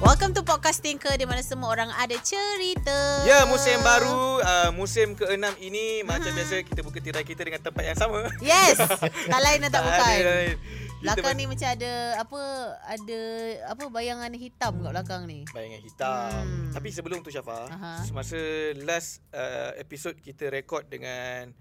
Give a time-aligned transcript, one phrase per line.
[0.00, 3.22] Welcome to Podcast Tinker di mana semua orang ada cerita.
[3.28, 7.84] Ya, musim baru, uh, musim ke-6 ini macam biasa kita buka tirai kita dengan tempat
[7.84, 8.24] yang sama.
[8.40, 8.80] Yes.
[9.32, 10.00] tak lain dan tak bukan.
[10.00, 10.56] ada lain.
[11.04, 12.42] Belakang ni macam ada apa
[12.90, 13.20] ada
[13.76, 15.44] apa bayangan hitam kat belakang ni.
[15.52, 16.42] Bayangan hitam.
[16.48, 16.72] Hmm.
[16.72, 18.04] Tapi sebelum tu Syafa, Aha.
[18.04, 18.40] semasa
[18.84, 21.52] last uh, episod kita rekod dengan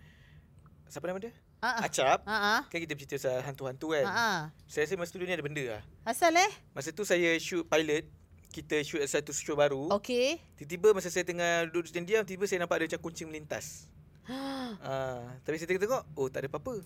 [0.88, 1.36] siapa nama dia?
[1.60, 1.84] Ah.
[1.84, 2.24] Acap.
[2.24, 2.64] Ah.
[2.72, 4.06] Kan kita bercerita pasal hantu-hantu kan.
[4.08, 4.40] Ah.
[4.64, 5.84] Saya rasa masa tu ni ada benda lah.
[6.08, 6.52] Asal eh?
[6.72, 8.08] Masa tu saya shoot pilot,
[8.56, 9.92] kita shoot satu show baru.
[10.00, 10.40] Okey.
[10.56, 13.88] Tiba-tiba masa saya tengah duduk diam, tiba-tiba saya nampak ada macam kucing melintas.
[14.86, 16.86] Ah, tapi saya tengok-tengok, oh tak ada apa-apa.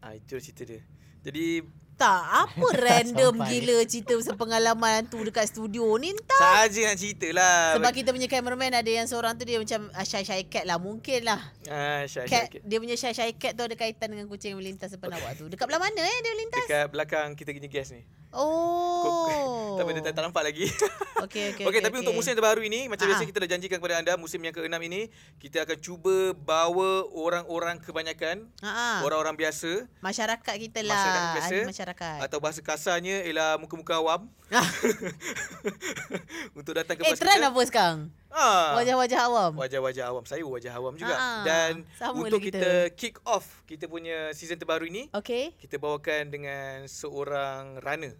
[0.00, 0.80] Ah, itu cerita dia.
[1.20, 1.60] Jadi
[1.94, 6.66] Tak, apa random gila cerita pasal pengalaman hantu dekat studio ni entah.
[6.66, 7.78] saja nak cerita lah.
[7.78, 10.82] Sebab kita punya cameraman ada yang seorang tu dia macam uh, shy-shy cat lah.
[10.82, 11.38] Mungkin lah.
[11.70, 14.90] ah, Syah, Cat, Syah, dia punya shy-shy cat tu ada kaitan dengan kucing yang melintas
[14.90, 15.46] depan awak tu.
[15.46, 16.66] Dekat belah mana eh dia melintas?
[16.66, 18.02] Dekat belakang kita punya gas ni.
[18.34, 19.74] Oh.
[19.78, 20.66] Tapi dia tak, tak nampak lagi.
[21.24, 21.64] Okey, okey.
[21.64, 24.52] Okey, tapi untuk musim terbaru ini macam biasa kita dah janjikan kepada anda musim yang
[24.52, 25.08] ke-6 ini
[25.40, 30.94] kita akan cuba bawa orang-orang kebanyakan, Ha orang-orang biasa Masyarakat kita lah.
[30.94, 32.18] Masyarakat biasa masyarakat.
[32.20, 34.60] atau bahasa kasarnya ialah muka-muka awam Ah.
[36.58, 37.48] untuk datang ke eh, podcast trend kita.
[37.48, 37.98] apa sekarang?
[38.34, 38.74] Ah.
[38.74, 39.52] Wajah-wajah awam.
[39.54, 40.24] Wajah-wajah awam.
[40.26, 41.14] Saya wajah awam juga.
[41.14, 42.58] Ah, Dan sama untuk lah kita.
[42.58, 42.72] kita.
[42.98, 45.54] kick off kita punya season terbaru ini, Okey.
[45.56, 48.18] kita bawakan dengan seorang runner.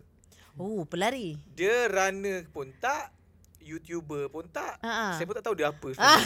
[0.54, 1.34] Oh, pelari.
[1.50, 3.10] Dia runner pun tak,
[3.58, 4.78] YouTuber pun tak.
[4.80, 5.18] Ah.
[5.18, 5.88] Saya pun tak tahu dia apa.
[5.98, 6.22] Ah.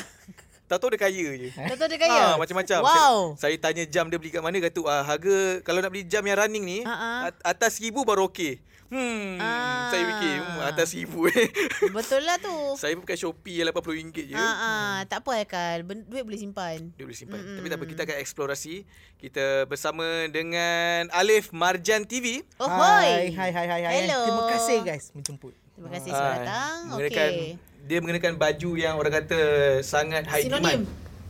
[0.68, 1.48] Tak tahu dia kaya je.
[1.50, 2.22] Tahu dia kaya?
[2.22, 2.78] Ah, macam-macam.
[2.78, 3.16] Wow.
[3.34, 6.20] Saya, saya tanya jam dia beli kat mana kata ah, harga kalau nak beli jam
[6.22, 8.60] yang running ni at- atas seribu baru okey.
[8.88, 9.88] Hmm, Ah.
[9.88, 11.48] saya fikir hmm, atas seribu eh.
[11.92, 12.52] Betul lah tu.
[12.74, 14.32] saya pun pakai Shopee yang RM80 je.
[14.32, 15.84] Ah, ah, tak apa Haikal.
[15.84, 16.92] Ben- Duit boleh simpan.
[16.92, 17.36] Dia boleh simpan.
[17.36, 17.56] Mm-mm.
[17.56, 18.74] Tapi tak apa, kita akan eksplorasi.
[19.18, 22.40] Kita bersama dengan Alif Marjan TV.
[22.56, 23.36] Oh, Hai, hoi.
[23.36, 23.94] hai, hai, hai, hai.
[24.02, 24.20] Hello.
[24.24, 25.52] Terima kasih guys menjemput.
[25.70, 26.78] Terima kasih sebab Ah, datang.
[26.96, 27.36] Okey.
[27.88, 29.40] Dia mengenakan baju yang orang kata
[29.82, 30.60] sangat high Sinonim.
[30.60, 30.82] demand.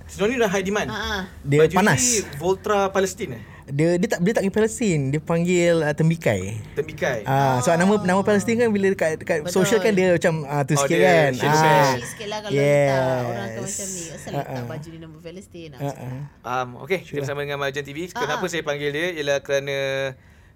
[0.04, 0.88] Sinonim dah high demand.
[0.91, 1.22] Ha ah.
[1.41, 2.02] Dia baju panas.
[2.02, 3.42] ni Voltra Palestin eh?
[3.69, 6.56] Dia dia tak dia tak panggil Palestin, dia panggil uh, tembikai.
[6.72, 7.20] Tembikai.
[7.22, 9.60] Ah, sebab nama nama Palestin kan bila dekat dekat Betul.
[9.60, 11.30] social kan dia macam ah tu Oh, sikit dia kan.
[11.30, 11.36] Ah.
[11.36, 12.88] Sikit sikit lah kalau yes.
[12.88, 14.04] letak orang akan macam ni.
[14.08, 14.64] Asal letak Ah, ah.
[14.64, 15.69] baju ni nama Palestin.
[15.70, 16.20] Ah, ah.
[16.64, 17.98] Um, okay, kita bersama dengan Marjan TV.
[18.08, 18.48] Kenapa Ah.
[18.48, 19.06] saya panggil dia?
[19.14, 19.76] Ialah kerana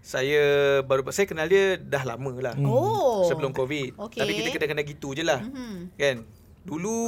[0.03, 0.43] saya
[0.83, 2.59] baru saya kenal dia dah lama lah.
[2.67, 3.23] Oh.
[3.31, 4.03] Sebelum COVID.
[4.11, 4.19] Okey.
[4.19, 5.39] Tapi kita kadang-kadang gitu je lah.
[5.39, 5.95] Mhm.
[5.95, 6.27] Kan?
[6.67, 6.99] Dulu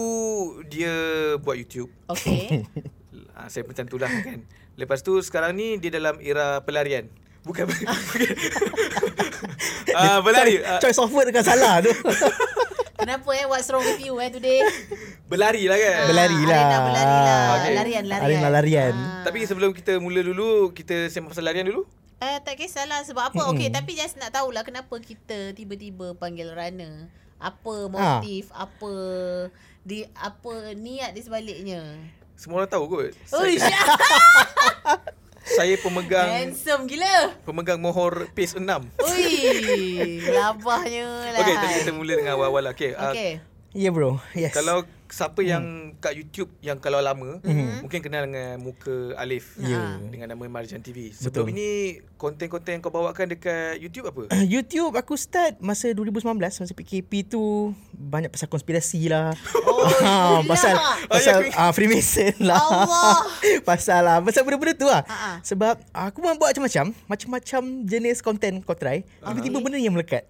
[0.71, 0.95] dia
[1.43, 1.91] buat YouTube.
[2.09, 2.49] Okey.
[3.35, 4.47] Ah, saya macam tu lah kan.
[4.79, 7.11] Lepas tu sekarang ni dia dalam era pelarian.
[7.43, 7.67] Bukan.
[7.67, 7.83] bukan.
[9.99, 10.63] ah, berlari.
[10.63, 11.91] Ah, Choice of word kan salah tu.
[13.03, 13.43] Kenapa eh?
[13.51, 14.63] What's wrong with you eh today?
[15.27, 16.15] berlari lah kan.
[16.15, 16.63] Berlari lah.
[16.63, 17.43] Arena berlari lah.
[17.43, 17.75] Okey.
[17.75, 18.23] Larian, larian.
[18.23, 18.95] Arena larian.
[18.95, 19.27] Ah.
[19.27, 21.83] Tapi sebelum kita mula dulu, kita sembang pasal larian dulu.
[22.23, 23.43] Eh, tak kisahlah sebab apa.
[23.53, 27.11] Okey, tapi just nak tahulah kenapa kita tiba-tiba panggil runner.
[27.43, 28.93] Apa motif, apa
[29.85, 31.83] di apa niat di sebaliknya.
[32.35, 33.13] Semua orang tahu kot.
[33.29, 33.57] Saya,
[35.59, 37.37] saya pemegang handsome gila.
[37.45, 38.65] pemegang mohor PACE 6.
[38.65, 39.29] Ui,
[40.25, 41.41] labahnya lah.
[41.45, 41.55] Okey,
[41.85, 42.73] kita mula dengan awal-awal lah.
[42.73, 42.91] Okey.
[42.97, 43.33] ah, Okey.
[43.75, 44.23] Ya yeah, bro.
[44.39, 44.55] Yes.
[44.55, 45.65] Kalau siapa yang
[45.97, 47.87] kat YouTube yang kalau lama Mhm.
[47.87, 49.95] mungkin kenal dengan muka Alif Ya.
[50.03, 51.15] dengan nama Marjan TV.
[51.15, 51.55] Sebelum Betul.
[51.55, 51.69] ini
[52.17, 54.23] konten-konten yang kau bawakan dekat YouTube apa?
[54.51, 59.33] YouTube aku start masa 2019 masa PKP tu banyak pasal konspirasi lah.
[59.65, 60.51] Oh, Ah, gila.
[60.51, 62.59] pasal Oh, pasal ah, Freemason lah.
[62.59, 63.17] Allah.
[63.69, 65.03] pasal lah pasal benda-benda tu lah.
[65.07, 65.37] Ah, ah.
[65.47, 69.07] Sebab aku memang buat macam-macam, macam-macam jenis konten kau try.
[69.23, 70.27] Tiba-tiba benda yang melekat.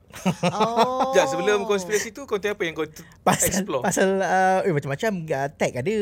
[0.53, 1.11] Oh.
[1.11, 3.83] Sekejap, sebelum konspirasi tu konten apa yang kau t- pasal explore?
[3.83, 5.97] pasal uh, eh, macam-macam uh, tag ada.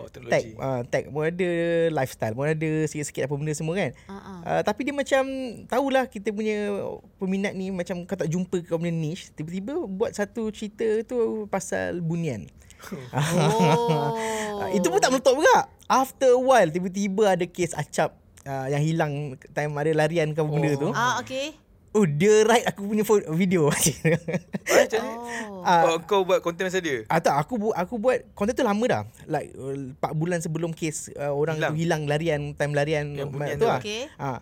[0.00, 1.50] Oh, Tag uh, tag pun ada,
[1.92, 3.90] lifestyle pun ada, sikit-sikit apa benda semua kan.
[4.08, 4.40] Ah.
[4.40, 5.22] Uh, tapi dia macam
[5.68, 6.72] tahulah kita punya
[7.20, 12.00] peminat ni macam kau tak jumpa kau punya niche, tiba-tiba buat satu cerita tu pasal
[12.00, 12.48] bunian.
[12.90, 14.16] Oh.
[14.60, 15.68] Ah, Itu pun tak meletup juga.
[15.84, 18.16] After a while tiba-tiba ada kes acap
[18.48, 19.12] uh, yang hilang
[19.52, 20.88] time ada larian ke apa benda tu.
[20.92, 21.56] Ah, okey.
[21.90, 23.66] Oh dia write aku punya video.
[23.66, 23.74] Ah,
[24.78, 25.14] macam ni?
[25.50, 25.64] Oh.
[25.66, 27.02] Oh, kau buat konten masa dia?
[27.06, 29.02] Ah tak aku bu- aku buat konten tu lama dah.
[29.26, 31.66] Like uh, 4 bulan sebelum kes uh, orang Hilang.
[31.66, 33.66] tu hilang larian time larian Yang bunian tu tu.
[33.66, 33.80] lah.
[33.82, 34.02] Okey.
[34.16, 34.38] Ah.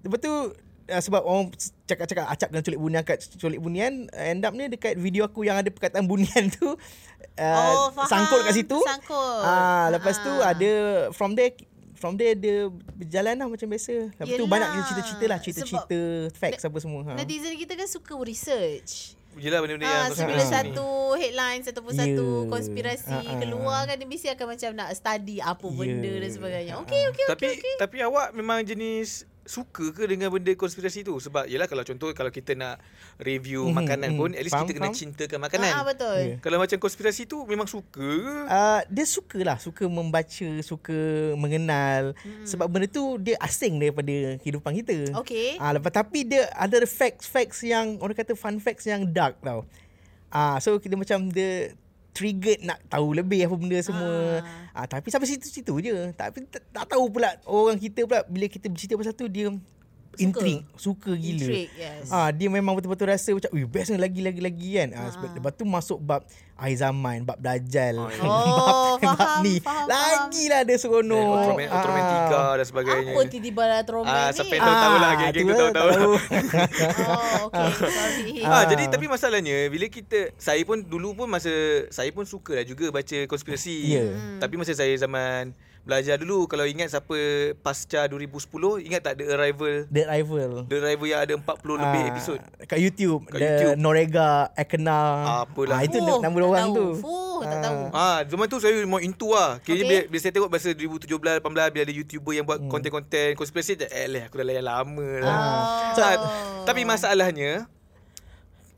[0.00, 0.32] Lepas tu
[0.88, 1.52] uh, sebab orang
[1.84, 5.60] cakap-cakap acap dengan culik bunian kat culik bunian end up ni dekat video aku yang
[5.60, 6.80] ada perkataan bunian tu
[7.36, 7.44] uh,
[7.76, 8.08] Oh, faham.
[8.08, 8.80] sangkut kat situ.
[8.80, 9.44] Sangkut.
[9.44, 10.50] Ah lepas tu Ah.
[10.50, 10.70] ada
[11.12, 11.52] from there
[11.96, 13.92] from there dia berjalan lah macam biasa.
[14.10, 14.48] Lepas tu Yelah.
[14.48, 15.98] banyak cerita-cerita lah, cerita-cerita
[16.32, 17.00] facts apa semua.
[17.02, 17.12] Ha.
[17.16, 19.16] Netizen kita kan suka research.
[19.34, 20.48] Yelah benda-benda yang Ha, so suka bila ni.
[20.48, 21.98] satu headline ataupun Ya.
[21.98, 23.36] satu konspirasi Ah, ah.
[23.36, 25.76] keluar kan dia mesti akan macam nak study apa Ya.
[25.76, 26.72] benda dan sebagainya.
[26.72, 27.74] Ah, Okey okey Tapi okey okey.
[27.76, 32.28] tapi awak memang jenis suka ke dengan benda konspirasi tu sebab yalah kalau contoh kalau
[32.28, 32.82] kita nak
[33.16, 34.18] review Mhm, makanan mhm.
[34.18, 34.98] pun at least Faham, kita kena faham.
[34.98, 35.70] cintakan makanan.
[35.72, 36.18] Ah, betul.
[36.20, 36.36] Ya.
[36.42, 38.12] Kalau macam konspirasi tu memang suka ke?
[38.50, 40.98] Uh, dia suka lah Suka membaca Suka
[41.34, 42.44] mengenal hmm.
[42.44, 45.56] Sebab benda tu Dia asing daripada Kehidupan kita Okay.
[45.56, 49.62] Ah, lepas tapi dia ada facts-facts yang orang kata fun facts yang dark tau.
[50.28, 51.72] Ah, so kita macam dia
[52.16, 54.40] triggered nak tahu lebih apa benda semua.
[54.72, 55.92] Ah, tapi sampai situ-situ je.
[56.16, 59.52] Tapi tak, tak tahu pula orang kita pula bila kita bercerita pasal tu dia
[60.18, 61.42] intrigue, suka gila.
[61.42, 62.08] Intrigue, yes.
[62.08, 65.28] Ah, dia memang betul-betul rasa macam, "Ui, best ni lagi lagi lagi kan." Ah, sebab
[65.32, 66.22] lepas tu masuk bab
[66.54, 67.94] akhir zaman, bab dajal.
[67.98, 68.20] Oh, ya.
[68.22, 69.54] Oh, bab, bab faham, ni.
[69.58, 71.28] faham, Lagilah dia seronok.
[71.30, 73.12] Ultraman, Ultramatica dan sebagainya.
[73.12, 74.34] Apa tiba-tiba Ultraman Ah, ni?
[74.34, 76.12] sampai tahu tahu lah geng-geng tu tahu tahu.
[76.12, 77.68] Oh, okay.
[77.76, 78.32] Sorry.
[78.40, 78.64] Ah, Ah.
[78.64, 81.52] jadi tapi masalahnya bila kita saya pun dulu pun masa
[81.88, 83.76] saya pun suka lah juga baca konspirasi.
[83.86, 84.04] Ya.
[84.06, 84.38] Hmm.
[84.38, 85.52] Tapi masa saya zaman
[85.86, 87.14] belajar dulu kalau ingat siapa
[87.56, 88.42] pasca 2010
[88.82, 89.86] ingat tak The Arrival?
[89.86, 90.52] The Rival.
[90.66, 91.46] The Arrival yang ada 40
[91.78, 92.38] lebih Ah, episod.
[92.60, 93.76] Kat YouTube Kat The YouTube.
[93.78, 95.00] Norega Ekena
[95.40, 95.78] Apalah.
[95.78, 96.74] ah, Itu Fuh, nama orang tahu.
[96.74, 97.62] tu Fuh, tak Ah.
[97.62, 97.80] tahu.
[97.92, 99.56] Ah, zaman tu saya mau into lah.
[99.58, 99.74] Kira Okay.
[99.76, 99.84] okay.
[99.86, 104.06] bila, bila saya tengok masa 2017 18 bila ada YouTuber yang buat konten-konten konspirasi eh
[104.06, 105.38] leh aku dah layan lama lah.
[105.38, 105.94] Oh.
[105.94, 106.02] So,
[106.64, 107.70] tapi masalahnya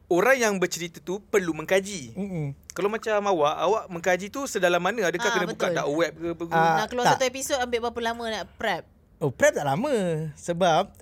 [0.08, 2.12] orang yang bercerita tu perlu mengkaji.
[2.12, 2.46] Mm-mm.
[2.72, 5.04] Kalau macam awak, awak mengkaji tu sedalam mana?
[5.04, 5.76] Adakah Ah, kena buka betul.
[5.76, 6.44] dark web ke apa?
[6.48, 7.12] Ah, Nak keluar tak.
[7.14, 8.82] satu episod ambil berapa lama nak prep?
[9.18, 9.90] Oh prep tak lama
[10.36, 10.94] Sebab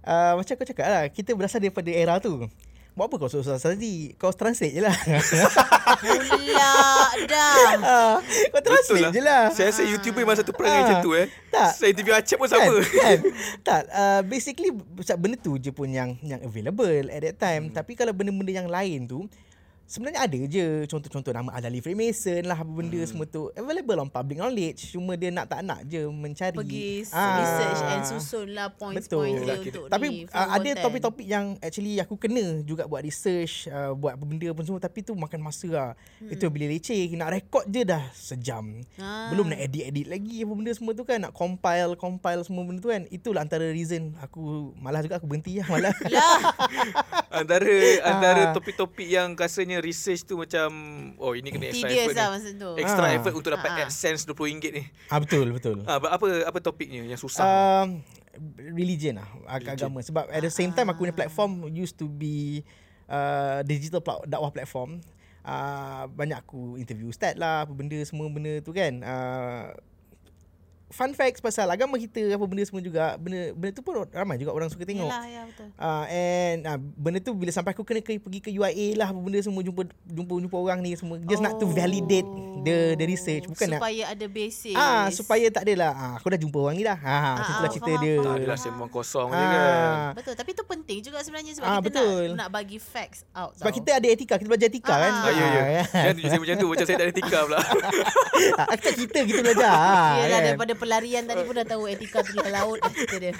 [0.00, 2.46] uh, Macam kau cakap lah Kita berasal daripada era tu
[2.94, 4.94] Buat apa kau susah tadi Kau translate je lah
[5.98, 6.74] Pula
[7.26, 7.74] dah.
[7.84, 11.26] Ah, Kau translate je lah Saya rasa YouTuber memang satu perangai Ah, macam tu eh.
[11.50, 11.74] tak.
[11.74, 12.74] Saya interview Acap pun kan, sama.
[12.78, 13.18] kan?
[13.66, 14.70] tak uh, basically
[15.18, 17.74] benda tu je pun yang yang available at that time hmm.
[17.74, 19.26] tapi kalau benda-benda yang lain tu
[19.84, 23.04] sebenarnya ada je contoh-contoh nama Adali Freemason lah apa benda hmm.
[23.04, 27.36] semua tu available on public knowledge cuma dia nak tak nak je mencari Pergi Ah.
[27.36, 29.08] research and susun lah points-points
[29.38, 29.44] Betul.
[29.44, 29.62] dia Betul.
[29.62, 30.16] untuk Tapi ni.
[30.24, 30.76] uh, follow ada content.
[30.80, 34.98] topik-topik yang actually aku kena juga buat research, uh, buat apa benda pun semua tapi
[35.00, 35.90] tu makan masa lah.
[36.18, 36.30] Hmm.
[36.30, 38.64] Itu bila leceh, nak record je dah sejam.
[38.96, 39.28] Ah.
[39.28, 42.88] Belum nak edit-edit lagi apa benda semua tu kan, nak compile, compile semua benda tu
[42.88, 43.04] kan.
[43.06, 45.96] Itulah antara reason aku malas juga aku berhenti lah malas.
[46.06, 46.38] Lah.
[47.40, 47.72] antara
[48.02, 48.52] antara Ah.
[48.52, 50.68] topik-topik yang rasanya research tu macam
[51.16, 52.34] oh ini kena extra Tedious effort lah ni.
[52.34, 52.70] masa tu.
[52.76, 53.14] Extra Ah.
[53.14, 53.78] effort untuk dapat Ah.
[53.82, 54.82] AdSense RM20 ni.
[55.08, 55.76] ah betul, betul.
[55.84, 57.42] Ah, apa apa topiknya yang susah?
[57.42, 58.02] Um,
[58.68, 62.66] religion lah ag- agama sebab at the same time aku punya platform used to be
[63.06, 64.98] uh, digital pla- dakwah platform
[65.40, 69.70] uh, banyak aku interview ustaz lah apa benda semua benda tu kan uh,
[70.94, 74.50] fun facts pasal agama kita apa benda semua juga benda benda tu pun ramai juga
[74.50, 75.68] orang suka tengok Yalah, ya betul.
[75.74, 79.18] Uh, and uh, benda tu bila sampai aku kena ke, pergi ke UIA lah apa
[79.18, 82.26] benda semua jumpa jumpa jumpa orang ni semua just nak to validate
[82.62, 84.72] the the research bukan nak Supaya ada basic.
[84.72, 87.58] ah supaya tak adalah ah, aku dah jumpa orang ni dah ha Ah, macam itulah
[87.60, 88.36] ah, cerita faham, dia faham.
[88.36, 90.10] Adalah sembang kosong je kan.
[90.14, 92.22] Betul, tapi tu penting juga sebenarnya sebab Ah, kita betul.
[92.28, 93.76] nak nak bagi facts out sebab tau.
[93.76, 95.82] kita ada etika kita belajar etika Ah, kan Ah, ya, ya.
[95.84, 96.66] Jangan tunjuk saya macam tu.
[96.68, 97.58] Macam saya tak ada etika pula.
[98.70, 99.72] Aku tak kita kita belajar
[100.24, 100.40] kan?
[100.44, 103.32] daripada pelarian tadi pun dah tahu etika telah laut dah cerita dia.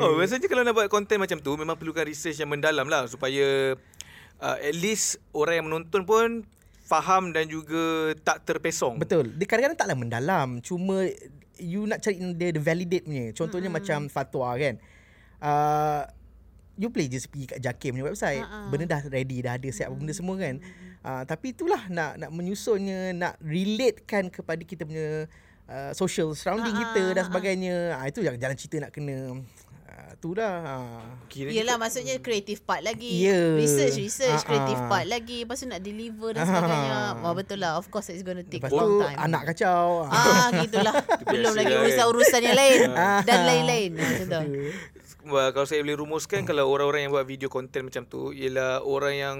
[0.00, 3.76] Oh, biasanya kalau nak buat konten macam tu memang perlukan research yang mendalam lah supaya
[4.40, 6.48] uh, at least orang yang menonton pun
[6.88, 8.96] faham dan juga tak terpesong.
[8.96, 9.36] Betul.
[9.36, 10.48] Dia kadang-kadang taklah mendalam.
[10.64, 11.04] Cuma
[11.60, 13.36] you nak cari dia the validate punya.
[13.36, 14.08] Contohnya mm-hmm.
[14.08, 14.74] macam fatwa kan.
[15.38, 16.02] Uh,
[16.78, 18.40] you play je pergi kat Jakim punya website.
[18.40, 18.72] Ha-ha.
[18.72, 20.00] Benda dah ready, dah ada siap mm-hmm.
[20.00, 20.54] benda semua kan.
[21.04, 25.28] Uh, tapi itulah nak nak menyusunnya, nak relatekan kepada kita punya
[25.68, 27.28] uh, social surrounding Ha-ha, kita dan ha-ha.
[27.28, 27.76] sebagainya.
[27.94, 29.16] Uh, itu yang jalan cerita nak kena
[29.84, 30.54] uh, tu dah.
[30.82, 31.04] Uh.
[31.26, 33.20] Kira Yelah maksudnya creative part lagi.
[33.20, 33.54] Ya.
[33.54, 35.44] Research, research, Ah, creative part lagi.
[35.44, 36.98] Lepas tu nak deliver dan sebagainya.
[37.18, 37.76] Wah betul lah.
[37.76, 39.18] Of course it's going to take Lepas long tu time.
[39.20, 40.04] anak kacau.
[40.04, 40.94] Ah gitulah.
[41.30, 41.84] Belum lagi lah, kan?
[41.84, 43.20] urusan-urusan yang lain Ah.
[43.22, 43.90] dan lain-lain.
[43.94, 44.40] Macam tu.
[45.28, 49.36] Kalau saya boleh rumuskan kalau orang-orang yang buat video konten macam tu ialah orang yang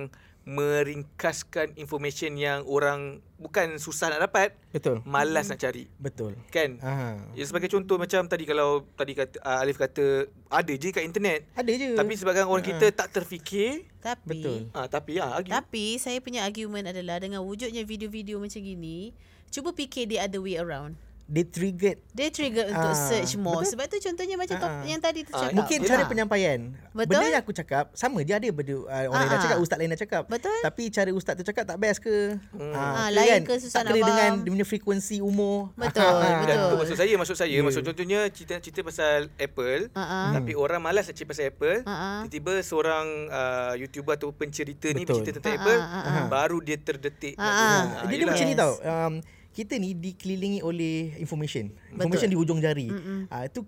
[0.48, 5.04] meringkaskan information yang orang bukan susah nak dapat, Betul.
[5.04, 5.84] malas nak cari.
[6.00, 6.40] Betul.
[6.48, 6.80] Kan?
[6.80, 7.20] Ah.
[7.36, 11.44] Ya sebagai contoh macam tadi kalau tadi kata uh, Alif kata ada je kat internet.
[11.52, 11.92] Ada je.
[11.92, 14.58] Tapi sebabkan orang kita tak terfikir, Tapi Betul.
[14.72, 15.52] ah tapi ah argue.
[15.52, 19.12] Tapi saya punya argument adalah dengan wujudnya video-video macam gini,
[19.52, 20.96] cuba fikir the other way around.
[21.28, 23.60] Dia triggered Dia trigger untuk Ah, search more.
[23.60, 23.70] betul.
[23.70, 24.82] Sebab tu contohnya macam Ah, top, ah.
[24.82, 25.54] yang tadi tu Ah, cakap.
[25.54, 26.58] Mungkin cara penyampaian.
[26.90, 27.04] Betul.
[27.14, 29.62] Benda yang aku cakap sama je ada benda uh, orang lain dah Ah, cakap, ah.
[29.62, 30.22] ustaz lain dah cakap.
[30.24, 30.58] Betul.
[30.58, 32.16] Tapi cara ustaz tu cakap tak best ke?
[32.50, 32.72] Hmm.
[32.72, 35.68] Ah, ke lain ke susah tak nak kena dengan dia punya frekuensi umur.
[35.74, 36.78] Betul, Ah, Dan tu betul.
[36.80, 37.62] maksud saya, maksud saya, Ya.
[37.62, 40.28] maksud contohnya cerita cerita pasal Apple, Ah, ah.
[40.32, 41.78] tapi orang malas nak cerita pasal Apple.
[41.84, 42.20] Ah, ah.
[42.24, 45.20] Tiba-tiba seorang uh, YouTuber atau pencerita ni Betul.
[45.20, 46.26] bercerita tentang Ah, Apple, ah, ah, ah.
[46.26, 47.36] baru dia terdetik.
[47.36, 47.54] Ah, ah.
[48.00, 48.72] Ah, Dia, dia macam ni tau.
[48.80, 49.14] Um,
[49.58, 51.74] kita ni dikelilingi oleh information.
[51.90, 52.94] Information di hujung jari.
[53.26, 53.66] Ah itu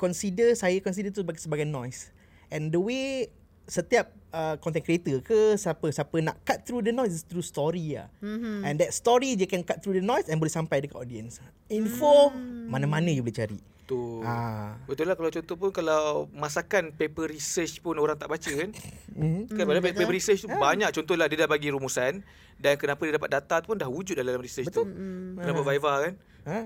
[0.00, 2.08] consider saya consider tu sebagai, sebagai noise.
[2.48, 3.28] And the way
[3.68, 8.00] setiap uh, content creator ke siapa siapa nak cut through the noise is through story
[8.00, 8.08] lah.
[8.24, 8.64] Mm-hmm.
[8.64, 11.44] And that story je can cut through the noise and boleh sampai dekat audience.
[11.68, 12.72] Info mm.
[12.72, 13.60] mana-mana you boleh cari.
[13.84, 14.00] Tu.
[14.24, 14.80] Ah.
[14.88, 18.72] Betul lah kalau contoh pun kalau masakan paper research pun orang tak baca kan.
[19.18, 19.50] Mm-hmm.
[19.58, 20.54] Kan padahal paper research Ah.
[20.54, 22.22] tu banyak contohlah dia dah bagi rumusan
[22.58, 24.90] dan kenapa dia dapat data tu pun dah wujud dalam research Betul.
[24.90, 25.38] tu.
[25.38, 26.14] Kenapa buat Viva kan?
[26.48, 26.58] Ha?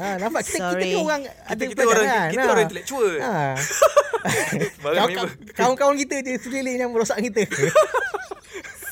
[0.00, 0.88] ha nampak kita kita Sorry.
[0.88, 2.48] ni orang ada Kita, kita pelajaran, orang kita ha.
[2.48, 3.12] orang intellectual.
[3.20, 3.34] Ha.
[5.58, 7.44] Kawan-kawan kita je sekeliling yang merosak kita.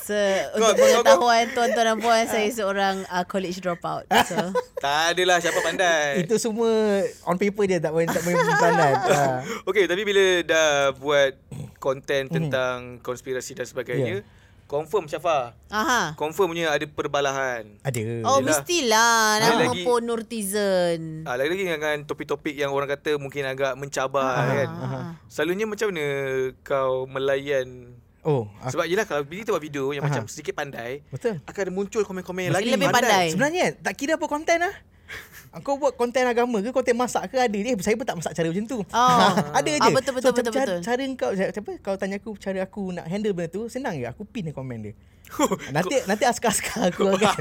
[0.07, 4.07] Se- Kau- untuk kau- pengetahuan tuan-tuan dan puan saya seorang uh, college dropout.
[4.29, 4.39] So
[4.79, 6.23] tak adalah siapa pandai.
[6.23, 8.93] Itu semua on paper je tak boleh tak boleh peranan.
[9.07, 9.43] Ha.
[9.67, 11.35] Okey, tapi bila dah buat
[11.81, 14.23] konten tentang konspirasi dan sebagainya,
[14.67, 15.55] confirm Syafa.
[15.67, 16.13] aha.
[16.13, 17.79] Confirmnya ada perbalahan.
[17.81, 17.99] Ada.
[18.21, 18.43] Oh Yelah.
[18.43, 21.23] mestilah nama lagi- pun Nurtizen.
[21.23, 24.69] Ah, lagi-lagi dengan topik-topik yang orang kata mungkin agak mencabar Ah, kan.
[24.69, 25.11] ah.
[25.25, 26.05] Selalunya macam mana
[26.61, 30.11] kau melayan Oh, aku, sebab yelah kalau bila kita buat video yang Aha.
[30.11, 31.39] macam sedikit pandai, betul.
[31.41, 33.31] akan ada muncul komen-komen yang lagi lebih pandai.
[33.31, 34.75] Sebenarnya kan, tak kira apa konten lah.
[35.65, 38.45] Kau buat konten agama ke konten masak ke ada dia saya pun tak masak cara
[38.45, 38.79] macam tu.
[38.83, 39.29] Oh.
[39.57, 39.81] ada je.
[39.81, 40.79] Ah, betul, betul, so, betul, cara, betul.
[40.85, 44.21] Cara kau apa kau tanya aku cara aku nak handle benda tu senang je aku
[44.23, 44.93] pin komen dia.
[45.75, 47.35] nanti nanti askar-askar aku kan.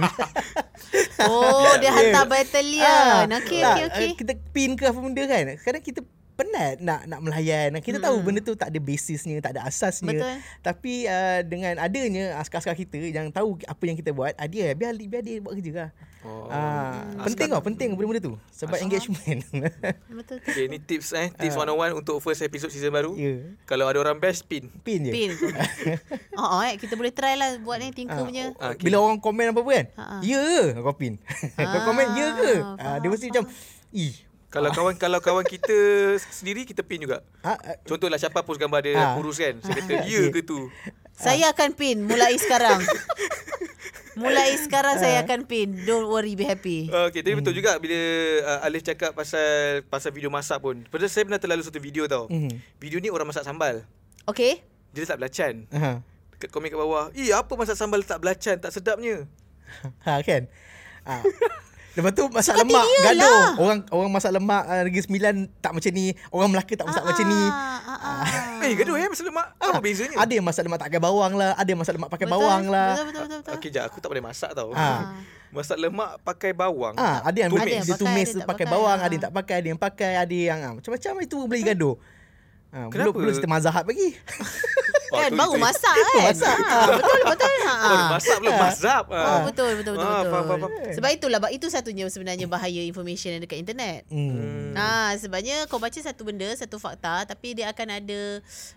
[1.22, 1.92] Oh, dia Ya.
[1.92, 3.24] hantar battalion.
[3.30, 4.08] Okey, tak, okey, okey.
[4.10, 5.44] eh, Kita pin ke apa benda kan.
[5.60, 6.00] Kadang kita
[6.36, 7.72] penat nak nak melayan.
[7.80, 10.12] Kita tahu benda tu tak ada basisnya, tak ada asasnya.
[10.12, 10.34] Betul.
[10.60, 14.92] Tapi uh, dengan adanya askar-askar kita yang tahu apa yang kita buat, ah, dia biar
[14.92, 15.90] biar dia buat kerja lah.
[16.26, 16.50] Oh.
[16.50, 19.46] Ah, penting tau, penting benda-benda tu sebab engagement.
[20.18, 20.42] Betul.
[20.42, 21.30] Okay, ni tips eh.
[21.30, 21.38] Ah.
[21.38, 23.14] Tips 101 untuk first episode season baru.
[23.14, 23.54] Ya.
[23.62, 24.66] Kalau ada orang best, pin.
[24.82, 25.12] Pin je.
[25.12, 25.30] Pin.
[26.36, 28.44] Oh, oh, eh kita boleh try lah buat ni tinker Ah, punya.
[28.60, 28.84] Ah, okay.
[28.84, 29.86] Bila orang komen apa-apa kan?
[29.96, 30.04] Ha.
[30.20, 30.84] Ya ke?
[30.84, 31.16] Kau pin.
[31.56, 32.52] Kau komen ya ke?
[32.60, 33.48] Ah, Ah, dia mesti macam
[33.88, 34.14] ih.
[34.46, 35.74] Kalau kawan kalau kawan kita
[36.20, 37.20] sendiri kita pin juga.
[37.42, 39.12] Ah, ah, Contohlah siapa post gambar dia Ah.
[39.14, 39.58] kurus kan.
[39.58, 40.70] Saya kata ya ke tu.
[41.12, 42.80] Saya akan pin mulai sekarang.
[44.16, 45.00] Mulai sekarang Ah.
[45.02, 45.76] saya akan pin.
[45.84, 46.88] Don't worry, be happy.
[46.88, 48.00] Okay, tapi betul juga bila
[48.48, 50.88] uh, Alif cakap pasal pasal video masak pun.
[50.88, 52.24] Pasal saya pernah terlalu satu video tau.
[52.32, 52.48] Mhm.
[52.80, 53.84] Video ni orang masak sambal.
[54.24, 54.64] Okay?
[54.96, 55.68] Dia letak belacan.
[55.68, 56.00] Ha.
[56.32, 57.12] Dekat komen kat bawah.
[57.12, 58.56] Eh, apa masak sambal letak belacan?
[58.56, 59.28] Tak sedapnya.
[60.08, 60.48] Ha kan?
[61.04, 61.20] Ha.
[61.96, 63.24] Lepas tu masak Suka lemak dia gaduh.
[63.24, 63.48] lah.
[63.56, 66.06] Orang orang masak lemak uh, Negeri Sembilan tak macam ni.
[66.28, 67.42] Orang Melaka tak masak macam ni.
[67.48, 68.60] Ah, ah, ah.
[68.60, 69.46] Eh, gaduh eh masak lemak.
[69.56, 70.16] Apa bezanya?
[70.20, 72.64] Ada yang masak lemak tak pakai bawang lah, ada yang masak lemak pakai Betul, bawang
[72.68, 72.90] lah.
[72.92, 73.38] Betul, betul, betul.
[73.40, 73.54] betul.
[73.56, 74.68] Okey, jap aku tak boleh masak tau.
[74.70, 75.00] Ah.
[75.48, 76.94] Masak lemak pakai bawang.
[76.94, 77.62] Ah, ada yang Tumis.
[77.62, 78.66] ada yang dia pakai, tumis ada pakai pakai.
[78.68, 79.04] bawang, Ah.
[79.06, 81.96] ada yang tak pakai, ada yang pakai, ada yang ah, macam-macam itu boleh gaduh.
[82.66, 83.16] Ha, belum, Kenapa?
[83.16, 84.08] belum cerita mazhab lagi.
[85.06, 86.34] Oh, Kan baru masak kan?
[86.34, 86.56] masak.
[86.66, 87.54] Ah, betul, betul.
[87.66, 87.72] Ha.
[87.78, 89.04] Baru masak belum mazhab.
[89.06, 89.42] Oh Ah.
[89.46, 90.32] betul betul betul Ah, betul.
[90.34, 94.02] faham, faham, Sebab itulah itu satunya sebenarnya bahaya information yang dekat internet.
[94.10, 94.74] Hmm.
[94.74, 98.20] Ah sebabnya kau baca satu benda, satu fakta tapi dia akan ada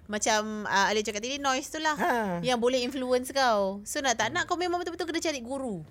[0.06, 2.14] macam uh, Ali cakap tadi noise tu lah Ha.
[2.42, 3.82] yang boleh influence kau.
[3.82, 5.82] So nak tak nak kau memang betul-betul kena cari guru.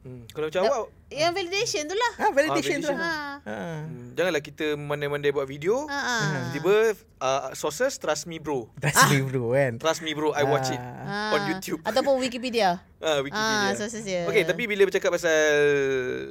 [0.00, 0.22] Hmm.
[0.28, 2.12] Kalau macam awak, Yang validation tu lah.
[2.14, 2.88] Ha, validation, Ah, tu.
[2.88, 2.94] validation.
[2.94, 3.10] lah.
[3.40, 3.46] Ha.
[3.48, 3.56] Ha.
[3.80, 5.84] hmm, janganlah kita mandai-mandai buat video.
[5.84, 5.98] Ha.
[5.98, 6.16] ha.
[6.50, 6.74] Tiba-tiba
[7.18, 8.68] uh, sources trust me bro.
[8.76, 9.72] That's me bro kan.
[9.76, 10.78] Trust me bro, I watch it.
[10.78, 11.32] Ah.
[11.32, 11.80] on YouTube.
[11.82, 12.78] Ataupun Wikipedia.
[12.96, 13.58] Ah, Wikipedia.
[13.64, 14.24] Ah, sources dia.
[14.24, 15.34] Okay, tapi bila bercakap pasal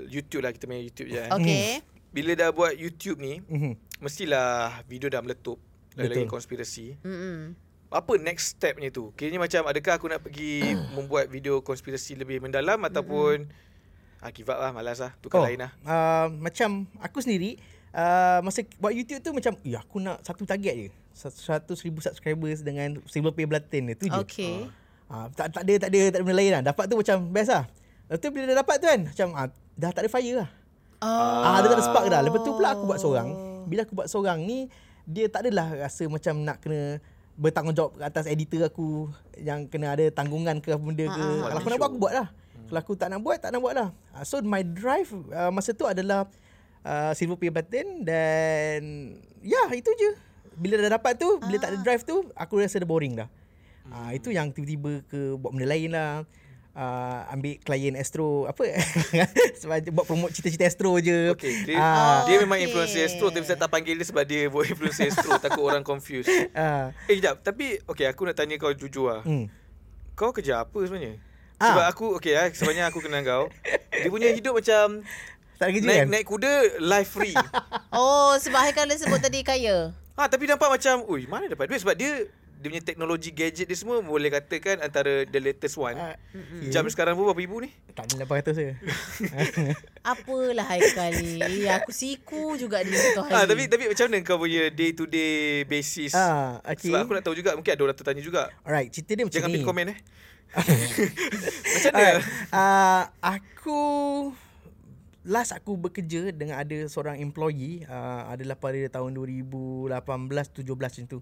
[0.05, 1.19] YouTube lah, kita main YouTube je.
[1.19, 1.29] eh.
[1.29, 1.81] Okay.
[2.09, 3.77] Bila dah buat YouTube ni, Mhm.
[3.99, 5.57] mestilah video dah meletup.
[5.93, 6.31] Lagi-lagi Betul.
[6.31, 6.85] konspirasi.
[6.99, 7.57] Mm-mm.
[7.87, 9.15] Apa next stepnya tu?
[9.15, 13.47] Kiranya macam adakah aku nak pergi membuat video konspirasi lebih mendalam ataupun
[14.19, 15.71] ah, give up lah, malas lah, tukar lain lah.
[15.87, 17.55] Uh, macam aku sendiri
[17.95, 20.87] uh, masa buat YouTube tu macam ya aku nak satu target je.
[21.17, 24.19] Seratus ribu subscribers dengan silver pay button dia tu je.
[24.21, 24.67] Okay.
[25.07, 26.61] Ah, tak tak ada tak ada tak ada benda lain lah.
[26.67, 27.63] Dapat tu macam best lah.
[28.11, 29.47] Lepas tu bila dah dapat tu kan macam ah,
[29.79, 30.49] dah tak ada fire lah.
[30.99, 31.41] Oh.
[31.47, 32.19] Ah, dia tak ada spark dah.
[32.19, 33.27] Lepas tu pula aku buat seorang.
[33.71, 34.67] Bila aku buat seorang ni
[35.07, 36.99] dia tak adalah rasa macam nak kena
[37.37, 41.21] bertanggungjawab ke atas editor aku yang kena ada tanggungan ke apa benda ke.
[41.21, 42.27] Ah, Kalau aku nak buat aku buat lah.
[42.67, 43.89] Kalau aku tak nak buat tak nak buat lah.
[44.11, 46.25] Ah, So my drive uh, masa tu adalah
[46.81, 48.81] uh, silver pay button dan
[49.45, 50.11] ya itu je.
[50.57, 53.29] Bila dah dapat tu, bila tak ada drive tu, aku rasa dah boring dah.
[53.93, 56.25] Ah itu yang tiba-tiba ke buat benda lain lah.
[56.77, 58.61] Uh, ambil klien Astro apa
[59.61, 61.33] sebab buat promote cita-cita Astro je.
[61.33, 62.21] Okay, dia, Ah.
[62.23, 62.69] dia memang Okay.
[62.69, 66.29] influencer Astro tapi saya tak panggil dia sebab dia buat influencer Astro takut orang confused.
[66.53, 66.93] Ah.
[67.05, 69.21] Eh kejap, tapi okay aku nak tanya kau jujur lah.
[69.23, 69.49] Hmm.
[70.13, 71.17] Kau kerja apa sebenarnya?
[71.57, 71.65] Ah.
[71.67, 73.43] Sebab aku okay lah, sebenarnya aku kenal kau.
[73.89, 75.01] Dia punya hidup macam
[75.57, 76.07] Tak kerja naik kan?
[76.07, 77.33] naik kuda life free.
[77.89, 79.97] Oh, sebab Haikal dia sebut tadi kaya.
[80.13, 83.77] ha tapi nampak macam, ui mana dapat duit sebab dia dia punya teknologi gadget dia
[83.77, 85.93] semua boleh katakan antara the latest one.
[85.93, 86.17] Ah,
[86.73, 87.69] Jam sekarang pun berapa ribu ni?
[87.93, 88.73] Tak ada 800 je.
[90.11, 91.69] Apalah Haikal ni.
[91.69, 93.33] Aku siku juga dia satu hari.
[93.37, 96.17] Ah tapi tapi macam mana kau punya day to day basis?
[96.17, 96.89] Ah, okay.
[96.89, 98.41] Sebab aku nak tahu juga mungkin ada orang tertanya juga.
[98.65, 99.55] Alright, cerita dia macam Jangan ni.
[99.61, 99.99] pick komen eh.
[101.77, 102.01] macam mana?
[102.01, 102.23] Alright.
[102.49, 103.81] Uh, aku
[105.27, 111.19] last aku bekerja dengan ada seorang employee uh, adalah pada tahun 2018 17 macam tu.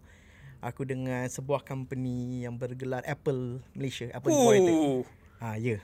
[0.66, 5.06] Aku dengan sebuah company yang bergelar Apple Malaysia, Apple Incorporated.
[5.38, 5.78] Ah ya.
[5.78, 5.82] Yeah.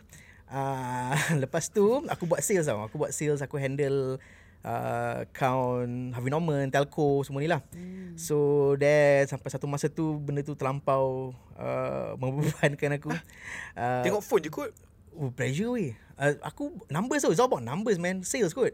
[0.52, 1.14] Uh,
[1.46, 2.82] lepas tu aku buat sales tau.
[2.90, 4.18] Aku buat sales, aku handle
[4.66, 7.62] uh, account Harvey Norman, telco semua ni lah.
[7.72, 8.18] Hmm.
[8.18, 8.38] So
[8.76, 13.14] then sampai satu masa tu benda tu terlampau uh, membebankan aku.
[13.78, 14.72] Uh, Tengok phone je kot.
[15.16, 15.94] Oh, pressure weh.
[16.16, 17.32] Uh, aku numbers tau.
[17.32, 18.26] It's all about numbers man.
[18.26, 18.74] Sales kot.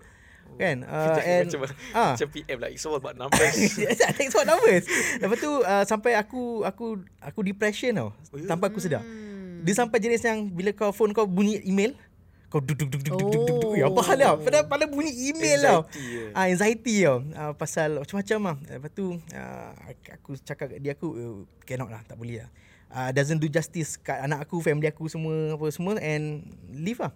[0.56, 0.88] Kan?
[0.88, 1.60] Uh, and macam,
[1.92, 2.14] ah.
[2.16, 2.70] macam PM lah.
[2.72, 3.56] It's all about numbers.
[4.18, 4.88] Thanks for numbers.
[5.20, 8.10] Lepas tu uh, sampai aku aku aku depression tau.
[8.32, 8.48] Oh, ya?
[8.48, 9.04] Tanpa aku sedar.
[9.04, 9.62] Hmm.
[9.68, 11.94] Dia sampai jenis yang bila kau phone kau bunyi email,
[12.48, 13.58] kau duk duk duk duk duk duk duk.
[13.60, 13.70] duk.
[13.70, 13.76] Oh.
[13.76, 14.36] Ya apa hal tau?
[14.40, 15.82] Padahal padahal bunyi email tau.
[15.86, 16.34] Anxiety.
[16.34, 17.18] Ah anxiety tau.
[17.22, 18.56] Uh, pasal macam-macam lah.
[18.80, 19.72] Lepas tu uh,
[20.16, 21.38] aku cakap kat dia aku uh,
[21.68, 22.50] cannot lah, tak boleh lah.
[22.88, 27.12] Uh, doesn't do justice kat anak aku, family aku semua apa semua and leave lah.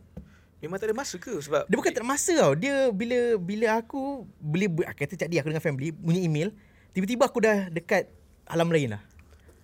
[0.61, 1.33] Memang tak ada masa ke?
[1.41, 2.53] Sebab Dia bukan tak ada masa tau.
[2.53, 6.53] Dia bila bila aku boleh bu- kata cak dia aku dengan family bunyi email,
[6.93, 8.05] tiba-tiba aku dah dekat
[8.45, 9.03] alam lain lah.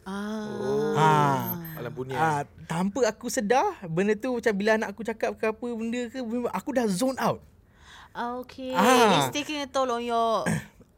[0.08, 0.50] Ah.
[0.58, 0.96] Oh.
[0.98, 1.42] Ah.
[1.78, 2.18] Alam bunian.
[2.18, 6.18] Ah, tanpa aku sedar, benda tu macam bila anak aku cakap ke apa benda ke,
[6.50, 7.44] aku dah zone out.
[8.18, 8.74] Okay.
[8.74, 9.22] Ah.
[9.22, 10.42] It's taking a toll on your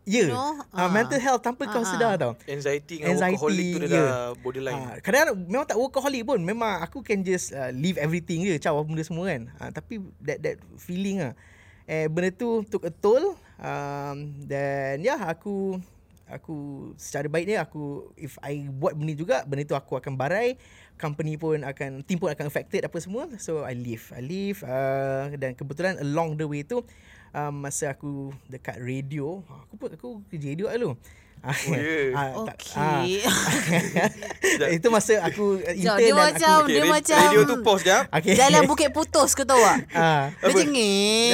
[0.10, 0.26] Ya.
[0.26, 0.58] You know?
[0.74, 0.90] Ah, Ah.
[0.90, 2.34] mental health tanpa kau Ah, sedar tau.
[2.50, 4.02] Anxiety dengan Anxiety, workaholic tu dia ya.
[4.02, 4.10] dah
[4.42, 4.82] borderline.
[4.82, 6.40] Ah, kadang-kadang memang tak workaholic pun.
[6.42, 8.58] Memang aku can just uh, leave everything je.
[8.58, 9.54] Caw apa benda semua kan.
[9.62, 11.38] Ah, tapi that that feeling lah.
[11.86, 13.38] Eh, benda tu took a toll.
[13.60, 14.18] Um,
[14.50, 15.78] dan ya, yeah, aku
[16.26, 16.58] aku
[16.96, 20.62] secara baiknya aku if I buat benda juga benda tu aku akan barai
[20.96, 25.34] company pun akan team pun akan affected apa semua so I leave I leave uh,
[25.36, 26.86] dan kebetulan along the way tu
[27.32, 28.12] um, masa aku
[28.46, 30.94] dekat radio aku pun aku kerja radio dulu
[31.40, 31.80] Oh, ya.
[32.20, 33.24] Ah, tak- Okay.
[33.24, 34.68] ah.
[34.76, 37.56] Itu masa aku uh, Sekejap, intern dia dan macam aku, Okay, dia macam Radio tu
[37.64, 38.04] pause jap.
[38.12, 38.34] okay.
[38.36, 39.88] Jalan Bukit Putus kau tahu tak?
[39.96, 40.36] ah.
[40.36, 41.32] Dia cengeng.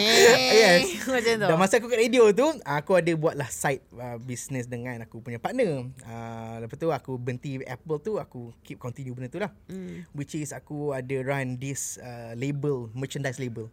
[0.00, 0.80] Yes.
[1.04, 1.44] Macam tu.
[1.44, 5.36] Dan masa aku kat radio tu Aku ada buatlah side uh, business dengan aku punya
[5.36, 10.08] partner uh, Lepas tu aku berhenti Apple tu Aku keep continue benda tu lah Hmm.
[10.12, 13.68] Which is aku ada run this uh, label Merchandise label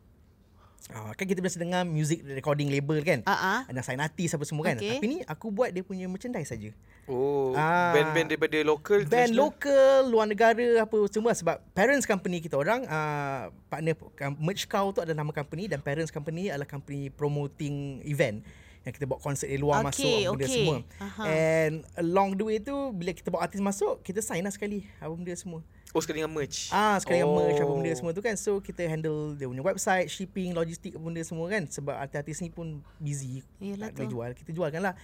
[0.90, 3.60] uh, Kan kita biasa dengar Music recording label kan Ah ah.
[3.68, 4.98] Ada sign artist apa semua kan Okay.
[4.98, 6.72] Tapi ni aku buat dia punya merchandise saja.
[7.10, 7.90] Oh, Ah.
[7.92, 13.50] band-band daripada local Band lokal, luar negara apa semua sebab parents company kita orang uh,
[13.66, 13.98] partner
[14.38, 18.46] Merch Cow tu adalah nama company dan parents company adalah company promoting event
[18.90, 20.58] yang kita bawa konsert dari luar Okay, masuk benda okay.
[20.58, 20.78] semua.
[20.98, 21.24] Aha.
[21.30, 25.14] And along the way tu bila kita bawa artis masuk kita sign lah sekali apa
[25.14, 25.62] benda semua.
[25.90, 26.70] Oh, sekali dengan merch.
[26.70, 27.34] Ah sekali oh.
[27.34, 27.38] Oh.
[27.38, 28.36] merch apa benda semua tu kan.
[28.38, 32.50] So kita handle dia punya website, shipping, logistik apa benda semua kan sebab artis-artis ni
[32.50, 33.46] pun busy.
[33.62, 34.30] Yelah tak boleh jual.
[34.34, 34.98] Kita jualkan lah.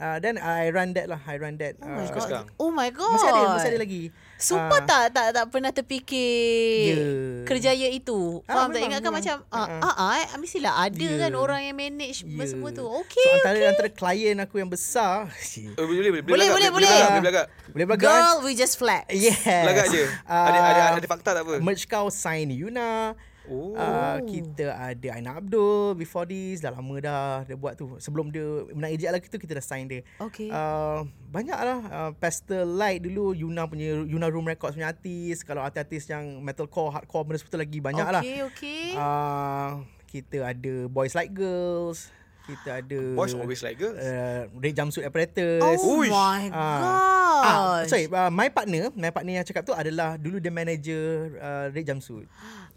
[0.00, 1.20] Uh, then I run that lah.
[1.22, 1.76] I run that.
[1.76, 2.24] Oh my uh, Sampai god.
[2.24, 2.46] sekarang?
[2.56, 3.12] Oh my god.
[3.12, 4.02] Masih ada, masih ada lagi.
[4.34, 4.88] Sumpah Ah.
[4.88, 7.04] tak tak tak pernah terfikir Ya.
[7.44, 8.40] kerjaya itu.
[8.44, 8.80] Ah, Faham tak?
[8.80, 9.20] memang, Ingatkan memang.
[9.20, 11.20] macam ah Ah, ah ah mestilah ada Ya.
[11.20, 12.48] kan orang yang manage Ya.
[12.48, 12.80] semua tu.
[12.80, 13.28] So Okay.
[13.36, 13.68] antara okay.
[13.68, 15.28] antara klien aku yang besar,
[15.76, 16.88] Oh, boleh, boleh, Boleh, boleh, boleh.
[16.88, 17.46] belagak, Boleh belagak.
[17.68, 18.08] boleh belagak.
[18.08, 19.04] Girl, we just flex.
[19.12, 19.44] Yes.
[19.44, 20.08] Belagak je.
[20.24, 21.60] Ah, Ada, ada, ada fakta tak apa?
[21.60, 23.12] Merch kau sign Yuna.
[23.50, 23.74] Oh.
[23.74, 28.46] Uh, kita ada Aina Abdul before this dah lama dah dia buat tu sebelum dia
[28.70, 30.46] menang ejek lagi tu kita dah sign dia Okay.
[30.48, 35.60] uh, banyak lah uh, Pastel Light dulu Yuna punya Yuna Room Records punya artis kalau
[35.60, 38.84] artis-artis yang metalcore hardcore benda seperti lagi banyak lah Okay, okay.
[38.94, 42.06] uh, kita ada Boys Like Girls
[42.40, 43.94] kita ada Boys always like girls.
[43.96, 46.10] uh, Red Jumpsuit Apparatus oh Uish.
[46.10, 46.78] my Ah.
[46.80, 46.98] god.
[47.40, 51.04] Ah, sorry, uh, my partner, my partner yang cakap tu adalah dulu dia manager
[51.36, 52.26] uh, Red Jumpsuit.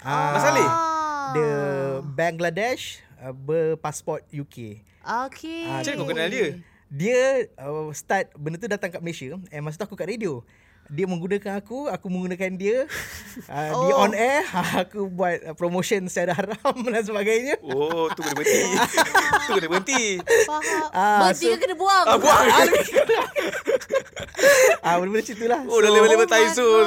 [0.03, 0.65] Ah, Mas Ali?
[1.33, 1.55] Dia
[2.03, 4.83] Bangladesh uh, berpasport UK.
[4.99, 5.63] Okay.
[5.63, 6.47] Ah, Macam mana kau kenal dia?
[6.91, 10.43] Dia uh, start benda tu datang kat Malaysia and masa tu aku kat radio.
[10.85, 12.77] Dia menggunakan aku, aku menggunakan dia.
[13.43, 13.81] Uh, oh.
[13.81, 14.45] Dia on air,
[14.85, 16.53] aku buat uh, promotion secara haram
[16.85, 17.57] dan sebagainya.
[17.59, 18.61] Oh, tu kena berhenti.
[19.41, 20.03] tu kena berhenti.
[20.43, 20.61] Faham.
[20.91, 22.05] Ah, Berhenti so- ke kena buang?
[22.05, 22.45] Ah, buang.
[24.81, 25.61] Ah, benda-benda macam itulah.
[25.65, 26.61] Oh, dah level-level Oh Taizo.
[26.61, 26.85] God,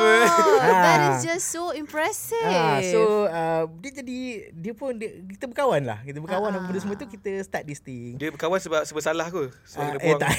[0.61, 1.11] That Ah.
[1.11, 2.45] is just so impressive.
[2.45, 4.19] Ah, so uh, dia jadi
[4.53, 5.99] dia pun dia, kita berkawan lah.
[6.01, 6.57] Kita berkawan Ah.
[6.57, 8.15] apa benda semua tu kita start this thing.
[8.15, 9.49] Dia berkawan sebab sebab salah ke?
[9.65, 10.21] Sebab Ah, kena eh buang.
[10.21, 10.31] tak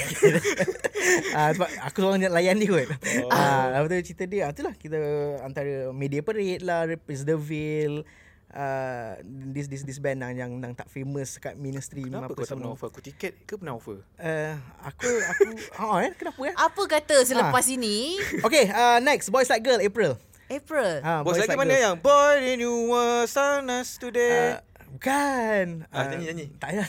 [1.34, 2.86] ah, Sebab aku seorang layan dia kot
[3.20, 3.30] Oh.
[3.30, 4.98] ah, Lepas tu cerita dia ah, Itulah kita
[5.44, 8.06] Antara media parade lah Replace the veil
[8.54, 9.20] uh,
[9.52, 12.56] this this this band yang yang, yang tak famous kat mainstream Kenapa apa kau tak
[12.56, 14.00] pernah offer aku tiket ke pernah offer?
[14.16, 15.44] Uh, aku aku
[15.84, 16.54] oh eh kenapa eh?
[16.56, 18.16] Apa kata selepas ini?
[18.46, 20.16] Okay, uh, next Boys Like Girl April.
[20.48, 21.04] April.
[21.04, 21.84] Ha, Bos lagi Like mana Girl.
[21.84, 24.56] yang Boy in you were so nice today.
[24.56, 25.84] Uh, bukan.
[25.92, 26.46] Ah, nyanyi, nyanyi.
[26.56, 26.88] Tak payah.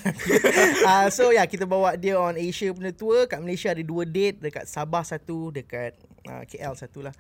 [0.87, 4.07] uh, so ya yeah, kita bawa dia on Asia punya tour kat Malaysia ada dua
[4.07, 5.95] date dekat Sabah satu dekat
[6.27, 7.13] uh, KL satu lah.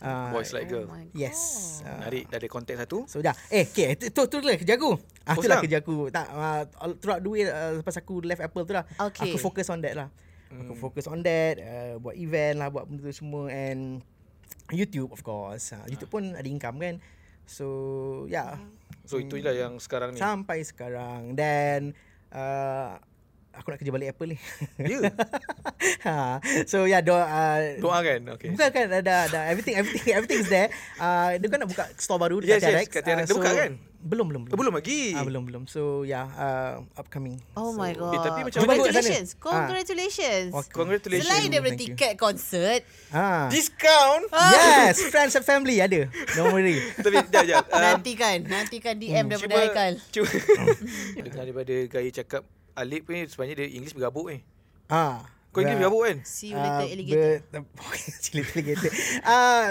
[0.00, 0.88] Uh, Boys like girl.
[0.88, 0.96] Oh.
[1.12, 1.80] Yes.
[1.84, 3.04] Uh, Narik dah ada konten satu.
[3.08, 3.34] So dah.
[3.48, 3.96] Eh, okay.
[3.96, 4.96] Tu tu, tu lah kerja aku.
[5.24, 6.12] Ah, tu lah kerja aku.
[6.12, 6.62] Tak uh,
[7.00, 8.84] throughout the way uh, lepas aku left Apple tu lah.
[9.10, 9.32] Okay.
[9.32, 10.08] Aku fokus on that lah.
[10.50, 14.02] Aku fokus on that, uh, buat event lah, buat benda tu semua and
[14.74, 15.70] YouTube of course.
[15.70, 16.98] Uh, YouTube pun ada income kan.
[17.46, 18.58] So, yeah.
[19.10, 20.22] So itulah yang sekarang ni.
[20.22, 21.98] Sampai sekarang dan
[22.30, 22.94] uh,
[23.60, 24.36] aku nak kerja balik Apple ni.
[24.80, 24.98] Ya.
[26.08, 26.40] ha.
[26.64, 28.20] So yeah, doa uh, Doa kan?
[28.40, 28.56] Okay.
[28.56, 30.72] Bukan kan ada ada everything everything everything is there.
[30.96, 32.88] Uh, dia kan nak buka store baru Yes, dekat yes, TRX.
[32.88, 33.16] kat TRX.
[33.20, 33.72] Uh, Dia buka kan?
[34.00, 35.12] Belum belum Eh, belum lagi.
[35.12, 35.62] Ah belum belum.
[35.68, 37.36] So yeah, uh, upcoming.
[37.52, 38.16] Oh so, my god.
[38.16, 39.28] Eh, tapi macam Congratulations.
[39.28, 39.40] Ah.
[39.44, 40.50] Congratulations.
[40.56, 40.72] Okay.
[40.72, 41.28] Congratulations.
[41.28, 42.80] Selain daripada tiket konsert,
[43.12, 43.52] Ah.
[43.52, 44.24] Discount.
[44.32, 46.08] Yes, friends and family ada.
[46.32, 46.80] Don't worry.
[47.04, 47.64] Tapi jap jap.
[47.68, 49.92] Uh, nantikan, nantikan DM daripada Haikal.
[50.08, 50.32] Cuba.
[51.20, 52.42] Dengar daripada gaya cakap
[52.80, 54.38] Alip ni sebenarnya dia English bergabuk ni.
[54.86, 55.20] Ah.
[55.48, 56.16] Kau English bergabuk kan?
[56.24, 57.36] See you later Ah, alligator.
[58.16, 58.90] See you later alligator.
[59.20, 59.66] Ah,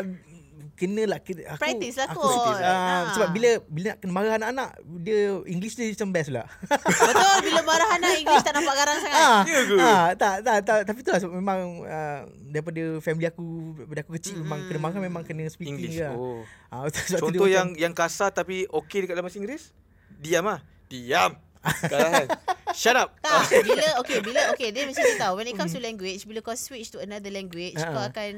[0.76, 2.56] kena lah kena, aku, Practice lah aku, kot.
[2.56, 3.02] ah, Ah.
[3.12, 6.44] Sebab bila bila nak kena marah anak-anak, dia English dia macam best pula.
[7.04, 9.20] Betul bila marah anak English tak nampak garang sangat.
[9.22, 9.76] ah, Ya ke?
[9.78, 13.44] ah, tak, tak, tak, tapi tu lah sebab memang uh, daripada family aku,
[13.78, 16.00] daripada aku kecil memang kena marah memang kena speaking English.
[16.00, 16.16] lah.
[16.16, 16.44] Oh.
[17.10, 19.76] Tu Contoh yang yang kasar tapi okey dekat dalam bahasa Inggeris?
[20.16, 20.60] Diam ah.
[20.88, 21.36] Diam.
[21.64, 22.26] Kan?
[22.72, 23.18] Shut up.
[23.20, 25.34] Tak, bila okay, bila okay, dia macam ni tau.
[25.36, 27.92] When it comes to language, bila kau switch to another language, Ah.
[27.92, 28.32] kau akan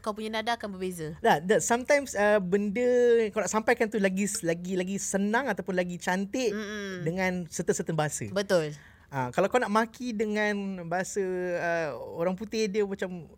[0.00, 1.18] kau punya nada akan berbeza.
[1.20, 2.86] That, that sometimes uh, benda
[3.34, 7.04] kau nak sampaikan tu lagi lagi lagi senang ataupun lagi cantik Mm-mm.
[7.04, 8.30] dengan certain-certain bahasa.
[8.30, 8.72] Betul.
[9.12, 11.20] Ah, kalau kau nak maki dengan bahasa
[11.60, 13.28] uh, orang putih dia macam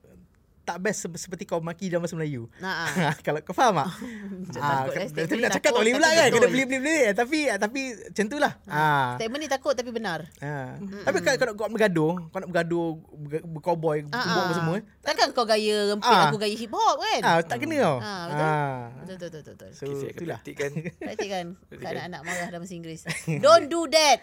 [0.64, 2.48] tak best se- seperti kau maki dalam bahasa Melayu.
[2.56, 3.14] Nah, ah.
[3.26, 3.88] kalau kau faham tak?
[4.56, 6.26] takut kan- statement tapi nak cakap tak boleh pula kan.
[6.26, 6.50] Kena betul.
[6.50, 8.52] beli-beli eh, tapi tapi macam tu lah.
[8.64, 9.08] Ah.
[9.14, 10.24] Statement ni takut tapi benar.
[10.40, 10.74] Ah.
[10.80, 14.44] Tapi kalau kau nak kau nak bergaduh, kau nak bergaduh ber- bercowboy, Ah, tumbuk apa
[14.44, 14.56] ah.
[14.56, 14.76] semua.
[15.00, 16.26] Takkan kau gaya rempit Ah.
[16.26, 17.20] aku gaya hip hop kan?
[17.20, 17.96] Ah, tak kena tau.
[17.98, 18.42] Ah, betul.
[18.42, 18.80] Ah.
[18.98, 19.70] Betul betul betul betul.
[19.70, 20.38] So itulah.
[20.40, 20.70] praktikkan.
[20.96, 21.92] Praktikkan Praktikkan.
[21.92, 23.02] kan anak-anak marah dalam bahasa Inggeris.
[23.44, 24.18] Don't do that.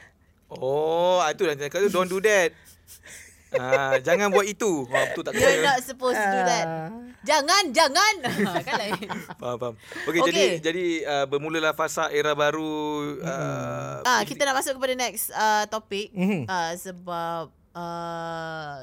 [0.52, 2.52] Oh, ah, itu dah cakap tu don't do that.
[3.52, 4.88] Ah, jangan buat itu.
[4.88, 6.66] Wah, betul tak You're not supposed to do that.
[6.66, 6.88] Ah.
[7.22, 8.14] Jangan, jangan.
[8.68, 9.02] kan lain.
[9.38, 9.76] Faham, faham.
[10.08, 10.30] Okey, Okey.
[10.32, 12.72] jadi jadi uh, bermulalah fasa era baru
[13.22, 16.16] uh, Ah, kita nak masuk kepada next uh, topik.
[16.16, 16.48] Mhm.
[16.48, 17.44] Uh, sebab
[17.76, 18.76] uh,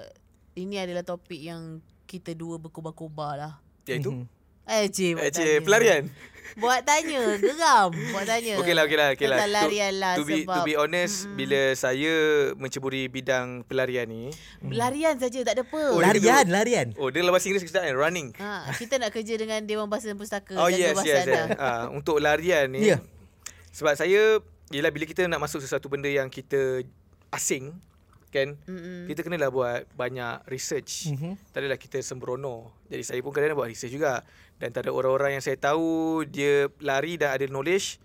[0.54, 3.54] ini adalah topik yang kita dua berkobar-kobar lah.
[3.88, 4.37] iaitu Mhm.
[4.68, 5.64] Eh, cik, buat eh, cik, tanya.
[5.64, 6.02] pelarian.
[6.58, 7.90] Buat tanya, geram.
[7.94, 8.54] Buat tanya.
[8.58, 9.38] Okey lah, okey lah, okey lah.
[9.46, 9.62] Lah
[10.18, 12.14] to, to be, sebab to be honest, bila saya
[12.58, 14.34] menceburi bidang pelarian ni,
[14.66, 15.82] Larian saja tak ada apa.
[15.94, 16.86] Oh, Larian, larian.
[16.98, 18.34] oh dia dalam bahasa Inggeris kita kan running.
[18.42, 20.58] Ha, kita nak kerja dengan Dewan Bahasa dan Pustaka.
[20.58, 21.46] Oh yes, bahasa yes, yes.
[21.54, 22.90] Ah, untuk larian ni.
[22.90, 22.98] Ya.
[23.70, 26.84] Sebab saya Yelah bila kita nak masuk sesuatu benda yang kita
[27.32, 27.72] asing
[28.28, 29.08] kan Mm-mm.
[29.08, 31.08] kita kenalah buat banyak research.
[31.10, 31.40] Mhm.
[31.50, 32.70] Tak adalah kita sembrono.
[32.86, 34.20] Jadi saya pun kadang-kadang buat research juga.
[34.58, 37.96] Dan tak ada orang-orang yang saya tahu dia lari dan ada knowledge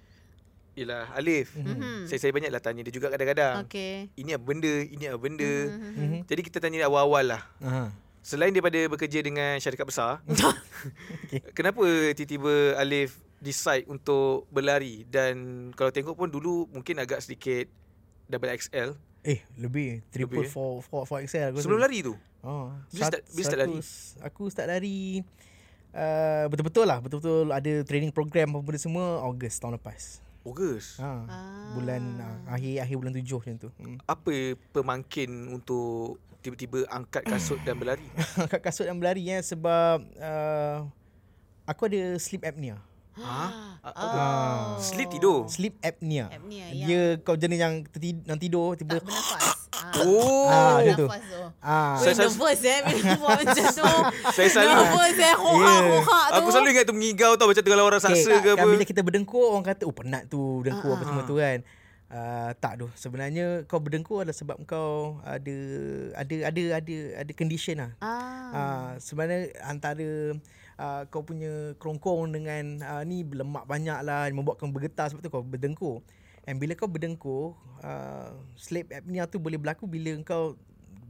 [0.73, 1.53] ialah Alif.
[1.53, 2.07] Mhm.
[2.07, 3.67] Saya saya banyaklah tanya dia juga kadang-kadang.
[3.67, 4.09] Okey.
[4.15, 4.73] Ini apa benda?
[4.73, 5.51] Ini apa benda?
[5.69, 5.91] Mhm.
[5.93, 6.19] Mhm.
[6.25, 7.41] Jadi kita tanya dia awal-awal lah.
[7.59, 7.91] Aha.
[8.23, 10.23] Selain daripada bekerja dengan syarikat besar,
[11.27, 11.43] Okay.
[11.51, 11.83] kenapa
[12.15, 15.35] tiba-tiba Alif decide untuk berlari dan
[15.75, 17.67] kalau tengok pun dulu mungkin agak sedikit
[18.31, 20.51] double XL Eh, lebih triple Lebih, eh?
[20.51, 22.13] four four four XL aku sebelum lari tu.
[22.43, 23.79] Oh, Bila start- bila start lari?
[24.19, 25.23] Aku start lari
[25.95, 30.19] uh, betul-betul lah, betul-betul ada training program apa benda semua Ogos tahun lepas.
[30.43, 30.99] Ogos.
[30.99, 31.23] Ha.
[31.23, 31.71] Ah.
[31.71, 33.69] Bulan uh, akhir akhir bulan tujuh macam tu.
[33.79, 33.97] Hmm.
[34.03, 38.03] Apa pemangkin untuk tiba-tiba angkat kasut dan berlari?
[38.51, 40.83] Kat kasut dan berlari ya sebab uh,
[41.63, 42.75] aku ada sleep apnea.
[43.19, 43.45] Ha?
[43.83, 44.79] Oh.
[44.79, 45.43] Sleep tidur.
[45.51, 46.31] Sleep apnea.
[46.31, 49.43] Apnea, Dia kau jenis yang tertidur, yang tidur tiba Tak bernafas.
[49.43, 49.55] Ah.
[49.99, 50.47] Oh.
[50.47, 51.07] Ah, macam tu.
[51.59, 53.93] Ah Weh, Saya- nervous eh bila buat macam tu.
[54.31, 55.35] Saya selalu Nervous eh.
[55.35, 55.75] Hohak, Ya.
[55.91, 56.35] hohak tu.
[56.39, 58.63] Aku selalu ingat tu mengigau tau macam tengah orang saksa okay, ke apa.
[58.63, 61.59] Bila kita berdengkur orang kata oh penat tu berdengkur Ah, apa semua tu kan.
[62.13, 65.57] Uh, tak tu sebenarnya kau berdengkur adalah sebab kau ada
[66.15, 67.91] ada ada ada ada condition lah.
[67.99, 68.15] Ah.
[68.53, 70.37] Ah, sebenarnya antara
[70.83, 75.43] uh, kau punya kerongkong dengan uh, ni lemak banyak lah membuatkan bergetar sebab tu kau
[75.43, 76.03] berdengkur.
[76.43, 80.59] And bila kau berdengkur, uh, sleep apnea tu boleh berlaku bila kau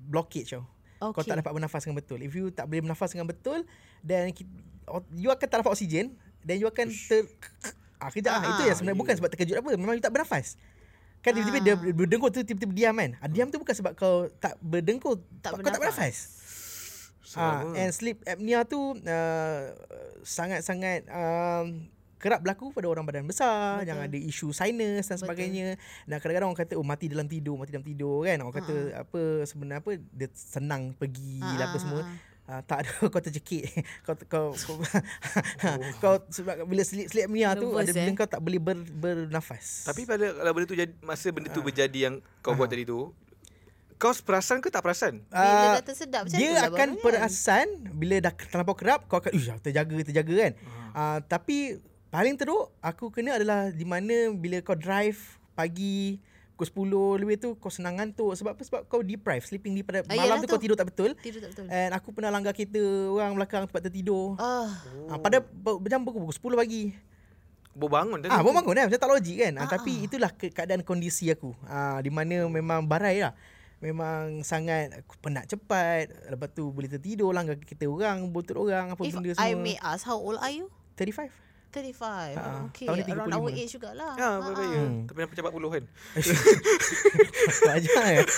[0.05, 0.63] blockage tau.
[1.01, 1.19] Okay.
[1.19, 2.21] Kau tak dapat bernafas dengan betul.
[2.21, 3.65] If you tak boleh bernafas dengan betul,
[4.05, 4.29] then
[5.17, 6.13] you akan tak dapat oksigen,
[6.45, 7.25] then you akan ter
[8.03, 9.69] Ah, kejap ah, Ah, Itu yang sebenarnya bukan sebab terkejut apa.
[9.79, 10.59] Memang you tak bernafas.
[11.23, 11.95] Kan tiba-tiba dia Ah.
[11.95, 13.11] berdengkur tu tiba-tiba diam kan.
[13.23, 15.23] Ah, diam tu bukan sebab kau tak berdengkur.
[15.39, 16.42] Tak kau tak bernafas.
[17.33, 19.61] Ah, and sleep apnea tu uh,
[20.21, 21.87] sangat-sangat um,
[22.19, 23.87] kerap berlaku pada orang badan besar Betul.
[23.87, 25.27] yang ada isu sinus dan Betul.
[25.27, 25.67] sebagainya.
[26.03, 28.39] Dan kadang-kadang orang kata oh mati dalam tidur, mati dalam tidur kan.
[28.39, 32.01] Orang kata apa sebenarnya apa dia senang pergi Ah, lah apa ah, semua.
[32.01, 32.15] ah.
[32.43, 33.71] Uh, tak ada kau tercekik
[34.05, 34.75] kau kau kau,
[36.03, 38.15] kau sebab bila sleep sleep apnea tu ada bila eh?
[38.19, 39.87] kau tak boleh ber, bernafas.
[39.87, 42.59] Tapi pada kalau benda tu jadi masa benda tu berjadi yang kau Ah.
[42.59, 43.15] buat tadi tu,
[44.03, 45.23] kau perasan ke tak perasan?
[45.25, 46.89] Bila Ah, dah tersedap macam dia tu akan kan?
[46.99, 50.53] perasan bila dah terlampau kerap kau akan uish terjaga terjaga kan.
[50.91, 55.17] Uh, tapi paling teruk aku kena adalah di mana bila kau drive
[55.53, 56.19] pagi
[56.53, 56.85] pukul
[57.17, 60.37] 10 lebih tu kau senang ngantuk sebab apa sebab kau deprive sleeping deprive Ah, malam
[60.37, 60.63] yelah tu kau tu.
[60.63, 61.65] tidur tak betul Tidur tak betul.
[61.65, 62.77] and aku pernah langgar kereta
[63.09, 64.69] orang belakang tempat tertidur Ah,
[65.07, 65.41] Ah, pada
[65.87, 66.93] jam pukul 10 pagi.
[67.73, 68.29] Baru bangun tadi.
[68.29, 69.53] Ah, baru bangun kan macam tak logik kan.
[69.55, 70.05] Ah, Ah, tapi ah.
[70.05, 71.57] itulah ke- keadaan kondisi aku.
[71.65, 73.33] Ah, di mana memang barai lah.
[73.83, 76.07] Memang sangat aku penat cepat.
[76.25, 79.59] Lepas tu boleh tertidur langgar kereta orang, botol orang, apa if benda I semua.
[79.59, 80.71] may ask, how old are you?
[80.95, 81.27] 35.
[81.73, 82.37] 35.
[82.37, 83.35] Ah, okay, tahun ni around 35.
[83.35, 84.13] our age jugalah.
[84.13, 84.71] Ya, Ah, berbahaya.
[84.71, 84.85] ah.
[84.85, 84.99] Hmm.
[85.03, 85.83] Tapi nampak macam 40 kan.
[87.65, 88.25] Wajar kan?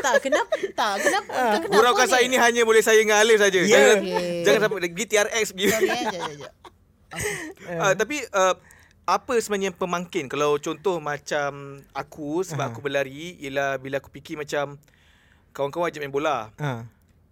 [0.00, 0.52] Tak, kenapa?
[0.72, 1.32] Tak, kenapa?
[1.60, 1.98] Kenapa Gurau ni?
[1.98, 3.58] kasar ini hanya boleh saya dengan Alif saja.
[3.58, 3.68] Ya.
[3.68, 4.40] Jangan Okay.
[4.40, 5.64] jangan sampai pergi TRX pergi.
[5.68, 6.52] Sorry eh, jap, jap, jap.
[7.68, 8.54] Uh, tapi uh,
[9.10, 11.50] apa sebenarnya pemangkin kalau contoh macam
[11.90, 12.70] aku sebab Aha.
[12.70, 14.78] aku berlari ialah bila aku fikir macam
[15.50, 16.54] kawan-kawan ajak main bola.
[16.56, 16.86] Ah,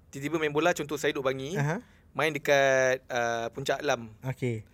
[0.08, 1.78] Tiba-tiba main bola contoh saya duduk Bangi, aha.
[2.10, 4.08] main dekat uh, Puncak Alam.
[4.24, 4.64] Okey.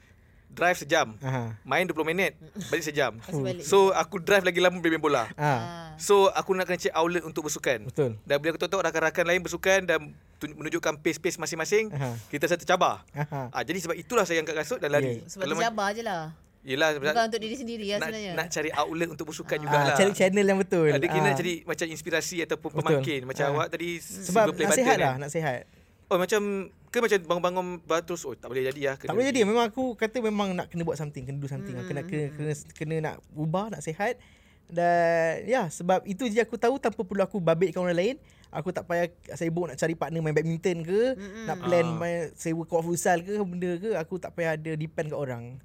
[0.49, 1.19] Drive sejam.
[1.19, 1.59] Aha.
[1.61, 2.38] Main 20 minit,
[2.71, 3.19] balik sejam.
[3.19, 3.67] Balik.
[3.67, 5.27] So aku drive lagi lama main bola.
[5.35, 5.88] Ah, Ah.
[5.97, 7.85] So aku nak kena cek outlet untuk bersukan.
[7.85, 8.14] betul.
[8.23, 12.14] Dan bila aku tahu rakan-rakan lain bersukan dan menunjukkan pace-pace masing-masing, Aha.
[12.29, 13.03] kita satu cabar.
[13.12, 13.51] Aha.
[13.51, 15.19] Ah, jadi sebab itulah saya angkat kasut dan lari.
[15.19, 15.29] Yeah.
[15.29, 16.23] Sebab Kalau tu ma- je lah.
[16.64, 18.33] Yelah, Bukan untuk diri sendiri lah nak, sebenarnya.
[18.35, 19.85] nak cari outlet untuk bersukan Ah, jugalah.
[19.87, 20.88] Ah, cari channel yang betul.
[20.88, 22.81] Ada kena Ah, jadi macam inspirasi ataupun Betul.
[22.81, 23.20] pemangkin.
[23.22, 23.53] Macam Ah.
[23.55, 24.98] awak tadi sebab nak sihat kan.
[24.98, 25.68] lah, nak sihat.
[26.07, 26.40] Oh macam
[26.88, 28.96] ke macam bangun-bangun baru terus oh tak boleh jadi lah.
[28.96, 31.74] Tak boleh jadi memang aku kata memang nak kena buat something, kena do something.
[31.74, 34.16] Hmm, kena, kena kena kena nak ubah, nak sihat.
[34.64, 38.16] Dan ya sebab itu je aku tahu tanpa perlu aku babitkan orang lain.
[38.48, 41.44] Aku tak payah sibuk nak cari partner main badminton ke, Mm-mm.
[41.44, 41.92] nak plan Ah.
[41.92, 45.59] main sewa court futsal ke benda ke, aku tak payah ada depend kat orang.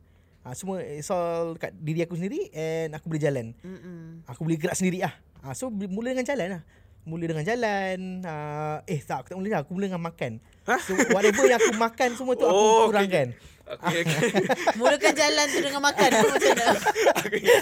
[0.50, 3.54] Ha, semua it's all kat diri aku sendiri and aku boleh jalan.
[3.62, 4.26] Mm-mm.
[4.26, 5.14] Aku boleh gerak sendiri lah.
[5.40, 6.62] Ha, so mula dengan jalan lah.
[7.06, 7.98] Mula dengan jalan.
[8.20, 9.60] Uh, eh tak, aku tak mula lah.
[9.62, 10.42] Aku mula dengan makan.
[10.82, 13.28] So whatever yang aku makan semua tu aku Oh, okay, kurangkan.
[13.70, 14.22] Okay, okay.
[14.82, 16.66] Mulakan jalan tu dengan makan tu macam mana?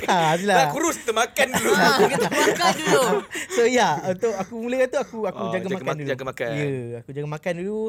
[0.08, 1.72] Ha, Nak kurus kita makan dulu.
[1.76, 3.04] ha, kita makan dulu.
[3.56, 6.08] So ya, yeah, untuk aku mula tu aku aku Oh, jaga, jaga makan mak- dulu.
[6.08, 6.50] jaga makan.
[6.50, 7.82] Ya, yeah, aku jaga makan dulu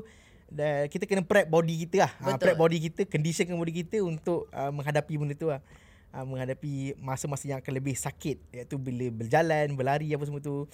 [0.49, 2.13] dan kita kena prep body kita lah.
[2.19, 2.41] Ha, Betul.
[2.41, 5.61] prep body kita, conditionkan body kita untuk uh, menghadapi benda tu lah.
[6.09, 10.65] Uh, menghadapi masa-masa yang akan lebih sakit iaitu bila berjalan, berlari apa semua tu.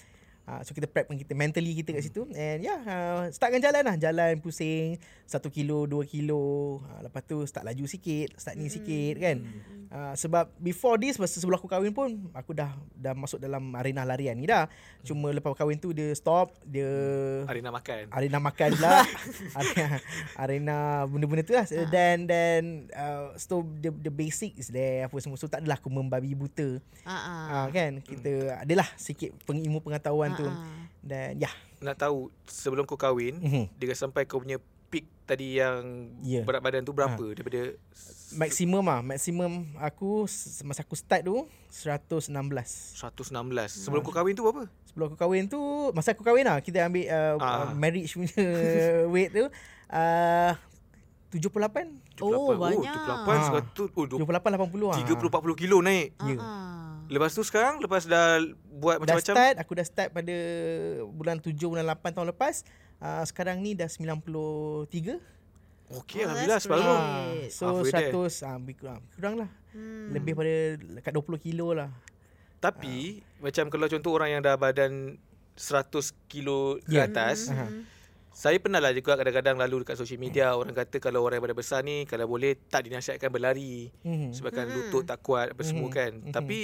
[0.44, 2.28] Uh, so kita prepkan kita mentally kita kat situ.
[2.37, 3.96] And yeah, uh, startkan jalan lah.
[3.96, 5.00] Jalan pusing.
[5.24, 6.85] 1 kilo 2 kilo.
[6.85, 9.40] Uh, lepas tu start laju sikit start ni sikit kan?
[9.88, 14.04] Uh, sebab before this masa sebelum aku kahwin pun aku dah dah masuk dalam arena
[14.04, 14.68] larian ni dah.
[15.00, 16.92] Cuma lepas kahwin tu dia stop dia
[17.48, 18.12] Hari nak makan.
[18.12, 19.00] arena makan pula.
[19.61, 19.87] Arena,
[20.37, 20.76] arena
[21.09, 21.64] benda-benda tu lah.
[21.88, 25.40] Dan dan uh, so the, the basic is there apa semua.
[25.40, 26.83] So tak adalah aku membabi buta.
[27.09, 27.46] Ha ah.
[27.64, 28.04] uh, kan?
[28.04, 30.85] Kita adalah sikit pengilmu pengetahuan tu Ah, ah.
[31.01, 33.64] dan ya Nak tahu sebelum kau kahwin, Mhm.
[33.75, 34.57] dia sampai kau punya
[34.88, 36.40] peak tadi yang Ya.
[36.40, 37.33] berat badan tu berapa Ha.
[37.33, 37.77] daripada
[38.33, 40.25] maksimum ah maksimum aku
[40.62, 43.70] masa aku start tu 116 116.
[43.81, 44.64] Sebelum kau kahwin tu berapa?
[44.87, 45.59] sebelum aku kahwin tu
[45.90, 48.31] masa aku kahwin lah kita ambil uh, uh, marriage punya
[49.12, 49.44] weight tu
[49.90, 50.53] uh,
[51.33, 51.90] 78
[52.23, 52.62] Oh, 78.
[52.62, 52.79] banyak.
[52.79, 53.42] Oh, 78 Ah.
[53.44, 53.88] seratus.
[53.92, 56.14] Oh, 78 80 ah 30 40 kilo naik.
[56.23, 56.38] Ya.
[56.38, 56.93] Ah.
[57.14, 58.42] Lepas tu sekarang lepas dah
[58.74, 60.37] buat dah macam-macam start aku dah start pada
[61.09, 62.55] bulan 7 bulan 8 tahun lepas
[62.98, 65.22] uh, sekarang ni dah 93
[65.94, 66.81] Okey Oh, alhamdulillah great.
[66.83, 68.11] Ah, so Halfway there.
[68.11, 70.11] 100 ah, lebih kurang, kurang lah Hmm.
[70.11, 71.90] lebih pada dekat 20 kilo lah
[72.59, 75.18] Tapi macam kalau contoh orang yang dah badan
[75.53, 75.90] 100
[76.24, 77.05] kilo ke Ya.
[77.05, 77.68] atas, Aha.
[78.33, 81.59] saya pernah lah juga kadang-kadang lalu dekat social media orang kata kalau orang yang badan
[81.59, 84.31] besar ni kalau boleh tak dinasihatkan berlari Mhm.
[84.33, 84.74] sebabkan Mhm.
[84.74, 85.92] lutut tak kuat apa semua Mhm.
[85.92, 86.12] kan.
[86.20, 86.33] Mhm.
[86.33, 86.61] Tapi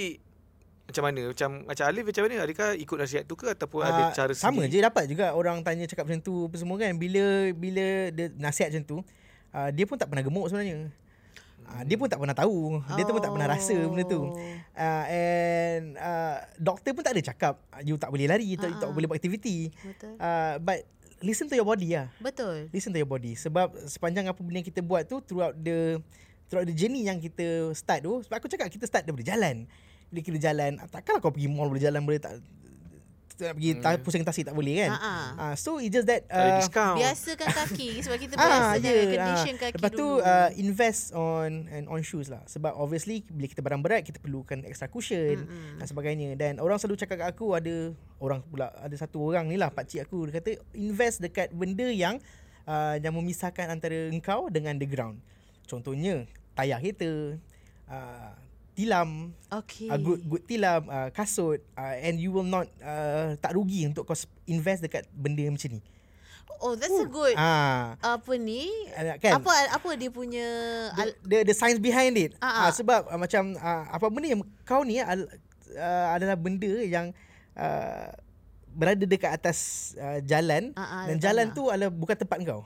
[0.83, 1.21] macam mana?
[1.25, 2.35] Macam macam Alif macam mana?
[2.41, 4.71] Adakah ikut nasihat tu ke ataupun ada Ah, cara sama sendiri?
[4.73, 8.69] je dapat juga orang tanya cakap macam tu apa semua kan bila bila dia nasihat
[8.69, 8.97] macam tu
[9.51, 10.91] uh, dia pun tak pernah gemuk sebenarnya
[11.65, 12.57] uh, dia pun tak pernah tahu
[12.89, 14.35] dia tu pun tak pernah rasa benda tu Oh.
[14.73, 18.67] uh, and uh, doktor pun tak ada cakap "Ah, you tak boleh lari you tak,
[18.67, 20.15] you tak boleh buat aktiviti Betul.
[20.17, 20.83] uh, but
[21.21, 22.67] listen to your body lah Betul.
[22.69, 26.01] listen to your body sebab sepanjang apa benda yang kita buat tu throughout the
[26.47, 29.63] throughout the journey yang kita start tu sebab aku cakap kita start daripada jalan.
[30.11, 32.43] Bila kita jalan, ah, takkanlah kau pergi mall boleh jalan boleh tak
[33.41, 34.01] tak nak pergi hmm.
[34.05, 34.91] pusing tasik tak boleh kan.
[34.93, 35.13] Ha-ha.
[35.33, 37.01] Uh, so it's just that uh, discount.
[37.01, 39.09] Biasakan kaki sebab kita Ah, biasa ya, jangan ah.
[39.09, 40.21] condition kaki Lepas tu dulu.
[40.21, 42.45] uh, invest on and on shoes lah.
[42.45, 45.81] Sebab obviously bila kita barang berat kita perlukan extra cushion Mm-mm.
[45.81, 46.29] dan sebagainya.
[46.37, 49.89] Dan orang selalu cakap kat aku ada orang pula ada satu orang ni lah pak
[49.89, 52.21] cik aku dia kata invest dekat benda yang
[52.69, 55.17] uh, yang memisahkan antara engkau dengan the ground.
[55.65, 57.39] Contohnya tayar kereta,
[57.89, 58.31] uh,
[58.71, 59.87] tilam, Okay.
[59.87, 64.03] uh, good good tilam, uh, kasut uh, and you will not uh, tak rugi untuk
[64.03, 65.81] kau invest dekat benda macam ni.
[66.61, 67.33] Oh, that's a good.
[67.33, 68.69] Ah, Apa ni?
[69.17, 69.41] kan?
[69.41, 70.45] Apa apa dia punya
[70.93, 72.37] the, the, the science behind it.
[72.37, 72.61] Ah, Ah, ah.
[72.61, 75.25] uh, sebab uh, macam uh, apa benda yang kau ni al,
[75.73, 77.09] uh, adalah benda yang
[77.57, 78.13] uh,
[78.71, 79.57] berada dekat atas
[79.97, 81.23] uh, jalan Ah, ah, dan tanah.
[81.25, 82.61] jalan tu adalah bukan tempat kau.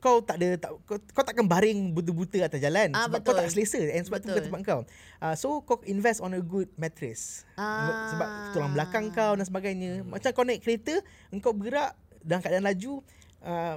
[0.00, 3.44] Kau tak ada tak, kau, kau takkan baring buta-buta atas jalan Ah, sebab kau betul.
[3.44, 4.46] tak selesa and sebab tu bukan Betul.
[4.48, 4.80] tempat kau.
[5.20, 7.44] Uh, so kau invest on a good mattress.
[7.54, 8.08] Ah.
[8.08, 10.00] Sebab tulang belakang kau dan sebagainya.
[10.02, 10.96] Macam kau naik kereta,
[11.28, 13.04] engkau bergerak dalam keadaan laju
[13.40, 13.76] uh,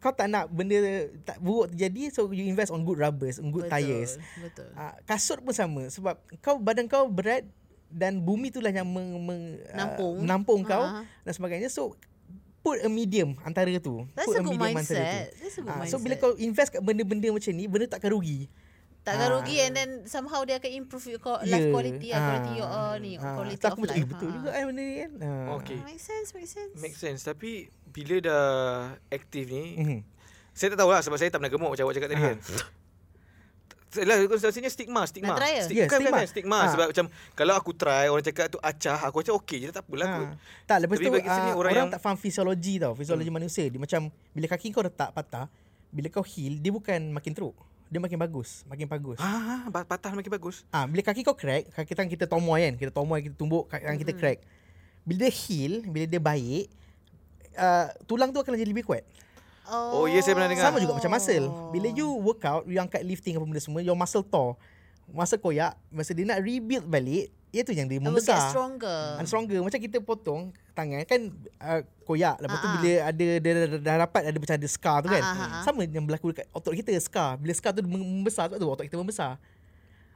[0.00, 0.80] kau tak nak benda
[1.20, 4.16] tak buruk terjadi so you invest on good rubbers, on good Betul, tires.
[4.40, 4.72] Betul.
[4.72, 7.44] Uh, kasut pun sama sebab kau badan kau berat
[7.92, 10.14] dan bumi itulah yang meng, meng, Nampung.
[10.16, 11.04] Uh, menampung kau Ah.
[11.20, 11.68] dan sebagainya.
[11.68, 11.92] So
[12.60, 14.04] put a medium antara tu.
[14.12, 15.24] That's put a good medium antara mindset.
[15.34, 15.90] That's a good Ah, mindset.
[15.90, 18.46] so bila kau invest kat benda-benda macam ni, benda takkan rugi.
[19.00, 19.34] Takkan Ah.
[19.34, 21.48] rugi and then somehow dia akan improve your co- Ya.
[21.50, 22.20] life quality ah.
[22.20, 22.76] quality your Ah.
[22.76, 23.96] uh, ni Ah, quality so of macam, life.
[23.96, 24.34] eh, betul Ah.
[24.36, 25.10] juga kan benda ni kan.
[25.18, 25.46] Ah.
[25.56, 25.78] Okay.
[25.80, 26.76] Make sense, make sense.
[26.76, 27.20] Make sense.
[27.22, 27.50] Tapi
[27.86, 28.44] bila dah
[29.08, 29.98] aktif ni, Mhm.
[30.52, 32.36] saya tak tahu lah sebab saya tak pernah gemuk macam awak cakap tadi kan.
[33.90, 35.34] Lah konsepsinya stigma, stigma.
[35.34, 35.54] Nak try?
[35.66, 36.10] Stig- bukan, stigma.
[36.14, 36.58] bukan, stigma.
[36.62, 36.70] Ah.
[36.70, 40.06] Sebab macam kalau aku try orang cakap tu acah, aku macam okey je tak apalah.
[40.06, 40.18] Ha.
[40.70, 42.94] Tak, lepas Tapi tu bagi uh, orang orang, yang- tak faham fisiologi tau.
[42.94, 43.38] Fisiologi hmm.
[43.42, 43.66] manusia.
[43.66, 44.00] Dia macam
[44.30, 45.50] bila kaki kau retak patah,
[45.90, 47.58] bila kau heal, dia bukan makin teruk.
[47.90, 49.18] Dia makin bagus, makin bagus.
[49.18, 50.62] Ah, ah, patah makin bagus.
[50.70, 53.98] Ah, bila kaki kau crack, kaki tangan kita tomoy kan, kita tomoy, kita tumbuk, tangan
[53.98, 54.38] kita crack.
[55.02, 56.70] Bila dia heal, bila dia baik,
[57.58, 59.02] uh, tulang tu akan jadi lebih kuat.
[59.68, 60.70] Oh, ya, saya pernah dengar.
[60.70, 61.46] Sama juga macam muscle.
[61.70, 64.56] Bila you work out, you angkat lifting apa benda semua, your muscle tore.
[65.10, 68.38] Muscle koyak, masa dia nak rebuild balik, itu yang dia membesar.
[68.38, 69.18] get stronger.
[69.18, 72.74] And stronger Macam kita potong Tangan kan uh, Koyak Lepas tu Ah, ah.
[72.78, 75.42] bila ada Dah, dah, dah, dah rapat Ada macam ada scar tu kan Ah, ah,
[75.58, 75.62] ah.
[75.66, 78.94] Sama yang berlaku Dekat otot kita Scar Bila scar tu membesar Sebab tu otot kita
[78.94, 79.34] membesar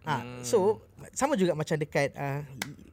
[0.06, 0.78] Ah, So
[1.10, 2.46] Sama juga macam dekat uh,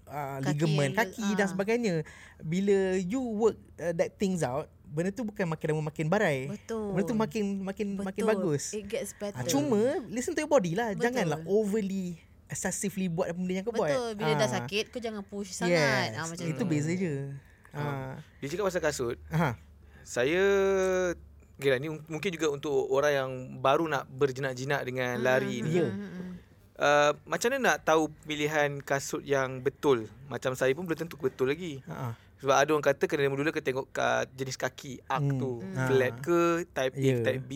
[0.09, 1.51] uh, Kaki Ligament yang- Kaki dan ah.
[1.53, 1.93] sebagainya
[2.41, 6.91] Bila you work uh, That things out Benda tu bukan makin lama makin barai Betul.
[6.91, 8.06] Benda tu makin Makin Betul.
[8.06, 9.34] makin bagus It gets better.
[9.34, 11.08] Ah, Cuma Listen to your body lah Betul.
[11.08, 14.10] Janganlah overly Excessively buat benda yang kau buat Betul.
[14.17, 14.54] Bila dah Ah.
[14.60, 15.71] sakit kau jangan push sangat.
[15.71, 16.67] Yes, Ah macam itu tu.
[16.67, 17.15] beza je.
[17.71, 18.19] Ha.
[18.38, 19.15] Dia cakap pasal kasut.
[19.30, 19.56] Ha.
[20.04, 20.43] Saya
[21.56, 25.77] Gila ni mungkin juga untuk orang yang baru nak berjinak-jinak dengan lari ni.
[25.77, 25.88] Ya.
[25.88, 26.19] Hmm,
[26.73, 30.10] Uh, macam mana nak tahu pilihan kasut yang betul?
[30.25, 31.77] Macam saya pun belum tentu betul lagi.
[31.86, 32.17] Ha.
[32.41, 35.38] Sebab ada orang kata kena mula kena tengok ka, jenis kaki arc Hmm.
[35.38, 35.51] tu.
[35.62, 35.88] Hmm.
[35.88, 37.15] Flat ke, type A, Ya.
[37.21, 37.54] type B,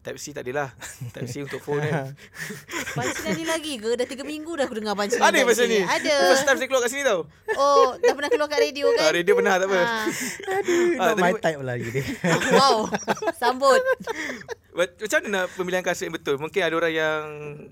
[0.00, 0.70] type C tak adalah.
[1.12, 2.14] type C untuk phone kan.
[2.96, 3.92] Pancilan ni lagi ke?
[3.92, 5.26] Dah 3 minggu dah aku dengar pancilan.
[5.26, 5.76] Ada pasal sini.
[5.76, 5.80] ni.
[5.84, 6.14] Ada.
[6.30, 7.20] First time saya keluar kat sini tau.
[7.52, 9.10] Oh, dah pernah keluar kat radio Ah, kan?
[9.12, 9.76] radio pernah tak apa.
[9.76, 10.04] Ah.
[10.96, 11.98] Not my type lah gitu.
[12.54, 12.76] wow.
[13.34, 13.82] Sambut.
[14.70, 16.36] But, macam mana nak pemilihan kasut yang betul?
[16.36, 17.20] Mungkin ada orang yang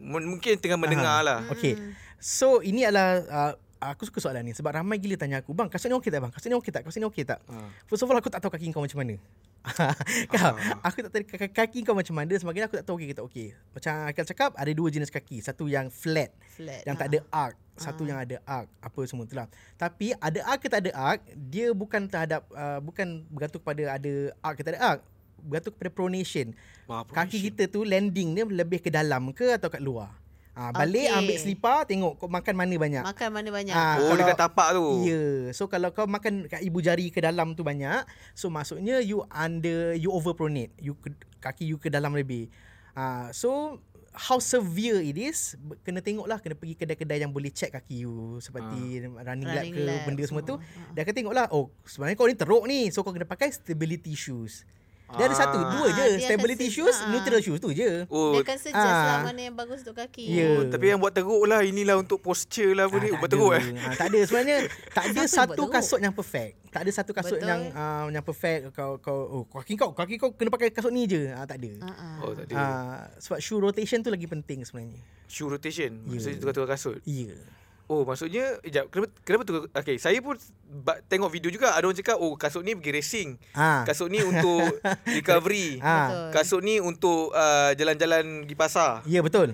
[0.02, 1.40] mungkin tengah mendengar lah.
[1.48, 1.76] Okay.
[2.16, 3.52] So ini adalah uh,
[3.92, 6.32] aku suka soalan ni sebab ramai gila tanya aku, "Bang, kasut ni okey tak bang?
[6.32, 6.82] Kasut ni okey tak?
[6.86, 7.56] Kasut ni okey tak?" Ha.
[7.84, 9.16] First of all aku tak tahu kaki kau macam mana.
[10.32, 10.52] kau,
[10.84, 13.24] aku tak tahu kaki, kaki kau macam mana sebagainya aku tak tahu okey ke tak
[13.28, 13.48] okey.
[13.72, 15.40] Macam Akal cakap ada dua jenis kaki.
[15.40, 16.84] Satu yang flat, Flat.
[16.84, 19.48] yang tak ada arc, satu yang ada arc, apa semua tu lah.
[19.80, 24.12] Tapi ada arc ke tak ada arc, dia bukan terhadap uh, bukan bergantung kepada ada
[24.44, 25.00] arc ke tak ada arc.
[25.44, 26.46] Bergantung kepada pronation.
[26.88, 30.23] Wah, Kaki kita tu landing dia lebih ke dalam ke atau kat luar.
[30.54, 31.18] Ha, balik Okey.
[31.18, 33.02] ambil selipar tengok kau makan mana banyak.
[33.02, 33.74] Makan mana banyak.
[33.74, 34.86] Ah, Oh, kalau- dekat tapak tu.
[35.02, 35.50] Ya.
[35.50, 39.92] So kalau kau makan kat ibu jari ke dalam tu banyak, so maksudnya you under
[39.92, 40.70] you overpronate.
[40.78, 42.54] You ke, kaki you ke dalam lebih.
[42.94, 43.82] Ah, so
[44.14, 49.02] how severe it is kena tengoklah kena pergi kedai-kedai yang boleh check kaki you seperti
[49.02, 50.54] running, lab ke lab benda semua tu.
[50.54, 50.94] semua.
[50.94, 52.80] Dia akan tengoklah oh sebenarnya kau ni teruk ni.
[52.88, 54.62] So kau kena pakai stability shoes.
[55.04, 56.06] Dia ada satu, dua Ah, je.
[56.18, 57.12] Stability shoes, ah.
[57.12, 58.02] neutral shoes tu je.
[58.08, 59.22] Oh, Dia akan suggest lah Ah.
[59.22, 60.24] mana yang bagus untuk kaki.
[60.26, 60.48] Ya.
[60.50, 63.12] oh, tapi yang buat teruk lah inilah untuk posture lah apa ni.
[63.12, 63.64] tak Buat teruk eh.
[63.78, 64.56] Ah, tak ada sebenarnya
[64.90, 66.52] tak ada Siapa satu kasut yang perfect.
[66.68, 67.46] Tak ada satu kasut Betul.
[67.46, 71.06] yang uh, yang perfect kau kau oh, kaki kau kaki kau kena pakai kasut ni
[71.06, 71.30] je.
[71.30, 71.72] Ah tak ada.
[71.80, 72.16] Ah, ah.
[72.24, 72.54] Oh, tak ada.
[72.56, 74.98] Ah sebab shoe rotation tu lagi penting sebenarnya.
[75.26, 76.02] Shoe rotation.
[76.02, 76.10] Ya.
[76.10, 76.98] Maksudnya tukar-tukar kasut.
[77.04, 77.38] Ya.
[77.86, 81.94] Oh maksudnya Sekejap Kenapa, kenapa tu Okay saya pun ba- Tengok video juga Ada orang
[81.94, 83.84] cakap Oh kasut ni pergi racing Ah.
[83.84, 84.80] Kasut ni untuk
[85.18, 86.08] Recovery Ah.
[86.08, 86.26] Betul.
[86.32, 89.52] Kasut ni untuk uh, Jalan-jalan Pergi pasar Ya betul.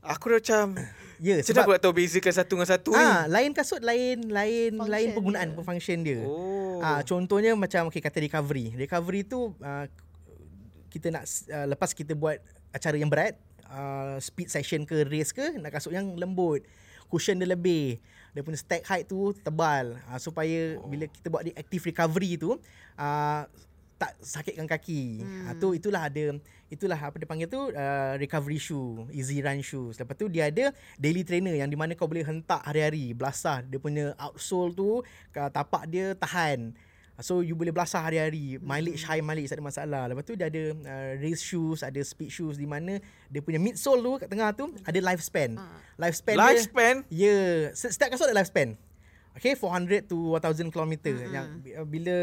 [0.00, 0.66] Aku dah macam
[1.20, 4.16] Ya Macam sebab aku nak tahu Bezakan satu dengan satu ah ni lain kasut lain
[4.26, 5.60] lain Function lain penggunaan dia.
[5.62, 6.20] function dia.
[6.22, 8.72] Oh Ah contohnya macam okay, kata recovery.
[8.72, 9.84] Recovery tu uh,
[10.88, 15.54] kita nak uh, lepas kita buat acara yang berat, uh, speed session ke race ke
[15.54, 16.64] nak kasut yang lembut.
[17.10, 17.98] Cushion dia lebih.
[18.30, 20.86] Dia punya stack height tu tebal uh, supaya oh.
[20.86, 23.42] bila kita buat di active recovery tu uh,
[24.00, 25.20] tak sakitkan kaki.
[25.20, 25.50] Hmm.
[25.50, 26.38] Uh, tu itulah ada
[26.70, 29.98] itulah apa dia panggil tu uh, recovery shoe, easy run shoes.
[29.98, 33.82] Lepas tu dia ada daily trainer yang di mana kau boleh hentak hari-hari, belasah dia
[33.82, 35.02] punya outsole tu
[35.36, 36.72] uh, tapak dia tahan.
[37.20, 38.56] So you boleh belasah hari-hari.
[38.60, 40.02] Mileage high mileage Tak ada masalah.
[40.08, 42.96] Lepas tu dia ada uh, Race shoes Ada speed shoes Di mana
[43.28, 45.60] Dia punya midsole tu Kat tengah tu Ada lifespan.
[46.00, 47.28] Lifespan, Lifespan dia Ya.
[47.28, 47.56] Yeah.
[47.76, 48.76] Setiap kasut ada lifespan.
[49.36, 51.30] Okay 400 to 1000 km mm-hmm.
[51.30, 51.46] Yang
[51.78, 52.16] uh, bila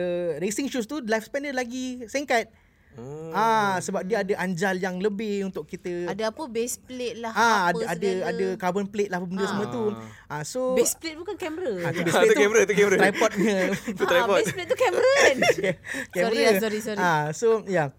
[0.43, 2.66] Racing shoes tu Lifespan dia lagi Singkat
[2.97, 3.29] hmm.
[3.29, 7.69] Ah sebab dia ada anjal yang lebih untuk kita Ada apa base plate lah ah
[7.69, 8.27] apa ada ada segala.
[8.27, 9.47] ada carbon plate lah benda Ah.
[9.47, 9.83] semua tu.
[10.25, 11.73] Ah so Base plate bukan kamera.
[11.79, 12.95] ah, tu Ah, base tu plate tu, kamera, tu kamera.
[13.03, 13.57] Tripodnya.
[13.71, 14.37] Tu Ah, tripod.
[14.37, 15.37] base plate tu kamera kan.
[16.17, 16.99] sorry lah, sorry, sorry.
[16.99, 17.71] Ah so ya.
[17.71, 17.89] Yeah.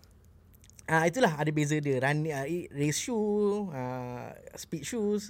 [0.89, 2.01] Ah itulah ada beza dia.
[2.01, 5.28] Run uh, race shoe, uh, speed shoes,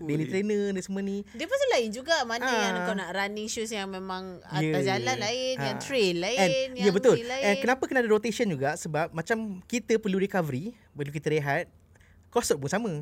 [0.00, 1.20] daily trainer ni semua ni.
[1.36, 2.56] Dia pun lain juga Mana Ah.
[2.56, 4.96] yang kau nak running shoes Yang memang Atas Ya.
[4.96, 5.82] jalan lain Yang Ah.
[5.84, 7.20] trail lain And, yang ya betul.
[7.20, 7.44] lain.
[7.44, 11.68] And kenapa kena ada rotation juga sebab macam kita perlu recovery, perlu kita rehat.
[12.32, 12.92] Kasut pun sama.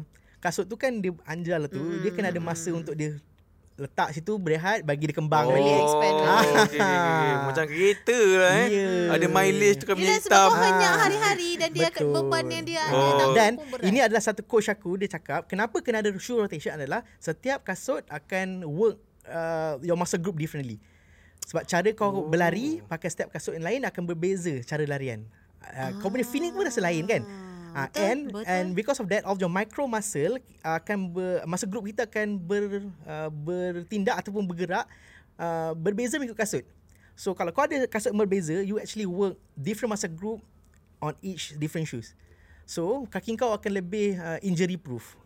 [0.42, 2.02] Kasut tu kan dia anjal tu, mm.
[2.02, 3.14] dia kena ada masa untuk dia
[3.80, 7.32] letak situ berehat bagi dia kembang Oh, Boleh expand okay, okay, okay.
[7.48, 8.68] Macam kereta lah eh.
[8.68, 8.90] Ya.
[9.16, 10.48] Ada mileage tu kan sebab hitam.
[10.52, 12.14] kau hanyak hari-hari Dan dia akan Betul.
[12.20, 13.02] beban yang dia ada Oh.
[13.08, 13.52] tanggung Dan
[13.88, 18.04] ini adalah satu coach aku dia cakap kenapa kena ada shoe rotation adalah setiap kasut
[18.12, 20.76] akan work uh, your muscle group differently.
[21.42, 22.30] Sebab cara kau oh.
[22.30, 25.26] berlari pakai setiap kasut yang lain akan berbeza cara larian.
[25.62, 27.22] Uh, kau punya feeling pun rasa lain kan?
[27.72, 28.44] Uh, betul, and betul.
[28.44, 32.84] and because of that all your micro muscle akan ber, muscle group kita akan ber,
[33.08, 34.84] uh, bertindak ataupun bergerak
[35.40, 36.64] uh, berbeza mengikut kasut.
[37.16, 40.40] So kalau kau ada kasut berbeza, you actually work different muscle group
[41.00, 42.12] on each different shoes.
[42.68, 45.16] So kaki kau akan lebih uh, injury proof.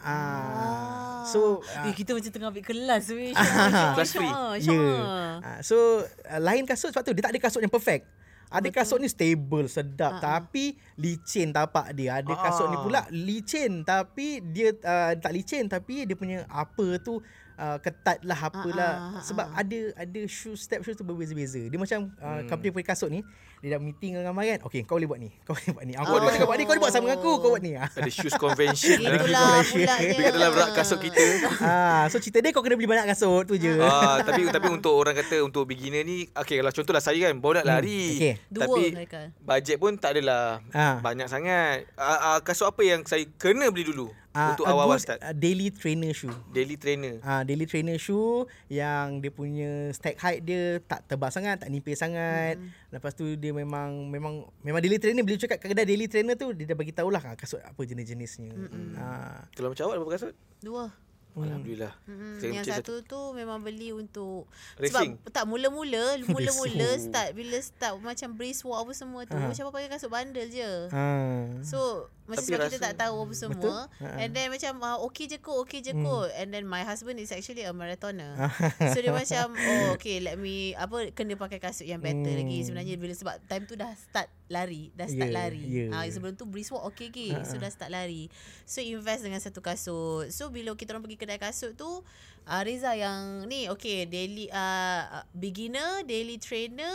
[0.00, 3.36] Ah, so Eh, kita macam tengah ambil kelas weh.
[3.96, 4.32] Kelas free.
[4.64, 5.44] Yeah.
[5.44, 5.76] Uh, so
[6.24, 8.08] uh, lain kasut sebab tu dia tak ada kasut yang perfect.
[8.50, 8.76] Ada Betul.
[8.82, 10.22] kasut ni stable, sedap uh-huh.
[10.26, 12.18] tapi licin tapak dia.
[12.18, 17.22] Ada kasut ni pula licin tapi dia uh, tak licin tapi dia punya apa tu
[17.60, 21.60] uh, ketat lah apalah Ah, ah, ah, sebab ada ada shoe step shoes tu berbeza-beza.
[21.60, 23.20] Dia macam uh, company punya kasut ni
[23.60, 24.64] dia dah meeting dengan ramai kan.
[24.64, 25.28] Okay kau boleh buat ni.
[25.44, 25.92] Kau boleh buat ni.
[25.92, 26.16] Aku oh.
[26.16, 27.32] kau buat ni, kau boleh buat sama dengan aku.
[27.36, 27.72] Kau buat ni.
[28.00, 29.12] Ada shoes convention lah.
[29.20, 29.76] Itulah Malaysia.
[29.76, 30.08] pulanya.
[30.16, 31.24] Dekat dalam rak kasut kita.
[31.60, 33.76] ah, so cerita dia kau kena beli banyak kasut tu je.
[33.76, 37.60] Ah, tapi tapi untuk orang kata untuk beginner ni okay kalau contohlah saya kan baru
[37.60, 38.16] nak lari.
[38.16, 38.34] okay.
[38.48, 39.26] Dua, Tapi Haikal.
[39.44, 40.96] bajet pun tak adalah Ah.
[41.04, 41.84] banyak sangat.
[42.00, 45.18] Ah, ah, kasut apa yang saya kena beli dulu Ah, untuk awal-awal good, start?
[45.26, 46.30] uh, daily trainer shoe.
[46.54, 47.18] Daily trainer.
[47.26, 51.98] Ah, daily trainer shoe yang dia punya stack height dia tak tebal sangat, tak nipis
[51.98, 52.54] sangat.
[52.54, 52.70] Hmm.
[52.94, 56.62] Lepas tu dia memang memang memang daily trainer bila cakap kedai daily trainer tu dia
[56.70, 58.54] dah bagi tahulah ah, kasut apa jenis-jenisnya.
[58.54, 58.94] Hmm.
[58.94, 60.34] Ah, Kalau macam awak ada berapa kasut?
[60.62, 60.94] Dua.
[61.32, 61.92] Alhamdulillah.
[62.02, 65.14] Hmm, Saya yang satu tu memang beli untuk Racing?
[65.16, 69.46] sebab tak mula-mula mula-mula start bila start macam brisk walk apa semua tu Ah.
[69.46, 70.70] macam apa pakai kasut bandel je.
[70.88, 71.46] ah.
[71.60, 71.78] So
[72.24, 73.82] macam Tapi sebab kita rasa- tak tahu apa semua Betul.
[74.00, 74.16] Ha-ha.
[74.16, 76.06] And then macam uh, Okay je kot Okay je Hmm.
[76.06, 78.54] kot And then my husband is actually a marathoner Ah.
[78.94, 82.38] So dia macam Oh okay let me Apa Kena pakai kasut yang better Hmm.
[82.38, 85.90] lagi Sebenarnya bila sebab Time tu dah start lari Dah start Yeah, lari yeah.
[85.92, 88.30] Ah, Sebelum tu brisk walk okay ke So dah start lari
[88.62, 92.96] So invest dengan satu kasut So bila kita orang pergi kedai kasut tu uh, Reza
[92.96, 96.94] yang ni Okay daily uh, Beginner Daily trainer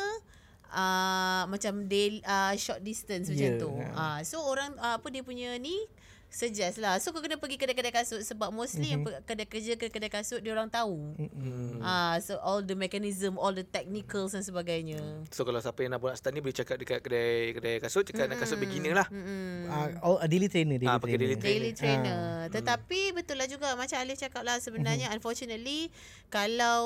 [0.74, 3.72] uh, macam daily uh, short distance macam Yeah, tu.
[3.96, 5.76] Ah so orang uh, apa dia punya ni
[6.36, 7.00] suggest lah.
[7.00, 8.92] So kau kena pergi kedai-kedai kasut sebab mostly mm-hmm.
[8.92, 11.16] yang pe- kedai kerja kedai kasut dia orang tahu.
[11.16, 11.80] Mm-mm.
[11.80, 15.00] Ah so all the mechanism, all the technicals dan sebagainya.
[15.32, 18.28] So kalau siapa yang nak buat start ni boleh cakap dekat kedai kedai kasut cakap
[18.28, 19.08] nak kasut beginner lah.
[19.08, 19.72] Hmm.
[19.72, 21.40] Ah, all, a daily trainer daily Ah, pakai trainer.
[21.40, 21.56] daily trainer.
[21.56, 22.24] Daily trainer.
[22.52, 25.88] Tetapi betul lah juga macam Alif cakap lah sebenarnya unfortunately
[26.28, 26.84] kalau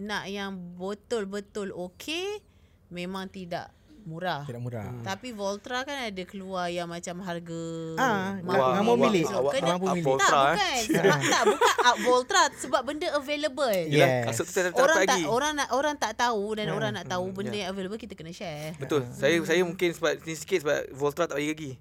[0.00, 2.40] nak yang betul-betul okay
[2.88, 3.68] memang tidak
[4.02, 4.42] murah.
[4.44, 4.90] Tidak murah.
[5.00, 8.40] Tapi Voltra kan ada keluar yang macam harga Ah.
[8.40, 9.24] Ramai milik.
[9.26, 10.04] So, kena, Ramai milik.
[10.18, 10.82] tak eh.
[10.84, 13.70] bukan sebab tak bukan up Voltra sebab benda available.
[13.86, 13.86] Yeah.
[13.90, 14.36] Yelah, Yes.
[14.40, 16.72] tak, tak Orang tak orang nak orang tak tahu dan Ya.
[16.72, 18.74] orang nak tahu Hmm, benda yang available kita kena share.
[18.76, 19.04] Betul.
[19.10, 21.72] Saya saya mungkin sebab ni sikit sebab Voltra tak bagi lagi.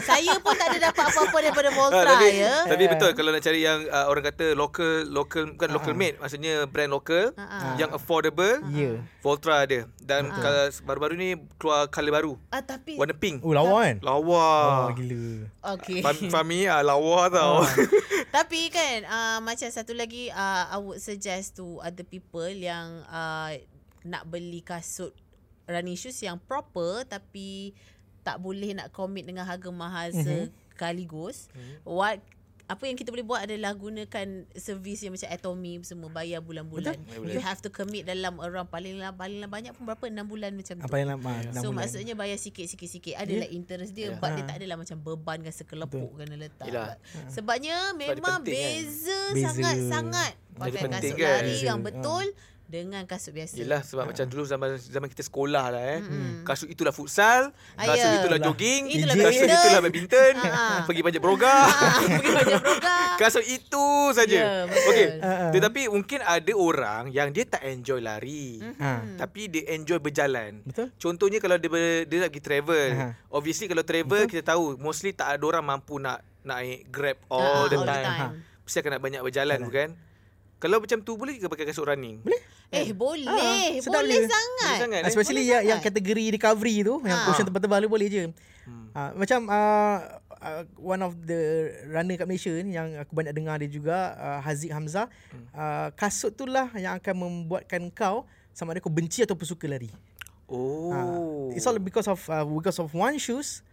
[0.00, 2.54] Saya pun tak ada dapat apa-apa daripada Ah, Voltra tapi, ya.
[2.66, 6.64] tapi betul kalau nak cari yang uh, orang kata local local bukan local made maksudnya
[6.64, 7.74] brand local Ah, ah.
[7.74, 9.00] yang affordable Ya.
[9.18, 13.84] Voltra ada dan kalau baru-baru ni keluar colour baru Ah tapi warna pink Oh lawa
[13.84, 13.96] kan?
[14.00, 14.48] lawa
[14.82, 15.48] Oh gila.
[15.74, 16.00] okey.
[16.00, 17.64] Fahmi, Fahmi ah, lawa tau
[18.36, 23.56] Tapi kan uh, macam satu lagi uh, I would suggest to other people yang uh,
[24.02, 25.10] nak beli kasut
[25.64, 27.70] running shoes yang proper tapi
[28.20, 30.48] tak boleh nak commit dengan harga mahal mm-hmm.
[30.76, 31.48] sekaligus.
[31.52, 31.88] Mm-hmm.
[31.88, 32.18] What
[32.70, 36.94] apa yang kita boleh buat adalah gunakan servis yang macam Atomy semua bayar bulan-bulan.
[37.02, 37.26] Betul.
[37.26, 40.54] You have to commit dalam around paling lah paling lah banyak pun berapa 6 bulan
[40.54, 40.86] macam tu.
[40.86, 41.50] Apa yang lama?
[41.50, 41.82] enam So bulan.
[41.82, 43.58] maksudnya bayar sikit-sikit-sikit Adalah yeah.
[43.58, 46.94] interest dia But dia tak adalah macam beban Dengan sekelepuk kena letak Yelah.
[46.94, 46.98] But
[47.34, 48.70] Sebabnya memang penting kan?
[48.86, 49.44] beza Beza.
[49.50, 51.26] Sangat-sangat Pakai kasut kan?
[51.26, 51.66] lari Beza.
[51.66, 52.24] yang betul
[52.70, 56.00] Dengan kasut biasa Yelah sebab macam dulu zaman zaman kita sekolah lah eh.
[56.40, 58.18] Kasut itulah futsal, Ah, kasut ya.
[58.22, 58.46] itulah Lah.
[58.46, 59.58] jogging, Itulah kasut badminton.
[59.58, 60.80] itulah badminton, Ah.
[60.86, 61.56] pergi panjat broga.
[61.66, 64.38] Pergi baca program Kasut itu saja.
[64.38, 64.86] Ya, betul.
[64.88, 65.06] Okey.
[65.20, 65.50] Ah.
[65.50, 68.62] Tetapi mungkin ada orang yang dia tak enjoy lari.
[68.78, 69.18] Ha.
[69.18, 70.62] Tapi dia enjoy berjalan.
[70.62, 70.94] Betul?
[70.96, 72.88] Contohnya kalau dia ber, dia nak pergi travel.
[72.92, 73.08] Aha.
[73.28, 77.66] Obviously kalau travel kita tahu mostly tak ada orang mampu nak naik Grab all, Ah,
[77.66, 78.06] the, all the time.
[78.06, 78.32] time.
[78.62, 79.88] Mesti akan nak banyak berjalan bukan?
[80.56, 82.20] Kalau macam tu boleh ke pakai kasut running?
[82.20, 82.40] Boleh.
[82.70, 84.28] Eh boleh Ah, sedap Boleh dia.
[84.28, 85.00] sangat Boleh sangat.
[85.00, 85.08] eh?
[85.08, 85.90] Especially Boleh yang, yang sangat.
[85.92, 87.26] kategori recovery tu Yang Ha.
[87.26, 88.22] cushion tebal-tebal tu boleh je
[88.62, 88.86] Hmm.
[88.92, 89.98] ha, Macam uh,
[90.38, 91.40] uh, One of the
[91.88, 95.46] runner kat Malaysia ni Yang aku banyak dengar dia juga uh, Haziq Hamzah Hmm.
[95.50, 99.90] uh, Kasut tu lah yang akan membuatkan kau Sama ada kau benci ataupun suka lari
[100.46, 100.90] Oh.
[100.90, 103.66] uh, It's all because of uh, Because of one shoes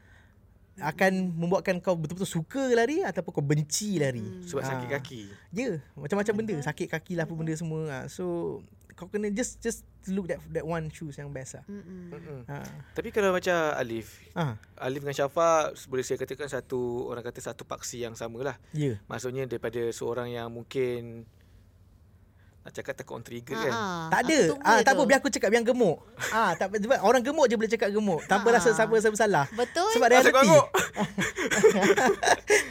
[0.77, 4.21] akan membuatkan kau betul-betul suka lari ataupun kau benci lari.
[4.45, 4.69] Sebab Ah.
[4.69, 5.21] sakit kaki.
[5.49, 7.81] Ya, macam-macam benda, sakit kaki lah apa benda semua.
[7.89, 8.61] Ah, So
[8.97, 11.65] kau kena just just look that that one shoes yang best lah.
[11.65, 12.09] Mm-mm.
[12.09, 12.39] Mm-mm.
[12.45, 12.65] Ha.
[12.91, 15.49] Tapi kalau macam Alif, Ah, Alif dengan Syafa
[15.85, 18.57] boleh saya katakan satu orang kata satu paksi yang sama lah.
[18.71, 18.97] ya.
[19.05, 21.29] Maksudnya daripada seorang yang mungkin
[22.59, 23.69] nak cakap takut on trigger kan.
[23.69, 24.39] Ah, Tak aku ada.
[24.59, 26.01] Ah, tak apa biar aku cakap yang gemuk.
[26.29, 28.53] ah, tak apa sebab orang gemuk je boleh cakap gemuk tanpa Ah.
[28.57, 29.45] rasa siapa siapa salah.
[29.51, 29.87] Betul.
[29.93, 30.33] Sebab reality.
[30.33, 30.65] kau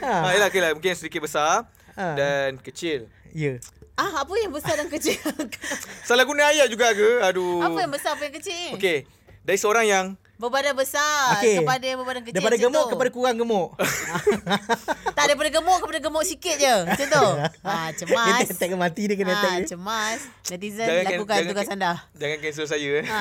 [0.02, 0.12] ha.
[0.20, 0.70] Ha, yelah, okay lah.
[0.72, 1.64] Mungkin sedikit besar
[1.94, 2.12] Ah.
[2.12, 3.08] dan kecil.
[3.30, 3.56] Ya.
[3.96, 5.16] Ah, apa yang besar dan kecil?
[6.08, 7.24] Salah guna ayat juga ke?
[7.24, 7.64] Aduh.
[7.64, 8.76] apa yang besar, apa yang kecil?
[8.76, 9.08] Okey.
[9.40, 11.64] Dari seorang yang Berbadan besar Okey.
[11.64, 12.36] kepada berbadan kecil.
[12.36, 12.90] Daripada gemuk tu.
[12.92, 13.72] kepada kurang gemuk.
[15.16, 16.74] Tak daripada gemuk kepada gemuk sikit je.
[16.84, 17.26] Macam tu.
[17.64, 18.44] Ah, cemas.
[18.44, 19.64] Dia tag mati dia kena Ah, tag.
[19.64, 19.68] dia.
[19.72, 20.20] cemas.
[20.46, 21.92] Netizen Jangan lakukan jangan tugas anda.
[22.12, 23.04] jangan cancel saya eh.
[23.06, 23.20] Ha.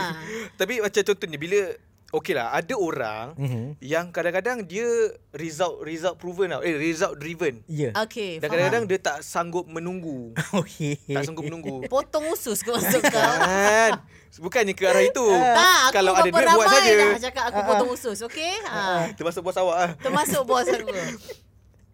[0.60, 1.60] Tapi macam contohnya bila
[2.16, 3.64] okey lah ada orang Mhm.
[3.80, 4.88] yang kadang-kadang dia
[5.32, 6.62] result result proven tau.
[6.62, 7.60] Eh result driven.
[7.66, 7.92] Ya.
[7.98, 8.52] Okey, Dan faham.
[8.52, 10.32] kadang-kadang dia tak sanggup menunggu.
[10.58, 11.00] Okey.
[11.08, 11.84] tak sanggup menunggu.
[11.86, 13.20] Potong usus ke maksud kau?
[13.42, 14.00] Kan?
[14.36, 15.24] Bukannya ke arah itu.
[15.32, 16.92] tak, aku Kalau ada duit buat saja.
[16.92, 18.54] dah cakap aku potong usus, okey?
[18.68, 19.12] Ha.
[19.14, 19.92] Termasuk bos awak ah.
[19.98, 20.92] Termasuk bos aku.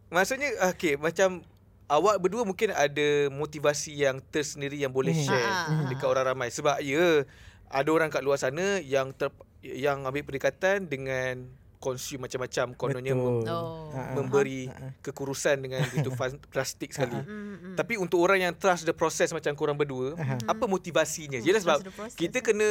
[0.07, 1.39] Maksudnya okey macam
[1.87, 5.23] awak berdua mungkin ada motivasi yang tersendiri yang boleh Mhm.
[5.23, 7.23] share ah, dekat orang ramai sebab ya
[7.67, 9.31] ada orang kat luar sana yang ter,
[9.61, 11.45] yang ambil pendekatan dengan
[11.77, 13.89] consume macam-macam kononnya mem, Oh.
[13.89, 14.13] Ha, ha.
[14.13, 14.87] memberi Ha, ha.
[15.01, 16.13] kekurusan dengan itu
[16.47, 17.17] plastik sekali.
[17.17, 17.73] Mm.
[17.73, 20.13] Tapi untuk orang yang trust the process macam korang berdua,
[20.45, 21.41] apa motivasinya?
[21.41, 21.77] Hmm, Yelah sebab
[22.13, 22.43] kita eh.
[22.43, 22.69] kena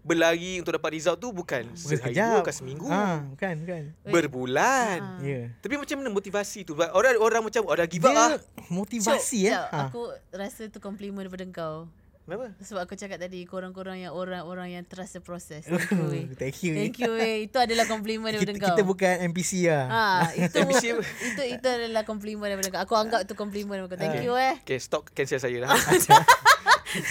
[0.00, 3.82] berlari untuk dapat result tu bukan sehari dua, bukan seminggu, Ah, bukan, bukan.
[4.02, 4.98] berbulan.
[4.98, 5.20] Ah.
[5.20, 5.52] Ya.
[5.60, 6.72] Tapi macam mana motivasi tu?
[6.74, 8.28] Orang orang macam oh dah give up ah.
[8.32, 9.60] Dia motivasi Syok, ya.
[9.62, 10.00] sekejap, Aku
[10.32, 11.86] rasa tu compliment daripada kau.
[12.30, 12.54] Kenapa?
[12.62, 15.66] Sebab aku cakap tadi korang-korang yang orang-orang yang trust the process.
[15.66, 16.38] Thank you.
[16.38, 16.74] Thank you.
[16.78, 17.12] Thank you.
[17.50, 18.68] Itu adalah compliment Kita, daripada kau.
[18.70, 19.84] kita bukan NPC lah.
[19.90, 20.04] Ha,
[20.38, 21.02] itu NPC apa?
[21.34, 22.80] itu itu adalah compliment daripada kau.
[22.86, 24.14] Aku anggap tu compliment daripada kau.
[24.14, 24.62] Thank you eh.
[24.62, 25.74] Okay, stop cancel saya dah.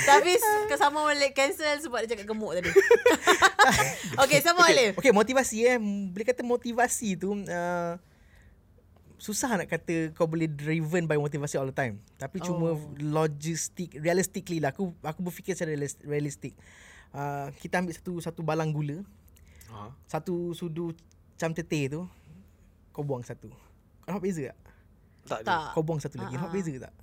[0.07, 0.31] Tapi
[0.79, 2.71] sama balik cancel sebab dia cakap gemuk tadi.
[4.23, 4.95] okay, sama Alif.
[5.03, 5.75] Okay, motivasi eh.
[6.15, 7.99] Boleh kata motivasi tu uh,
[9.19, 11.99] susah nak kata kau boleh driven by motivasi all the time.
[12.15, 12.79] Tapi cuma Oh.
[12.97, 14.71] logistik, realistically lah.
[14.71, 16.55] Aku aku berfikir secara realis- realistik.
[17.11, 19.01] Uh, kita ambil satu satu balang gula,
[19.69, 19.91] ha.
[20.07, 20.95] satu sudu
[21.35, 22.07] cam teteh tu,
[22.89, 23.51] kau buang satu.
[24.01, 24.57] Kau nampak beza tak?
[25.45, 25.75] Tak.
[25.75, 26.33] Kau buang satu lagi.
[26.33, 26.55] Ah, Nampak ah.
[26.57, 26.93] beza tak?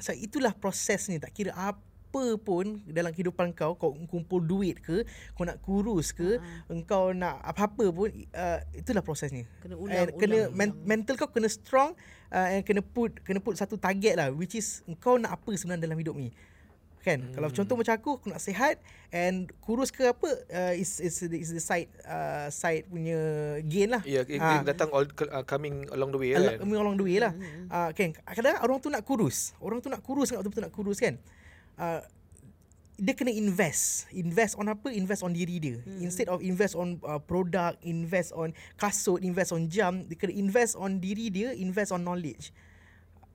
[0.00, 1.20] So, itulah proses ni.
[1.20, 1.76] Tak kira apa
[2.36, 5.02] pun dalam kehidupan kau, kau kumpul duit ke,
[5.32, 9.44] kau nak kurus ke, engkau nak apa-apa pun, uh, itulah prosesnya.
[9.60, 10.86] Kena And ulang, kena ulang, men- ulang.
[10.86, 11.92] mental kau kena strong
[12.30, 15.86] uh, and kena put kena put satu target lah which is engkau nak apa sebenarnya
[15.86, 16.30] dalam hidup ni.
[17.04, 17.20] Kan?
[17.20, 17.36] Hmm.
[17.36, 18.80] Kalau contoh macam aku aku nak sihat
[19.12, 23.20] and kurus ke apa uh, is is is the side uh, side punya
[23.60, 24.00] gain lah.
[24.08, 24.64] Ya, yeah, Ah.
[24.64, 26.64] datang all, uh, coming along the way Al- kan.
[26.64, 27.36] Along, along the way lah.
[27.68, 29.52] Uh, kan kadang orang tu nak kurus.
[29.60, 31.20] Orang tu nak kurus kan betul-betul nak kurus kan.
[31.74, 32.02] Uh,
[32.94, 34.06] dia kena invest.
[34.14, 34.86] Invest on apa?
[34.94, 35.76] Invest on diri dia.
[35.82, 35.98] Hmm.
[35.98, 40.78] Instead of invest on uh, product, invest on kasut, invest on jam, dia kena invest
[40.78, 42.54] on diri dia, invest on knowledge.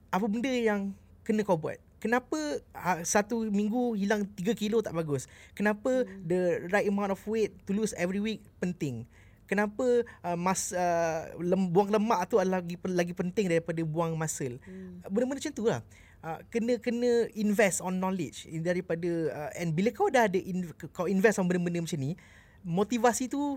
[0.08, 1.76] Apa benda yang kena kau buat?
[2.00, 2.36] Kenapa
[2.72, 5.28] uh, satu minggu hilang 3 kilo tak bagus?
[5.52, 6.24] Kenapa hmm.
[6.24, 6.40] the
[6.72, 9.04] right amount of weight to lose every week penting?
[9.44, 14.56] Kenapa uh, mas uh, lem, buang lemak tu adalah lagi lagi penting daripada buang muscle?
[14.64, 15.04] Hmm.
[15.04, 15.84] Benda-benda macam tu lah.
[16.20, 21.08] Uh, kena kena invest on knowledge daripada uh, and bila kau dah ada in, kau
[21.08, 22.12] invest on benda-benda macam ni
[22.60, 23.56] motivasi tu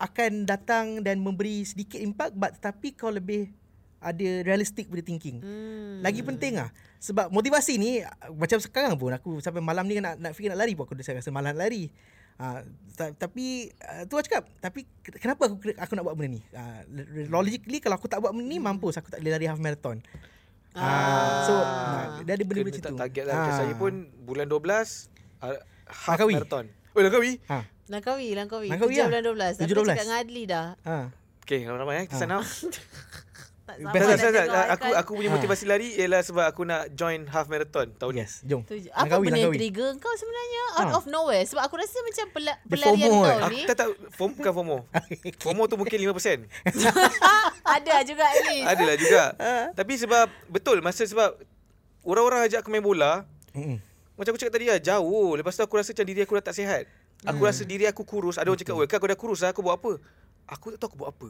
[0.00, 3.52] akan datang dan memberi sedikit impact but tapi kau lebih
[4.00, 5.44] ada realistic punya thinking.
[5.44, 6.00] Hmm.
[6.00, 8.00] Lagi penting ah sebab motivasi ni
[8.32, 11.20] macam sekarang pun aku sampai malam ni nak nak fikir nak lari pun aku dah
[11.20, 11.92] rasa malam lari.
[12.40, 12.64] Uh,
[12.96, 14.88] tapi uh, tu aku cakap tapi
[15.20, 16.42] kenapa aku aku nak buat benda ni?
[16.56, 16.80] Uh,
[17.28, 20.00] logically kalau aku tak buat benda ni mampus aku tak boleh lari half marathon.
[20.72, 21.42] Ah.
[21.42, 22.94] So nah, dia ada benda macam tu.
[22.96, 23.34] target lah.
[23.36, 23.54] Ah.
[23.56, 26.34] Saya pun bulan 12 uh, half Langkawi.
[26.36, 26.66] marathon.
[26.90, 27.32] Oh, Langkawi?
[27.46, 27.58] Ha.
[27.88, 28.68] Langkawi, Langkawi.
[28.68, 29.08] Langkawi Kerja lah.
[29.10, 29.22] bulan
[29.56, 29.58] 12.
[29.58, 29.66] Aku 17.
[29.66, 30.66] dah cakap dengan Adli dah.
[30.84, 30.96] Ha.
[31.40, 32.06] Okay, ramai-ramai eh.
[32.06, 32.44] Kita Ah.
[33.72, 34.66] Tak Best sabar Tak, tak, tak, tak.
[34.68, 34.98] Aku Aikan.
[34.98, 35.34] aku punya Ha.
[35.34, 38.20] motivasi lari ialah sebab aku nak join half marathon tahun ni.
[38.20, 38.60] Yes, jom.
[38.62, 38.88] Tu je.
[38.88, 39.56] Apa Langkawi, benda Langkawi.
[39.56, 40.96] trigger kau sebenarnya out Ha.
[40.96, 41.44] of nowhere?
[41.44, 43.38] Sebab aku rasa macam pela- pelarian FOMO kau kan?
[43.40, 43.62] Aku ni.
[43.64, 44.76] tak tahu FOMO bukan FOMO.
[45.44, 46.46] FOMO tu mungkin 5%.
[47.76, 48.56] Ada juga ni.
[48.62, 49.24] Adalah juga.
[49.78, 51.38] Tapi sebab betul masa sebab
[52.02, 53.78] orang-orang ajak aku main bola, Mm-mm.
[54.14, 55.34] macam aku cakap tadi lah, jauh.
[55.34, 56.84] Lepas tu aku rasa macam diri aku dah tak sihat.
[57.22, 58.34] Aku rasa diri aku kurus.
[58.34, 60.00] Ada orang cakap, "Weh, kan aku dah kurus lah, aku buat apa?"
[60.48, 61.28] Aku tak tahu aku buat apa.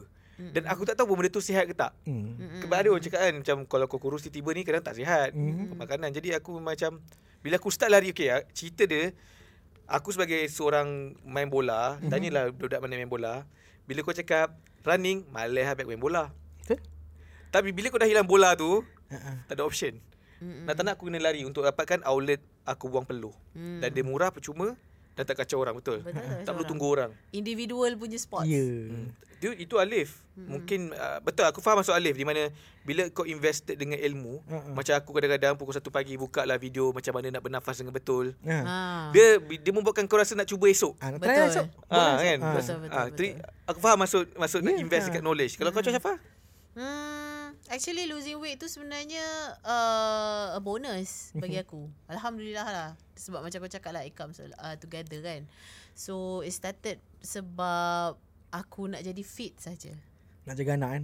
[0.49, 1.93] Dan aku tak tahu pun benda tu sihat ke tak.
[2.03, 2.61] Mm.
[2.61, 5.29] Sebab ada orang cakap kan macam kalau kau kurus tiba-tiba ni kadang tak sihat.
[5.31, 5.77] Mhm.
[5.77, 6.09] Makanan.
[6.09, 6.97] Jadi aku macam
[7.39, 9.13] bila aku start lari okey ah, cerita dia
[9.85, 12.09] aku sebagai seorang main bola, Mhm.
[12.09, 13.45] tanyalah budak mana main bola.
[13.85, 16.33] Bila kau cakap running, malas habis main bola.
[16.63, 16.79] Betul?
[17.51, 18.81] Tapi bila kau dah hilang bola tu,
[19.11, 19.43] Ha-ha.
[19.45, 19.99] tak ada option.
[20.41, 23.35] Nak tak nak aku kena lari untuk dapatkan outlet aku buang peluh.
[23.53, 23.77] Hmm.
[23.77, 24.73] Dan dia murah percuma
[25.21, 26.01] dan tak kacau orang betul.
[26.01, 26.65] Betul, tak perlu orang.
[26.67, 27.11] tunggu orang.
[27.29, 28.49] Individual punya sports.
[28.49, 28.65] Ya.
[28.65, 29.13] Hmm.
[29.37, 30.21] Dia itu alif.
[30.33, 32.49] Mungkin uh, betul aku faham maksud alif di mana
[32.81, 34.69] bila kau invested dengan ilmu, Ha-ha.
[34.71, 38.33] macam aku kadang-kadang pukul 1 pagi buka lah video macam mana nak bernafas dengan betul.
[38.41, 38.57] Ha.
[38.57, 38.75] Ha.
[39.11, 40.97] Dia dia membuatkan kau rasa nak cuba esok.
[40.97, 41.25] Nak Betul.
[41.27, 41.67] try lah, Sok.
[41.87, 42.37] Ah kan.
[42.39, 42.53] Ah.
[42.53, 43.25] Betul, betul, Ah, betul.
[43.67, 45.07] aku faham maksud maksud nak Ya, invest ah.
[45.09, 45.53] dekat knowledge.
[45.55, 46.13] Kalau kau macam apa?
[46.71, 47.20] Hmm,
[47.71, 49.23] actually losing weight tu sebenarnya
[49.63, 51.63] uh, a bonus bagi Mhm.
[51.63, 51.81] aku.
[52.05, 52.89] Alhamdulillah lah.
[53.15, 55.47] Sebab macam kau cakap lah it comes uh, together kan.
[55.93, 58.19] So it started sebab
[58.49, 59.95] aku nak jadi fit saja.
[60.43, 61.03] Nak jaga anak kan.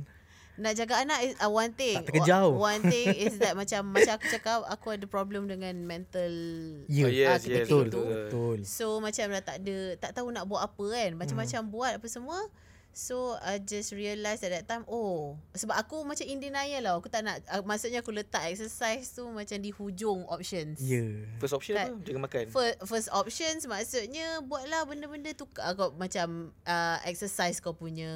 [0.57, 1.95] Nak jaga anak is uh, one thing.
[1.95, 2.43] Tak terkejar.
[2.43, 6.34] Wa- One thing is that macam macam aku cakap aku ada problem dengan mental.
[6.89, 7.05] Ya.
[7.05, 7.86] Oh, yes, Ah, yes, Betul.
[7.93, 8.57] Betul.
[8.65, 11.13] So macam dah tak ada tak tahu nak buat apa kan.
[11.13, 11.72] Macam-macam Hmm.
[11.72, 12.39] buat apa semua.
[12.98, 16.93] So I just realise at that time oh sebab aku macam in denial lah.
[16.98, 20.82] Aku tak nak uh, maksudnya aku letak exercise tu macam di hujung options.
[20.82, 21.06] Ya.
[21.38, 21.93] First option Kan.
[21.93, 22.02] apa?
[22.02, 22.43] Jaga makan.
[22.50, 28.10] First, first options maksudnya buatlah benda-benda tu uh, kau macam uh, exercise kau punya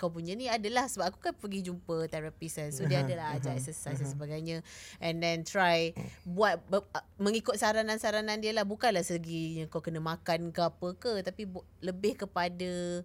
[0.00, 2.72] kau punya ni adalah sebab aku kan pergi jumpa therapist kan.
[2.72, 4.64] So dia adalah ajar exercise dan sebagainya
[5.04, 5.92] and then try
[6.24, 11.20] buat ber, uh, mengikut saranan-saranan dia lah bukanlah segi kau kena makan ke apa ke
[11.20, 13.04] tapi bu- lebih kepada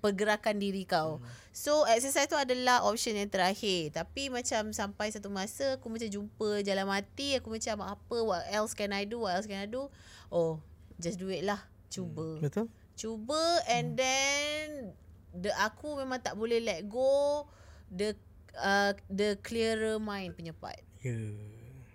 [0.00, 1.20] pergerakan diri kau.
[1.52, 3.92] So exercise tu adalah option yang terakhir.
[3.92, 8.72] Tapi macam sampai satu masa aku macam jumpa jalan mati, aku macam apa what else
[8.72, 9.22] can I do?
[9.22, 9.92] What else can I do?
[10.32, 10.58] Oh,
[10.96, 11.60] just do it lah.
[11.92, 12.40] Cuba.
[12.40, 12.66] Betul?
[12.96, 14.96] Cuba and then
[15.36, 17.46] the aku memang tak boleh let go
[17.92, 18.16] the
[18.58, 20.80] uh, the clearer mind punya part.
[21.04, 21.16] Ya.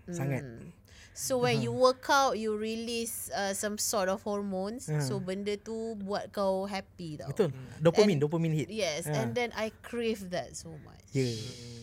[0.10, 0.45] Sangat.
[0.45, 0.70] Hmm.
[1.16, 4.91] So when you work out, you release uh, some sort of hormones.
[4.91, 4.99] Ha.
[4.99, 7.32] So benda tu buat kau happy tau.
[7.32, 7.55] Betul.
[7.80, 8.68] Dopamine, dopamine hit.
[8.68, 9.24] Yes, Ha.
[9.24, 10.99] and then I crave that so much.
[11.16, 11.32] Ya.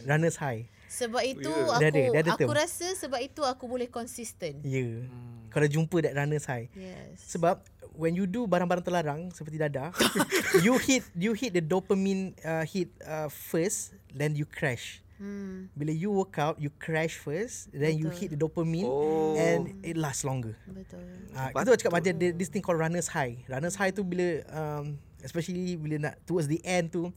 [0.05, 0.69] Runners high.
[0.93, 1.65] Sebab itu ya.
[1.65, 2.53] aku Dia ada, dia ada aku term.
[2.53, 4.61] rasa sebab itu aku boleh consistent.
[4.61, 5.09] Ya.
[5.49, 6.69] Kau dah jumpa that runners high.
[6.77, 7.25] Yes.
[7.33, 7.65] Sebab
[7.97, 9.93] when you do barang-barang terlarang seperti dada,
[10.65, 15.02] you hit you hit the dopamine uh, hit uh, first, then you crash.
[15.23, 18.19] Hmm, Bila you work out, you crash first, then you Betul.
[18.19, 19.39] hit the dopamine Oh.
[19.39, 20.59] and it lasts longer.
[20.67, 20.99] betul.
[21.31, 23.39] Ah, uh, itu cakap macam ada this thing called runners high.
[23.47, 27.15] Runners high tu bila um, especially bila nak towards the end tu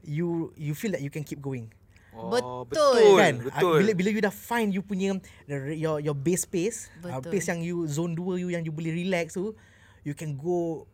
[0.00, 1.68] you you feel that you can keep going.
[2.12, 2.68] Oh, Betul.
[2.68, 3.16] betul.
[3.20, 3.34] kan?
[3.36, 3.76] Ah, Betul.
[3.84, 7.36] Bila bila you dah find you punya the- your your base pace, uh, Betul.
[7.36, 9.52] pace yang you zone 2 you yang you boleh relax tu,
[10.04, 10.88] you can go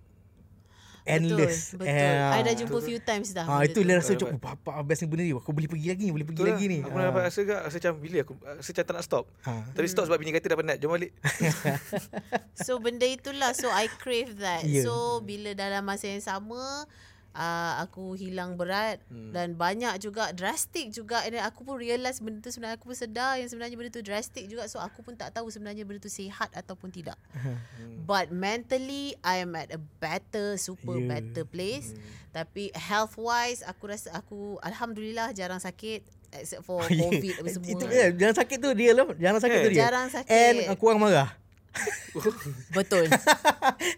[1.08, 1.72] endless.
[1.72, 1.88] Betul.
[1.88, 2.04] betul.
[2.04, 3.44] Eh, I dah jumpa few times dah.
[3.48, 3.86] Ah benda itu tu.
[3.88, 5.32] dia rasa Betul, macam oh, apa best benda ni.
[5.32, 6.72] Aku boleh pergi lagi ni, boleh pergi Betul lagi lah.
[6.72, 6.78] ni.
[6.84, 9.24] Aku nak rasa agak rasa macam bila aku rasa macam tak nak stop.
[9.48, 9.52] Ha.
[9.72, 10.76] Tapi stop sebab bini kata dah penat.
[10.78, 11.12] Jom balik.
[12.58, 14.82] So benda itulah So I crave that Ya.
[14.82, 16.84] So bila dalam masa yang sama
[17.30, 19.30] uh, aku hilang berat Hmm.
[19.30, 22.96] dan banyak juga drastic juga and then aku pun realise benda tu sebenarnya aku pun
[22.96, 26.08] sedar yang sebenarnya benda tu drastic juga so aku pun tak tahu sebenarnya benda tu
[26.08, 27.16] sihat ataupun tidak.
[27.38, 28.04] Hmm.
[28.04, 31.08] But mentally I am at a better super Yeah.
[31.10, 31.92] better place.
[31.92, 32.00] Hmm.
[32.34, 36.02] Tapi health wise aku rasa aku alhamdulillah jarang sakit
[36.34, 37.04] except for Yeah.
[37.04, 37.68] covid apa semua.
[37.68, 39.04] Itu yeah, jangan sakit tu dia lah.
[39.10, 39.64] Jangan sakit Eh.
[39.64, 39.80] tu dia.
[39.84, 40.30] Jarang sakit.
[40.30, 41.30] And uh, kurang marah.
[42.76, 43.06] Betul.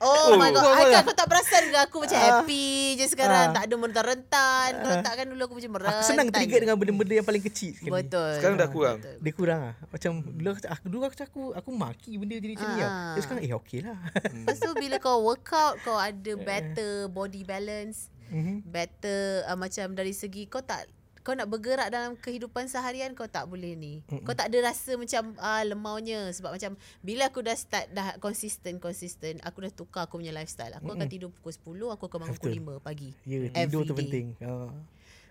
[0.00, 0.64] Oh, my god.
[0.64, 0.80] Wah.
[0.80, 2.24] kan kau tak perasan ke aku macam Ah.
[2.40, 2.66] happy
[2.96, 3.50] je sekarang.
[3.50, 3.54] Ah.
[3.54, 4.70] Tak ada merentan-rentan.
[4.76, 5.94] Kalau tak kan dulu aku macam merentan.
[5.94, 7.92] Aku senang trigger dengan benda-benda yang paling kecil sekali.
[7.92, 8.32] Betul.
[8.36, 8.96] Sekarang dah kurang.
[8.98, 9.16] Betul.
[9.20, 9.74] Dia kurang ah.
[9.86, 12.76] Macam dulu aku aku dulu aku aku, aku maki benda jadi macam ni.
[12.76, 12.80] Ah.
[12.80, 12.92] lah.
[13.12, 13.98] Dia sekarang eh okey lah.
[14.36, 18.62] Lepas tu bila kau workout kau ada better body balance, Mhm.
[18.64, 20.86] better uh, macam dari segi kau tak
[21.20, 24.00] kau nak bergerak dalam kehidupan seharian kau tak boleh ni.
[24.04, 24.22] Mm-mm.
[24.22, 28.76] Kau tak ada rasa macam uh, lemaunya sebab macam bila aku dah start dah konsisten
[28.76, 30.72] konsisten aku dah tukar aku punya lifestyle.
[30.74, 33.10] Aku akan tidur pukul 10, aku akan bangun pukul 5 pagi.
[33.22, 34.00] Ya, Every tidur tu day.
[34.00, 34.26] penting.
[34.40, 34.72] Ah.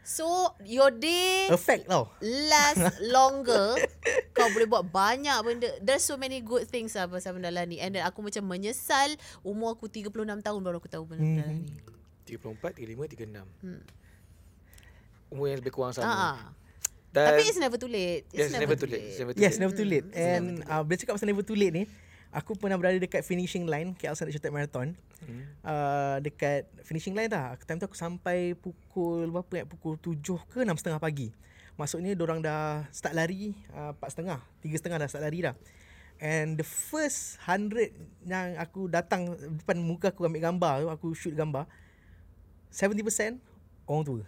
[0.01, 0.25] So
[0.63, 2.09] your day Effect tau.
[2.23, 2.81] last
[3.13, 3.77] longer
[4.31, 7.77] kau boleh buat banyak benda there's so many good things lah pasal benda lah ni
[7.77, 9.11] and then aku macam menyesal
[9.43, 10.09] umur aku 36
[10.39, 11.37] tahun baru aku tahu benda Mhm.
[11.37, 11.75] lah ni
[12.25, 13.41] 34, 35, 36.
[13.59, 13.81] Hmm.
[15.29, 16.09] Umur yang lebih kurang sama.
[16.09, 16.37] ah.
[17.09, 19.01] Dan tapi it's never too late yes, never too late.
[19.01, 19.61] It's never too Yes, late.
[19.61, 20.05] never too late.
[20.05, 21.83] Mm, And uh, bila cakap pasal never too late ni,
[22.29, 24.93] aku pernah berada dekat finishing line KL Standard Chartered Marathon.
[25.19, 25.41] Hmm.
[25.59, 27.57] Uh, dekat finishing line dah.
[27.59, 31.33] Time tu aku sampai pukul berapa ingat pukul 7 ke 6.30 pagi.
[31.75, 35.55] Maksudnya orang dah start lari uh, 4.30, 3.30 dah start lari dah.
[36.19, 37.89] And the first 100
[38.23, 41.65] yang aku datang depan muka aku ambil gambar tu, aku shoot gambar.
[42.69, 43.41] 70%
[43.87, 44.21] orang tua.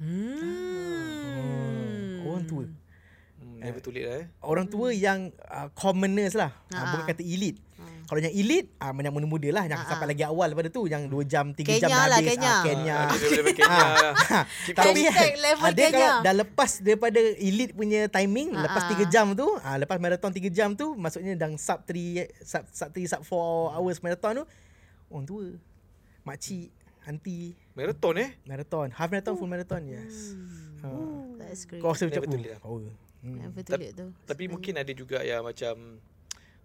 [0.00, 2.24] Hmm.
[2.24, 2.64] Orang tua.
[3.40, 4.26] Hmm, never too late lah eh.
[4.40, 6.52] Orang tua yang uh, commoners lah.
[6.72, 6.76] Ah.
[6.76, 7.60] Uh, bukan kata elite.
[8.10, 9.70] Kalau yang elite, ah uh, yang muda-muda lah.
[9.70, 10.10] Yang Ah, sampai ah.
[10.10, 10.90] lagi awal daripada tu.
[10.90, 12.26] Yang 2 jam, 3 Kenya jam dah lah, habis.
[12.26, 12.50] Kenya.
[12.50, 12.96] Ah, Kenya.
[12.98, 14.14] Ah, Kenya lah.
[14.82, 15.00] Tapi
[15.38, 15.90] level ada Kenya.
[15.94, 18.98] kalau dah lepas daripada elite punya timing, Ah, lepas ah.
[18.98, 22.90] 3 jam tu, ah lepas marathon 3 jam tu, maksudnya dah sub 3 sub sub
[22.90, 24.44] 3 sub 4 hours marathon tu,
[25.06, 25.46] orang tua.
[26.26, 26.66] Makcik,
[27.10, 28.30] aunty, Marathon eh.
[28.46, 30.38] marathon, half marathon, full marathon, yes.
[30.80, 30.88] Ha.
[31.36, 32.60] that's great Kau rasa macam Never oh, lah.
[32.62, 32.90] power.
[33.20, 33.36] Hmm.
[33.36, 33.60] never
[33.92, 36.00] tu Tapi mungkin ada juga yang macam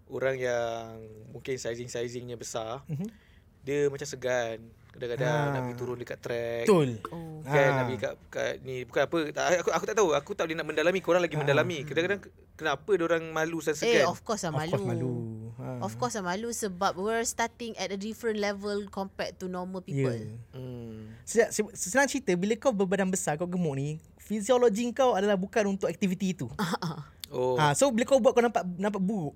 [0.08, 1.02] orang yang
[1.34, 2.86] mungkin sizing-sizingnya besar.
[2.86, 3.25] Mhm.
[3.66, 4.58] Dia macam segan.
[4.88, 5.52] Kadang-kadang Ah.
[5.52, 6.64] nak pergi turun dekat track.
[6.64, 6.90] Betul.
[7.10, 7.74] oh Kan Ah.
[7.74, 10.56] nak pergi kat, kat ni bukan apa tak, aku aku tak tahu aku tak boleh
[10.56, 12.24] nak mendalami korang lagi mendalami kadang-kadang
[12.56, 15.12] kenapa orang malu dan eh segan of course lah Of malu course malu.
[15.52, 15.66] Ha.
[15.82, 20.16] Of course lah malu sebab we're starting at a different level compared to normal people.
[20.16, 20.56] Yeah.
[20.56, 21.12] hmm.
[21.26, 25.66] Se- se- Senang cerita Bila kau berbadan besar Kau gemuk ni Fisiologi kau adalah Bukan
[25.68, 26.46] untuk aktiviti itu
[27.34, 29.34] oh ha, So bila kau buat Kau nampak nampak buruk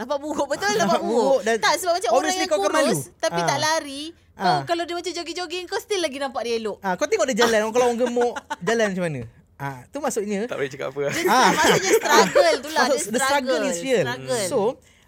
[0.00, 3.00] Nampak buruk betul Ah, nampak nampak buruk dan tak sebab macam orang yang kau kurus
[3.20, 3.46] tapi Ah.
[3.46, 4.60] tak lari, kau Ah.
[4.64, 6.80] kalau dia macam jogging-jogging kau still lagi nampak dia elok.
[6.80, 8.32] ha, Kau tengok dia jalan Kalau orang gemuk
[8.66, 9.20] Jalan macam mana
[9.56, 11.00] ha, Tu maksudnya tak boleh cakap apa.
[11.28, 11.50] Ah.
[11.52, 14.44] Maksudnya struggle tu lah, dia Maksud, The struggle is real Struggle.
[14.46, 14.58] So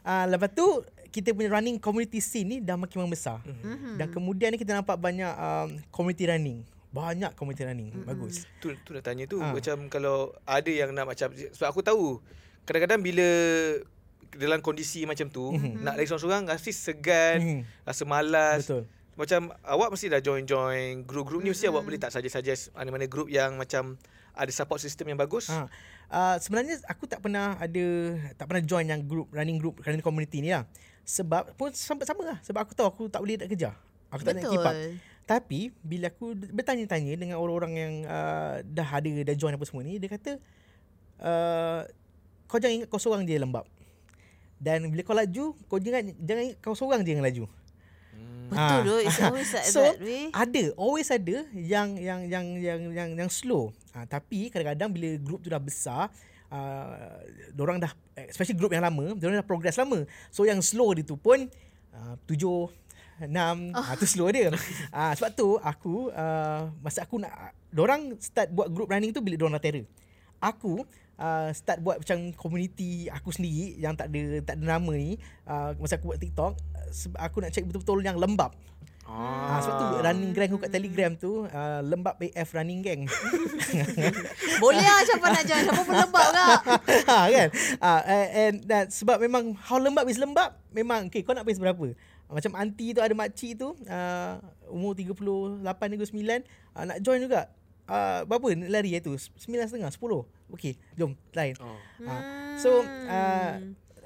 [0.03, 0.66] uh, Lepas tu
[1.09, 3.40] kita punya running community scene ni dah makin membesar.
[3.43, 3.97] Mm-hmm.
[3.97, 6.64] Dan kemudian ni kita nampak banyak um, community running.
[6.88, 7.88] Banyak community running.
[7.90, 8.09] Mm-hmm.
[8.09, 8.49] Bagus.
[8.57, 9.53] tu tu nak tanya tu Ah.
[9.53, 12.20] macam kalau ada yang nak macam sebab aku tahu
[12.62, 13.28] kadang-kadang bila
[14.35, 15.83] dalam kondisi macam tu Mhm.
[15.83, 17.61] nak lari seorang-seorang rasa segan Mhm.
[17.85, 18.83] rasa malas Betul.
[19.12, 23.55] macam awak mesti dah join-join group-group ni mesti awak boleh tak suggest mana-mana group yang
[23.55, 24.01] macam
[24.33, 25.68] ada support system yang bagus Ha.
[26.12, 27.85] Uh, sebenarnya aku tak pernah ada
[28.37, 30.68] tak pernah join yang group running group running community ni lah.
[31.03, 32.39] Sebab pun sampai sama lah.
[32.45, 33.72] Sebab aku tahu aku tak boleh nak kejar.
[34.12, 34.76] Aku tak nak keep up.
[34.76, 35.01] Betul.
[35.24, 39.97] Tapi bila aku bertanya-tanya dengan orang-orang yang uh, dah ada dah join apa semua ni,
[39.97, 40.37] dia kata
[41.20, 41.80] uh,
[42.45, 43.64] kau jangan ingat kau seorang je lembab.
[44.62, 47.44] Dan bila kau laju, kau jangan jangan kau seorang je yang laju.
[48.52, 48.84] Betul Ah.
[48.84, 48.96] tu.
[49.02, 50.28] It's always like so that way.
[50.30, 53.72] ada always ada yang yang yang yang yang yang slow.
[53.96, 56.12] Ha, tapi kadang-kadang bila group tu dah besar,
[56.52, 57.18] uh,
[57.56, 57.92] orang dah
[58.28, 60.04] especially group yang lama, orang dah progress lama.
[60.28, 61.48] So yang slow dia tu pun
[61.96, 62.68] uh, tujuh
[63.22, 63.84] enam oh.
[63.96, 64.52] tu slow dia.
[64.96, 69.48] Ah sebab tu aku uh, masa aku nak orang start buat group running tu bila
[69.48, 69.86] orang dah terror.
[70.42, 70.84] Aku
[71.18, 75.76] uh, start buat macam community aku sendiri yang tak ada tak ada nama ni uh,
[75.76, 76.90] masa aku buat TikTok uh,
[77.20, 78.52] aku nak check betul-betul yang lembab.
[79.02, 79.58] Ah.
[79.58, 83.02] sebab tu running gang aku kat Telegram tu uh, lembab AF running gang.
[84.62, 85.62] Boleh lah siapa nak join.
[85.66, 86.46] Siapa pun lembab ha,
[87.34, 87.48] kan?
[87.82, 91.58] Ah and, and that, sebab memang how lembab is lembab memang okay kau nak base
[91.58, 91.92] berapa?
[92.30, 94.32] Ah, Macam aunty tu ada makcik tu uh,
[94.70, 95.60] umur 38
[95.98, 96.22] ke 9
[96.78, 97.50] uh, nak join juga.
[97.90, 99.18] Uh, berapa nak lari tu?
[99.18, 100.41] 9.5 10.
[100.53, 101.57] Okey, jom lain.
[101.59, 101.78] oh.
[102.05, 103.57] Ah, so uh,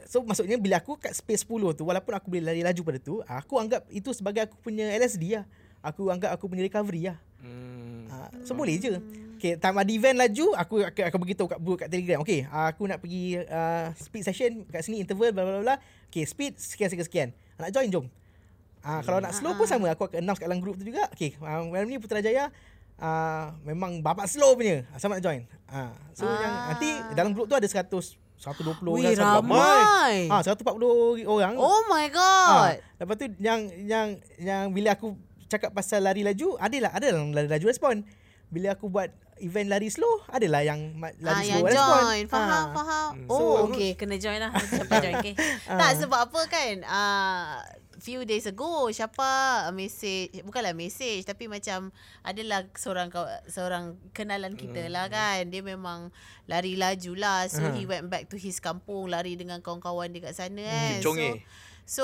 [0.07, 3.14] so maksudnya bila aku kat space 10 tu walaupun aku boleh lari laju pada tu,
[3.26, 5.44] aku anggap itu sebagai aku punya LSD lah.
[5.82, 7.18] aku anggap aku punya recovery lah.
[7.42, 8.07] Hmm.
[8.11, 8.16] Ha,
[8.47, 8.94] so boleh je.
[9.36, 12.18] Okay, time ada event laju, aku akan, akan beritahu kat, kat Telegram.
[12.24, 15.76] Okay, aku nak pergi uh, speed session kat sini, interval, bla bla bla.
[16.09, 17.28] Okay, speed, sekian, sekian, sekian.
[17.61, 18.07] Nak join, jom.
[18.80, 21.12] Uh, kalau nak slow pun sama, aku akan announce kat dalam group tu juga.
[21.12, 22.49] Okay, uh, malam ni Putrajaya,
[22.99, 24.84] uh, memang bapak slow punya.
[24.97, 25.42] Sama nak join.
[25.66, 26.38] Uh, so, Ah.
[26.38, 29.40] yang, nanti dalam group tu ada 100, 120 Wih, orang.
[29.40, 29.40] 140.
[29.42, 30.14] ramai.
[30.28, 30.86] Ah, 140
[31.26, 31.55] orang.
[31.57, 32.74] Oh my Ah, god.
[32.97, 35.16] lepas tu yang yang yang bila aku
[35.47, 38.05] cakap pasal lari laju, adalah ada yang lari laju respon.
[38.47, 42.01] Bila aku buat event lari slow, adalah yang ma- Ah, lari yang slow respon.
[42.03, 42.24] join.
[42.26, 42.64] Faham, Ah.
[42.72, 43.11] faham.
[43.12, 43.26] Hmm.
[43.26, 43.90] Oh, So, okay.
[43.94, 44.53] Kena join lah.
[44.55, 45.34] Sampai join, okay.
[45.80, 46.74] tak, sebab apa kan?
[46.82, 47.55] Uh,
[47.99, 49.24] few days ago, siapa
[49.70, 51.90] message, bukanlah message, tapi macam
[52.20, 53.09] adalah seorang
[53.47, 55.47] seorang kenalan kita lah kan.
[55.47, 56.12] Dia memang
[56.44, 57.40] lari laju lah.
[57.47, 57.72] So, Ah.
[57.72, 61.01] he went back to his kampung, lari dengan kawan-kawan dia kat sana kan.
[61.01, 61.40] So, eh.
[61.86, 62.03] So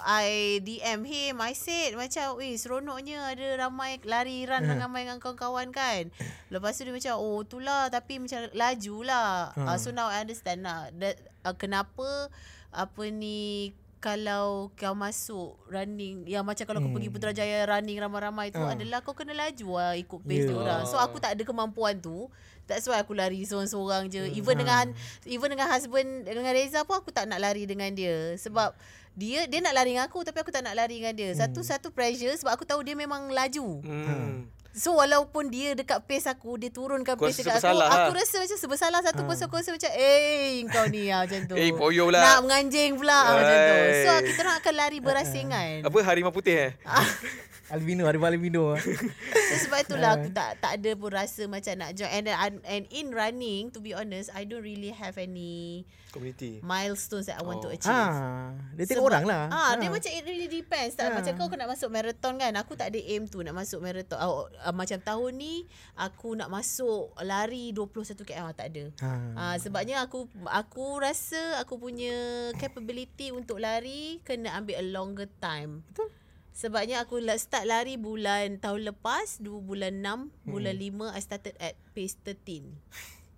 [0.00, 4.80] I DM him I said macam Weh seronoknya Ada ramai lari run Hmm.
[4.80, 6.08] ramai dengan kawan-kawan kan
[6.48, 9.68] Lepas tu dia macam Oh tu lah Tapi macam laju lah Hmm.
[9.68, 12.32] uh, So now I understand lah that, uh, Kenapa
[12.72, 16.96] Apa ni kalau kau masuk running yang macam kalau kau Hmm.
[16.96, 18.72] pergi Putrajaya running ramai-ramai tu Ah.
[18.72, 20.54] adalah kau kena laju lah ikut pace Yeah.
[20.54, 20.82] orang.
[20.86, 22.30] So aku tak ada kemampuan tu.
[22.64, 24.22] That's why aku lari seorang-seorang je.
[24.24, 24.38] Hmm.
[24.38, 24.84] Even dengan
[25.24, 28.70] even dengan husband dengan Reza pun aku tak nak lari dengan dia sebab
[29.12, 31.34] dia dia nak lari dengan aku tapi aku tak nak lari dengan dia.
[31.34, 33.82] Satu satu pressure sebab aku tahu dia memang laju.
[33.82, 34.46] Hmm.
[34.78, 38.22] So walaupun dia dekat pace aku Dia turunkan pace dekat aku bersalah Aku lah.
[38.22, 39.34] rasa macam sebersalah Satu ha.
[39.42, 42.20] aku rasa macam Eh kau ni lah macam tu Eh, poyo pula.
[42.22, 46.70] Nak menganjing pula macam tu So kita orang akan lari berasingan Apa harimau putih eh?
[47.68, 48.72] Albino, ada albino.
[49.48, 53.08] So sebab itulah aku tak tak ada pun rasa macam nak join and and in
[53.10, 56.60] running to be honest I don't really have any Community.
[56.60, 57.72] milestones that I want to Oh.
[57.72, 57.88] achieve.
[57.88, 59.48] ha, dia tengok orang lah.
[59.48, 60.96] Ah, dia macam it really depends.
[60.96, 61.16] Tak Ah.
[61.16, 62.52] macam kau kau nak masuk marathon kan.
[62.56, 64.20] Aku tak ada aim tu nak masuk marathon.
[64.20, 65.64] Oh, uh, macam tahun ni
[65.96, 68.84] aku nak masuk lari 21 km tak ada.
[69.00, 69.10] Ha.
[69.32, 72.12] Ah, sebabnya aku aku rasa aku punya
[72.56, 75.80] capability untuk lari kena ambil a longer time.
[75.88, 76.12] Betul.
[76.52, 81.54] Sebabnya aku la- start lari bulan tahun lepas, dua bulan 6, bulan 5 I started
[81.58, 82.66] at pace 13.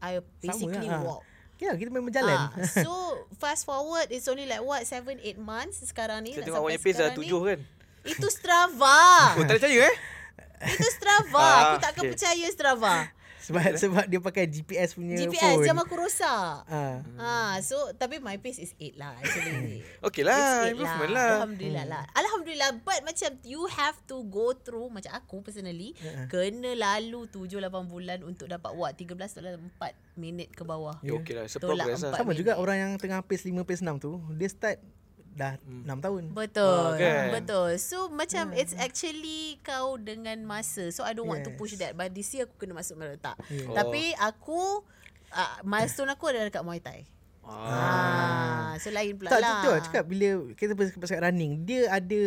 [0.00, 1.04] I basically lah.
[1.04, 1.22] walk.
[1.60, 2.32] Ya, kita memang jalan.
[2.32, 2.56] Ah,
[2.86, 2.92] so
[3.36, 6.64] fast forward it's only like what 7 8 months sekarang ni Saya nak tengok sampai
[6.64, 7.18] awaknya pace dah sekarang ni.
[7.20, 7.58] tujuh kan?
[8.00, 9.00] Itu Strava.
[9.36, 9.96] Oh, tak percaya eh?
[10.60, 11.36] Itu Strava.
[11.44, 12.12] Ah, Aku takkan okay.
[12.16, 12.96] percaya Strava.
[13.50, 15.66] Sebab sebab dia pakai GPS punya GPS phone.
[15.66, 16.62] jam aku rosak.
[16.64, 16.82] Ha.
[17.18, 19.82] Ha, so tapi my pace is 8 lah actually.
[20.06, 21.30] It's lah, improvement lah.
[21.42, 22.02] Alhamdulillah lah.
[22.14, 22.70] Alhamdulillah.
[22.80, 26.30] But macam you have to go through macam aku personally Ya.
[26.30, 31.00] kena lalu 7 8 bulan untuk dapat buat 13 dalam 4 minit ke bawah.
[31.00, 31.44] Ya, okey lah.
[31.44, 32.14] It's a Tolak progress lah.
[32.14, 32.62] Sama juga minit.
[32.62, 34.78] orang yang tengah pace 5 pace 6 tu, dia start
[35.34, 36.22] dah 6 tahun.
[36.34, 36.86] Betul.
[36.90, 37.26] Ah, kan?
[37.40, 37.70] Betul.
[37.78, 40.90] So macam it's actually kau dengan masa.
[40.90, 41.58] So I don't want to Yes.
[41.58, 41.94] push that.
[41.94, 43.38] But this year aku kena masuk Merata.
[43.48, 43.70] Yeah.
[43.72, 44.82] Tapi aku
[45.30, 47.06] uh, milestone aku adalah dekat Muay Thai.
[47.50, 49.50] Ah, so lain pula Tak, lah.
[49.50, 52.20] tu, tu lah cakap bila kita pasal pasal running, dia ada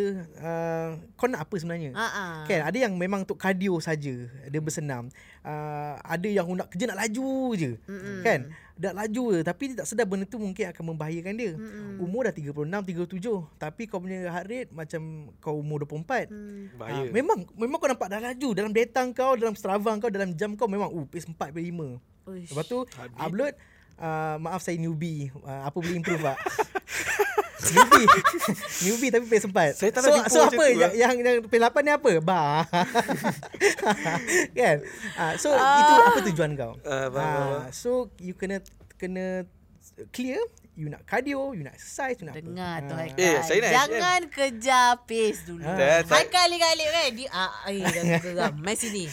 [0.43, 1.95] uh, kau nak apa sebenarnya?
[1.95, 2.33] Ah, ah.
[2.43, 5.07] Kan ada yang memang untuk cardio saja, dia bersenam.
[5.43, 7.71] Uh, ada yang nak kerja nak laju je.
[7.87, 8.19] Mm-mm.
[8.21, 8.51] Kan?
[8.73, 11.51] Nak laju je tapi dia tak sedar benda tu mungkin akan membahayakan dia.
[11.55, 12.03] Mm-mm.
[12.03, 16.27] Umur dah 36, 37 tapi kau punya heart rate macam kau umur 24.
[16.27, 16.73] Hmm.
[16.75, 17.07] Bahaya.
[17.07, 20.57] Ah, memang memang kau nampak dah laju dalam data kau, dalam Strava kau, dalam jam
[20.59, 22.13] kau memang uh pace 4 pace 5.
[22.23, 22.49] Uish.
[22.55, 23.19] Lepas tu Habis.
[23.19, 23.53] upload
[24.03, 25.31] uh, maaf saya newbie.
[25.39, 26.37] Uh, apa boleh improve tak?
[27.73, 28.07] newbie.
[28.85, 29.79] newbie tapi pace 4.
[29.79, 30.97] Saya tak so, so apa tu, yang, ah.
[30.99, 32.11] yang yang pace 8 ni apa?
[32.19, 32.67] Bar.
[34.59, 34.77] kan?
[35.15, 36.73] Uh, so itu apa tujuan kau?
[36.83, 38.59] Ah, faham, faham, Ah, so you kena
[38.99, 39.47] kena
[40.11, 40.39] clear
[40.73, 42.89] you nak cardio, you nak exercise, you nak Dengar apa.
[42.89, 42.99] tu Ah.
[43.05, 43.21] Haikal.
[43.21, 45.69] Eh, saya nak Jangan kejar pace dulu.
[45.69, 46.01] Ah.
[46.01, 48.53] Haikal kali kan dia ah ai dah geram.
[48.57, 49.05] Mai sini.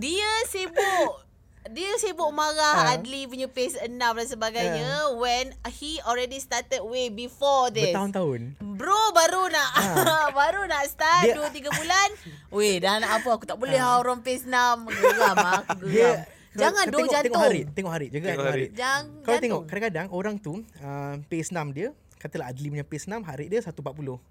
[0.00, 1.29] Dia sibuk
[1.62, 2.94] dia sibuk marah Ah.
[2.94, 7.92] Adli punya pace 6 dan sebagainya when he already started way before this.
[7.92, 8.56] Bertahun-tahun.
[8.74, 9.70] Bro baru nak
[10.40, 12.08] baru nak start Dia- 2 3 bulan.
[12.56, 13.98] Weh dah nak apa aku tak boleh ha.
[13.98, 14.50] orang pace 6
[14.88, 15.92] geram ah, aku geram.
[15.92, 16.10] Dia
[16.50, 17.24] Jangan kau tengok, jantung.
[17.30, 18.64] Tengok hari, tengok hari jaga Tengok tengok hari.
[18.66, 18.74] hari.
[18.74, 23.20] Jangan Kau tengok kadang-kadang orang tu uh, pace 6 dia katalah Adli punya pace 6
[23.22, 23.78] hari dia 140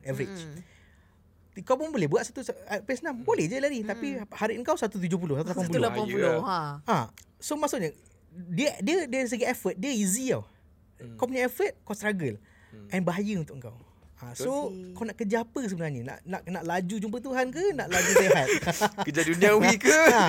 [0.03, 0.41] average.
[0.41, 0.59] Hmm.
[1.61, 3.21] Kau pun boleh buat satu uh, pace 6.
[3.21, 5.69] Boleh je lari tapi hari kau 170 180.
[5.69, 6.31] 180 Bahaya.
[6.41, 6.59] ha.
[6.83, 6.97] Ha.
[7.37, 7.91] So maksudnya
[8.29, 10.43] dia dia dari segi effort dia easy tau.
[11.15, 12.35] Kau punya effort kau struggle.
[12.89, 13.77] And bahaya untuk kau.
[14.19, 14.91] Ha, so Betul.
[14.93, 16.01] kau nak kerja apa sebenarnya?
[16.03, 18.47] Nak nak nak laju jumpa Tuhan ke nak laju sehat?
[19.07, 19.95] Kerja duniawi ke?
[20.11, 20.27] ha.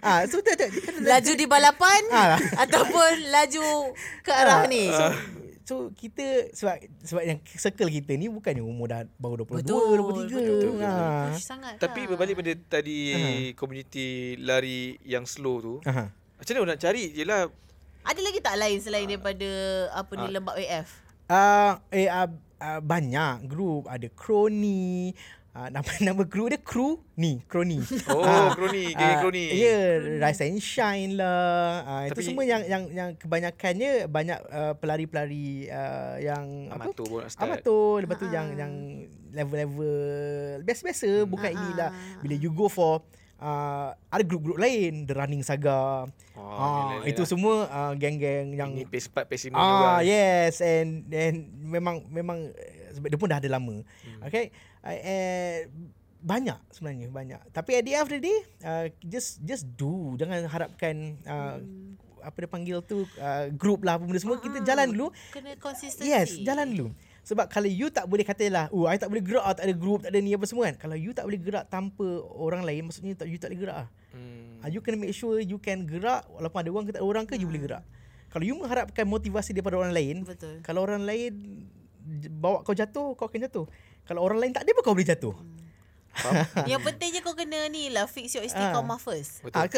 [0.00, 0.12] ha.
[0.24, 2.40] so tak tak Laju di balapan Ah.
[2.56, 3.92] ataupun laju
[4.24, 4.66] ke arah Ah.
[4.66, 4.88] ni.
[4.88, 5.04] So,
[5.66, 6.22] so kita
[6.54, 9.96] sebab sebab yang circle kita ni bukannya umur dah baru 22, Betul.
[10.30, 10.30] 23.
[10.30, 10.74] Betul.
[10.78, 10.92] Ha.
[11.28, 12.08] Push sangat Tapi lah.
[12.14, 13.30] berbalik pada tadi Aha.
[13.52, 14.06] komuniti
[14.38, 15.74] lari yang slow tu.
[15.82, 16.14] Aha.
[16.38, 17.10] Macam mana nak cari?
[17.10, 17.50] Yelah
[18.00, 19.50] Ada lagi tak lain selain daripada
[19.90, 20.30] apa ni Ah.
[20.30, 20.88] lembab AF?
[21.26, 22.30] Uh, eh uh,
[22.62, 25.10] uh, banyak group ada kroni
[25.56, 27.80] uh, nama nama group dia crew ni kroni
[28.12, 29.44] Oh, kroni, geng Ah, kroni.
[29.48, 29.88] Ya, yeah,
[30.20, 31.80] Rise and Shine lah.
[31.82, 36.92] Uh, itu Tapi- semua yang yang yang kebanyakannya banyak uh, pelari-pelari uh, yang apa?
[36.92, 37.42] Amatur start.
[37.42, 38.04] Amatur.
[38.04, 38.32] Lepas tu Ah.
[38.34, 38.72] yang yang
[39.32, 39.96] level-level
[40.62, 41.76] biasa-biasa bukan Ah, ini ah.
[41.78, 41.90] lah.
[42.20, 43.00] Bila you go for
[43.38, 46.04] uh, ada grup-grup lain, The Running Saga.
[46.36, 47.08] Oh, gila-gila.
[47.08, 49.88] itu semua uh, geng-geng yang Ini pace 4, pace 5 juga.
[49.88, 52.52] Ah yes and and memang memang
[52.92, 53.80] sebab dia pun dah ada lama.
[53.80, 54.20] Hmm.
[54.24, 54.52] Okay.
[54.86, 55.58] Uh, eh,
[56.22, 57.40] banyak sebenarnya banyak.
[57.54, 61.94] Tapi at the end of the day uh, just just do jangan harapkan uh, Hmm.
[62.26, 65.14] apa dia panggil tu uh, group lah apa benda semua kita Ah, jalan dulu.
[65.30, 66.10] Kena consistency.
[66.10, 66.90] Yes, jalan dulu.
[67.22, 70.10] Sebab kalau you tak boleh katalah, oh I tak boleh gerak, tak ada group, tak
[70.14, 70.78] ada ni apa semua kan.
[70.78, 72.06] Kalau you tak boleh gerak tanpa
[72.38, 73.88] orang lain, maksudnya tak you tak boleh gerak ah.
[74.14, 74.62] Hmm.
[74.62, 77.24] Uh, you kena make sure you can gerak walaupun ada orang ke tak ada orang
[77.26, 77.82] ke you boleh gerak.
[78.34, 80.58] Kalau you mengharapkan motivasi daripada orang lain, Betul.
[80.66, 81.62] kalau orang lain
[82.38, 83.66] bawa kau jatuh, kau akan jatuh.
[84.06, 85.34] Kalau orang lain tak ada pun kau boleh jatuh.
[86.64, 89.42] Yang pentingnya kau kena ni lah fix your istiqamah first.
[89.42, 89.60] Betul.
[89.60, 89.68] Ah,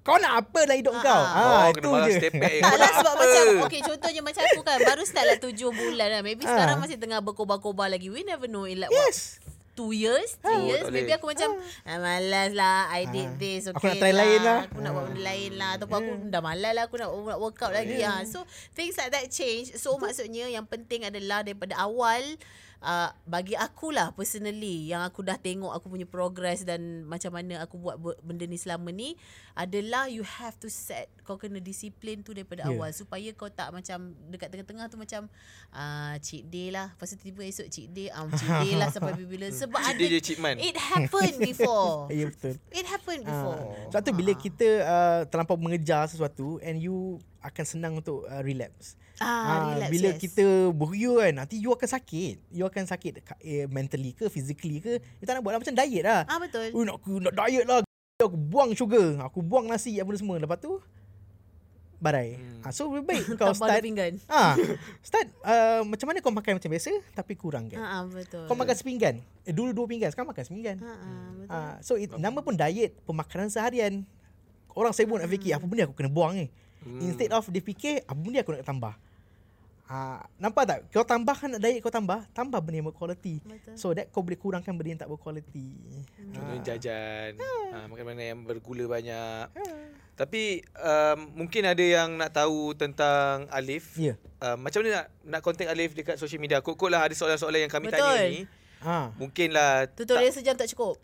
[0.00, 1.10] kau, nak apa lah hidup Ah, kau?
[1.18, 1.26] ah.
[1.26, 2.20] Ah, oh, itu kena je.
[2.62, 3.20] Tak lah sebab apa?
[3.20, 6.54] macam Okay contohnya macam aku kan Baru start lah tujuh bulan lah Maybe Ah.
[6.54, 9.36] sekarang masih tengah berkobar-kobar lagi We never know in like Yes.
[9.36, 13.36] what Two years Three Oh, years Maybe aku macam ah, Malas lah I did Ah.
[13.36, 14.60] this okay Aku nak try lain lah.
[14.64, 17.72] Aku nak buat benda lain lah Ataupun aku dah malas lah Aku nak, nak workout
[17.74, 18.22] lagi ah.
[18.24, 18.38] So
[18.72, 22.22] things like that change So maksudnya Yang penting adalah Daripada awal
[22.78, 27.74] Uh, bagi akulah personally yang aku dah tengok aku punya progress dan macam mana aku
[27.74, 29.18] buat benda ni selama ni
[29.52, 32.70] adalah you have to set kau kena disiplin tu daripada Yeah.
[32.70, 32.78] yeah.
[32.78, 35.26] awal supaya kau tak macam dekat tengah-tengah tu macam
[35.70, 39.14] uh, cheat day lah lepas tu tiba esok cheat day um, cheat day lah sampai
[39.18, 40.54] bila sebab Cheat ada day je cheat man.
[40.58, 42.54] it happened before Ya betul.
[42.70, 43.58] it happened before
[43.90, 48.98] sebab tu bila kita uh, terlampau mengejar sesuatu and you akan senang untuk uh, relapse.
[49.24, 50.18] Ah, relax, bila yes.
[50.18, 52.36] kita berhuyur kan nanti you akan sakit.
[52.50, 55.02] You akan sakit eh, mentally ke physically ke.
[55.18, 56.22] You tak nak buat lah macam diet lah.
[56.26, 57.82] ah betul Oh, nak aku nak diet lah.
[58.18, 60.42] Aku buang sugar, aku buang nasi apa semua.
[60.42, 60.82] Lepas tu
[61.98, 62.38] badai.
[62.38, 62.62] Hmm.
[62.62, 64.54] Ha, so lebih baik kau start pinggan Ah,
[65.06, 67.78] start uh, macam mana kau makan macam biasa tapi kurangkan.
[67.78, 69.18] ah, ah betul Kau makan sepinggan.
[69.42, 70.76] Eh, dulu dua pinggan, sekarang makan seminggan.
[70.78, 74.06] ah, ah, betul Ah, so it, nama pun diet, pemakanan seharian.
[74.78, 76.46] Orang sibuk nak fikir apa benda aku kena buang ni.
[76.86, 77.02] Hmm.
[77.02, 78.94] Instead of dia fikir apa benda aku nak tambah.
[79.88, 80.78] Ah, nampak tak?
[80.92, 83.40] Kau tambahkan nak diet kau tambah, tambah benda yang berkualiti.
[83.40, 83.72] Betul.
[83.72, 85.80] So that kau boleh kurangkan benda yang tak berkualiti.
[86.36, 87.40] Contohnya jajan.
[87.72, 89.48] Ha, makan mana yang bergula banyak.
[89.48, 89.80] Ah.
[90.12, 93.96] Tapi um, mungkin ada yang nak tahu tentang Alif.
[93.96, 94.20] Ya.
[94.44, 96.60] Uh, macam mana nak nak contact Alif dekat social media?
[96.60, 98.04] Kok lah ada soalan-soalan yang kami Betul.
[98.04, 98.42] tanya ni.
[98.84, 99.16] Ha.
[99.16, 101.00] Mungkinlah tutorial sejam tak cukup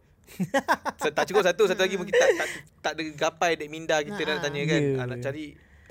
[0.98, 2.48] tak, tak cukup satu satu lagi mungkin tak tak,
[2.80, 4.44] tak ada gapai dek minda kita Ha, nak ha.
[4.48, 4.80] tanya kan.
[4.80, 4.96] Ya.
[4.98, 5.44] Ah, nak cari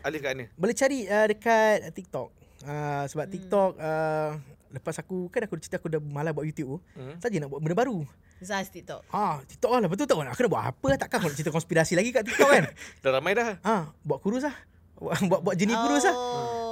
[0.04, 0.46] Alif kat mana?
[0.60, 2.43] Boleh cari uh, dekat TikTok.
[2.64, 3.34] Uh, sebab Hmm.
[3.34, 4.30] TikTok uh,
[4.72, 6.78] lepas aku kan aku cerita aku dah malas buat YouTube tu.
[6.96, 7.20] Hmm.
[7.20, 8.08] Saja nak buat benda baru.
[8.40, 9.80] Zaz TikTok Ah, TikTok lah.
[9.82, 12.50] Lepas tu tak nak kena buat apa takkan aku nak cerita konspirasi lagi kat TikTok
[12.50, 12.64] kan.
[13.04, 13.60] Dah ramai dah.
[13.62, 14.56] Ah, buat kurus lah.
[14.96, 16.16] Buat buat, buat jenis kurus lah.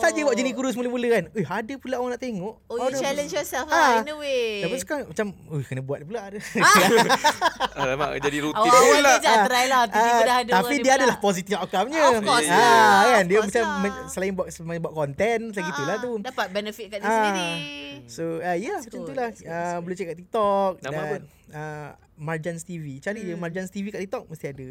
[0.01, 0.03] Oh.
[0.03, 1.23] Saja buat jenis kurus mula-mula kan.
[1.31, 2.55] Eh, ada pula orang nak tengok.
[2.65, 4.01] Oh, you challenge yourself Ah.
[4.01, 4.65] lah in a way.
[4.65, 6.39] Lepas sekarang macam, oh kena buat pula ada.
[7.77, 9.11] Alamak jadi rutin Awal-awal pula.
[9.11, 9.81] je jangan try lah.
[9.85, 12.01] Tiba-tiba Ah, dah ada Tapi dia adalah positif outcome-nya.
[12.03, 12.57] Of course lah.
[12.57, 14.07] Ah, kan Of dia course macam lah.
[14.07, 16.11] selain buat selain buat konten macam gitulah Ah, tu.
[16.19, 17.17] Dapat benefit kat diri Ah.
[17.21, 17.51] sendiri.
[18.03, 19.77] So uh, ya That's macam good, tu lah that's good, uh.
[19.79, 21.15] Boleh check kat TikTok Nama dan, apa?
[21.51, 23.39] Uh, Marjans TV Cari je Hmm.
[23.39, 24.69] Marjans TV kat TikTok Mesti ada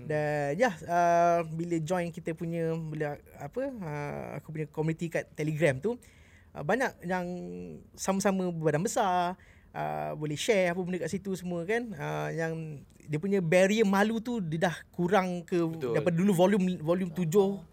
[0.00, 5.78] Dan ya uh, Bila join kita punya Bila apa uh, Aku punya community kat Telegram
[5.80, 5.96] tu
[6.52, 7.24] uh, Banyak yang
[7.96, 9.38] Sama-sama berbadan besar
[9.72, 14.20] uh, Boleh share apa benda kat situ semua kan uh, Yang Dia punya barrier malu
[14.20, 15.92] tu Dia dah kurang ke Betul.
[15.96, 17.24] Daripada dulu volume Volume 7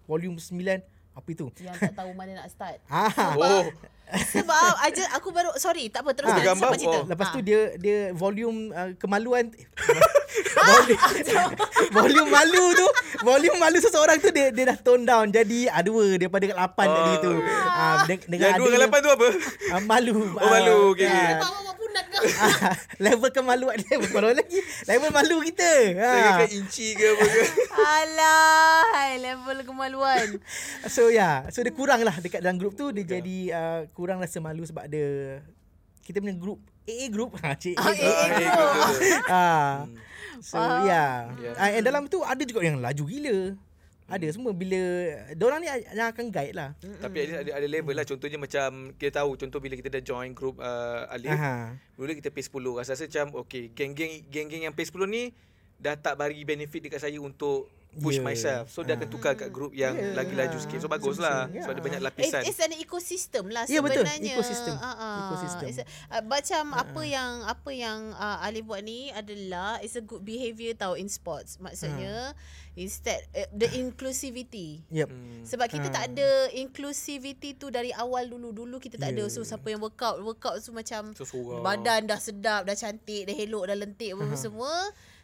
[0.07, 2.77] Volume 9 Apa itu Yang tak tahu mana nak start.
[2.88, 3.65] Ah, Oh,
[4.08, 6.97] Sebab aja aku baru sorry tak apa terus Ah, ah, gambar, siapa cerita.
[6.97, 7.03] oh.
[7.05, 7.43] Lepas tu Ah.
[7.43, 9.68] dia dia volume uh, kemaluan eh,
[10.70, 11.01] volume,
[11.91, 12.88] volume malu tu
[13.22, 16.86] volume malu seseorang tu dia dia dah tone down jadi ah, dua daripada kat lapan
[16.88, 16.95] Oh.
[16.95, 17.34] tadi tu.
[17.68, 19.28] Ah dengan, dengan yang dua dengan lapan tu apa?
[19.68, 20.16] ah, malu.
[20.32, 21.28] Oh, malu, okey, okey.
[21.28, 21.55] ah, kau.
[22.18, 25.72] ah, level kemaluan level kalau lagi level malu kita.
[25.93, 26.39] Saya Ha.
[26.39, 27.41] kan inci ke apa ke?
[27.78, 30.28] Alah, hai, level kemaluan.
[30.88, 31.36] So ya, yeah.
[31.49, 34.86] so dia kurang lah dekat dalam grup tu dia jadi uh, kurang rasa malu sebab
[34.86, 35.04] ada
[36.06, 38.72] kita punya grup AA group ha cik Ah, AA group.
[39.34, 39.74] ah
[40.39, 40.86] so Faham.
[40.86, 41.34] yeah.
[41.41, 41.54] Yeah.
[41.58, 41.76] yeah.
[41.76, 43.58] and dalam tu ada juga yang laju gila
[44.08, 44.80] Ada semua bila
[45.36, 48.95] Diorang ni yang akan guide lah Tapi at least ada, ada level lah Contohnya macam
[48.95, 51.76] Kita tahu Contoh bila kita dah join group uh, Alif Aha.
[52.00, 55.36] Dulu kita pay 10 Rasa-rasa macam Okay geng-geng Geng-geng yang pay 10 ni
[55.76, 58.25] Dah tak bagi benefit dekat saya Untuk Push Yeah.
[58.25, 60.13] myself So dia akan tukar kat group Yang Yeah.
[60.13, 61.63] lagi laju sikit So bagus lah Yeah.
[61.63, 64.03] Sebab ada banyak It's, lapisan it's an ecosystem lah Ya, betul.
[64.03, 64.33] sebenarnya.
[64.35, 64.75] Ecosystem.
[64.77, 65.17] Ah.
[65.25, 65.65] Ecosystem.
[65.65, 70.03] It's a, uh, macam apa yang apa yang uh, Alif buat ni adalah it's a
[70.03, 71.57] good behaviour tau in sports.
[71.57, 72.38] Maksudnya
[72.73, 74.85] instead uh, the inclusivity.
[74.89, 75.41] Yep Hmm.
[75.43, 75.93] Sebab kita Ah.
[75.95, 78.51] tak ada inclusivity tu dari awal dulu.
[78.51, 79.23] Dulu kita tak ada.
[79.23, 79.33] Yeah.
[79.33, 81.25] So siapa yang workout, workout tu macam So
[81.59, 84.69] badan dah sedap, dah cantik, dah elok, dah lentik apa semua.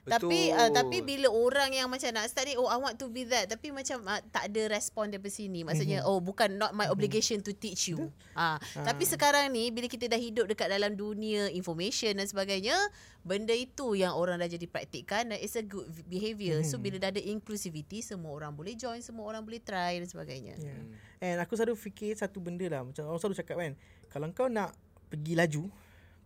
[0.04, 3.24] Tapi uh, tapi bila orang yang macam nak start ni oh I want to be
[3.32, 5.64] that tapi macam uh, tak ada respon daripada sini.
[5.64, 8.12] Maksudnya oh bukan not my obligation to teach you.
[8.36, 12.76] Ah tapi sekarang ni bila kita dah hidup dekat dalam dunia information dan sebagainya,
[13.24, 16.60] benda itu yang orang dah jadi praktikkan dan it's a good behaviour.
[16.68, 20.60] So bila dah ada inclusivity semua orang boleh join, semua orang boleh try dan sebagainya.
[20.60, 20.84] yeah.
[21.24, 23.74] And aku selalu fikir satu benda lah Macam orang selalu cakap kan
[24.12, 24.76] Kalau kau nak
[25.08, 25.72] pergi laju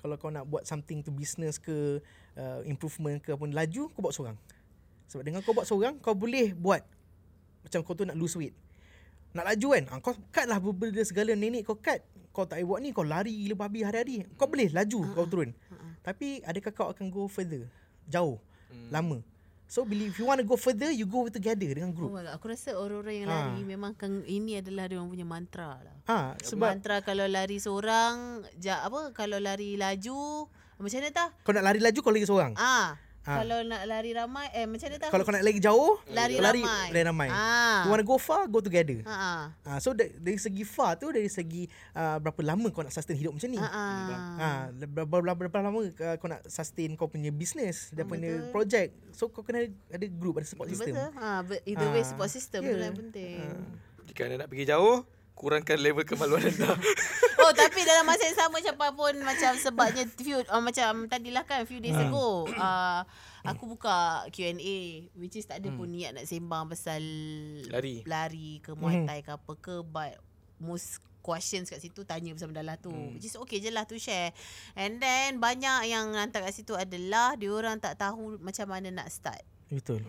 [0.02, 2.02] Kalau kau nak buat something to business ke
[2.38, 4.38] uh, Improvement ke apa Laju kau buat seorang.
[5.10, 6.84] Sebab dengan kau buat seorang Kau boleh buat
[7.66, 8.54] Macam kau tu nak lose weight.
[9.36, 9.84] Nak laju kan?
[9.90, 11.32] Ha, Kau cut lah benda segala.
[11.34, 12.00] Nenek kau cut
[12.32, 14.24] Kau tak buat ni Kau lari gila babi hari-hari.
[14.36, 15.52] Kau boleh laju Ha, kau turun.
[16.04, 17.68] Tapi adakah kau akan go further
[18.08, 18.40] Jauh
[18.92, 19.20] Lama.
[19.68, 22.16] So bila if you want to go further You go together dengan Oh group.
[22.16, 23.52] God, aku rasa orang-orang yang Ah.
[23.52, 25.96] lari memang kan ini adalah dia orang punya mantra lah.
[26.08, 30.48] Ha, sebab mantra kalau lari seorang, ja, apa kalau lari laju,
[30.80, 31.28] macam mana tah?
[31.42, 32.54] kau nak lari laju kau lari seorang.
[32.56, 32.96] Ah,
[33.28, 33.44] Ah.
[33.44, 35.10] kalau nak lari ramai eh macam mana tah?
[35.12, 36.88] Kalau kau nak lari jauh, lari kau lari, ramai.
[36.96, 37.28] lari ramai.
[37.28, 37.84] Ah.
[37.84, 39.04] You want to go far, go together.
[39.04, 39.42] Ha ah.
[39.68, 43.20] Ha, so dari, dari segi far tu dari segi uh, berapa lama kau nak sustain
[43.20, 43.60] hidup macam ni.
[43.60, 44.08] Ha ah.
[44.40, 48.52] Ha, berapa, berapa, berapa lama uh, kau nak sustain kau punya business, dia punya betul.
[48.56, 48.96] project.
[49.12, 50.88] So kau kena ada, ada group, ada support Betul.
[50.88, 51.12] system.
[51.20, 52.72] Ha, but either way Ah, support system yeah.
[52.72, 53.40] tu lah yang penting.
[54.08, 55.04] Jika anda nak pergi jauh
[55.38, 56.74] Kurangkan level kemaluan anda
[57.46, 61.64] Oh tapi dalam masa yang sama macam pun macam sebabnya few uh, macam tadilah kan
[61.70, 62.10] few days Ah.
[62.10, 63.02] ago uh,
[63.46, 67.00] aku buka Q&A which is tak ada pun niat nak sembang pasal
[67.70, 68.02] Lari.
[68.04, 70.18] lari ke Muay Thai ke apa ke but
[70.58, 73.16] most questions kat situ tanya pasal benda lah tu hmm.
[73.16, 74.34] which is okay je lah tu share
[74.74, 79.08] and then banyak yang hantar kat situ adalah dia orang tak tahu macam mana nak
[79.14, 80.04] start Betul.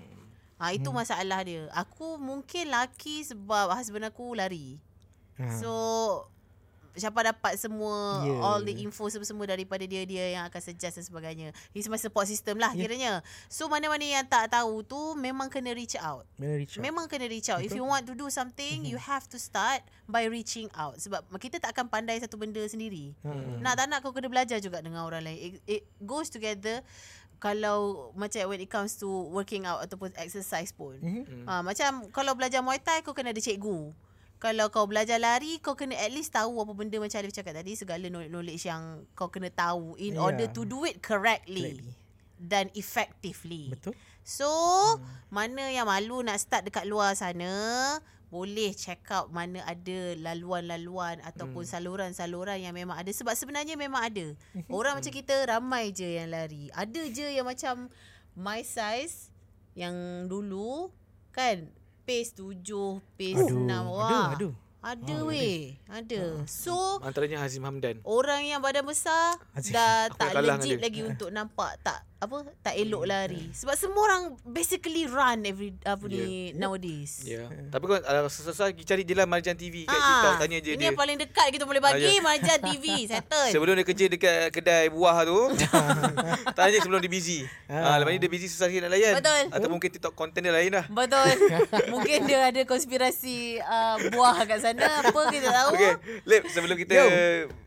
[0.59, 0.99] Ha, itu hmm.
[0.99, 1.71] masalah dia.
[1.71, 4.83] Aku mungkin laki sebab husband aku lari.
[5.39, 5.59] Ha.
[5.59, 5.73] So
[6.99, 8.43] siapa dapat semua Yeah.
[8.43, 11.49] all the info semua-semua daripada dia dia yang akan suggest dan sebagainya.
[11.71, 12.83] He's my support system lah yeah.
[12.85, 13.13] kiranya.
[13.47, 16.27] So mana-mana yang tak tahu tu memang kena reach out.
[16.37, 16.83] Reach out.
[16.83, 17.63] Memang kena reach out.
[17.63, 20.99] If you want to do something, you have to start by reaching out.
[20.99, 23.15] Sebab kita tak akan pandai satu benda sendiri.
[23.23, 23.63] Hmm.
[23.63, 25.39] Nak tak nak kau kena belajar juga dengan orang lain.
[25.39, 26.83] It, it goes together
[27.39, 30.99] kalau macam when it comes to working out ataupun exercise pun.
[30.99, 31.47] Mhm.
[31.47, 33.95] Ha, macam kalau belajar Muay Thai kau kena ada cikgu.
[34.39, 37.75] Kalau kau belajar lari kau kena at least tahu apa benda macam Alif cakap tadi
[37.75, 40.23] segala knowledge yang kau kena tahu in Yeah.
[40.23, 41.95] order to do it correctly, Correctly.
[42.39, 43.75] dan effectively.
[43.75, 43.99] Betul.
[44.23, 45.03] So, hmm.
[45.29, 47.51] mana yang malu nak start dekat luar sana,
[48.29, 51.73] boleh check out mana ada laluan-laluan ataupun Hmm.
[51.75, 53.09] saluran-saluran yang memang ada.
[53.09, 54.27] Sebab sebenarnya memang ada.
[54.69, 56.69] Orang macam kita ramai je yang lari.
[56.71, 57.89] Ada je yang macam
[58.37, 59.33] my size
[59.73, 60.93] yang dulu
[61.33, 61.73] kan
[62.09, 63.85] pace tujuh, pace Aduh, enam.
[63.93, 64.29] ada, Wah.
[64.33, 64.49] ada.
[64.79, 65.77] Ada weh.
[65.91, 66.49] Ada.
[66.49, 69.75] So, Antaranya Hazim Hamdan Orang yang badan besar Asyik.
[69.75, 73.47] dah Aku tak legit lagi untuk nampak tak apa tak elok lari.
[73.55, 77.23] Sebab semua orang basically run every apa ni nowadays.
[77.23, 77.47] Ya.
[77.47, 77.71] Yeah.
[77.71, 80.71] Tapi kau uh, sesuai pergi cari je lah Marjan TV kat Ah, TikTok tanya je
[80.73, 80.87] Ini dia.
[80.91, 82.21] yang paling dekat kita boleh bagi Ah, ya.
[82.21, 83.49] Marjan TV settle.
[83.55, 85.39] Sebelum dia kerja dekat kedai buah tu
[86.59, 89.43] Tanya sebelum dia busy ha, Lepas ni dia busy susah sikit nak layan Betul.
[89.55, 91.31] Atau mungkin TikTok content dia lain lah Betul.
[91.95, 95.71] Mungkin dia ada konspirasi uh, buah kat sana apa kita tahu.
[95.77, 95.93] Okay
[96.25, 97.07] Lip sebelum kita Yo.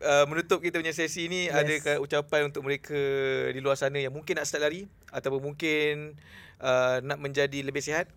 [0.02, 1.56] uh, menutup kita punya sesi ni yes.
[1.56, 2.98] Adakah ucapan untuk mereka
[3.48, 6.18] di luar sana Yang mungkin nak start lari Ataupun mungkin
[6.58, 8.10] uh, nak menjadi lebih sihat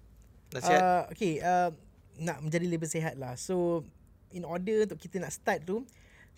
[0.55, 1.71] Nasihat uh, okay, uh,
[2.19, 3.35] nak menjadi lebih sihat lah.
[3.35, 3.83] So,
[4.31, 5.83] in order untuk kita nak start tu,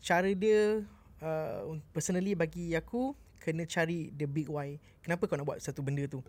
[0.00, 0.80] cara dia
[1.20, 4.80] uh, personally bagi aku, kena cari the big why.
[5.04, 6.24] Kenapa kau nak buat satu benda tu?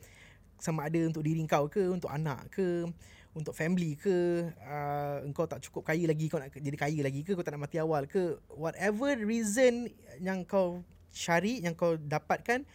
[0.58, 2.89] Sama ada untuk diri kau ke, untuk anak ke,
[3.38, 7.38] untuk family ke, uh, engkau tak cukup kaya lagi, kau nak jadi kaya lagi ke,
[7.38, 10.82] kau tak nak mati awal ke, whatever reason yang kau
[11.13, 12.66] cari, yang kau dapatkan,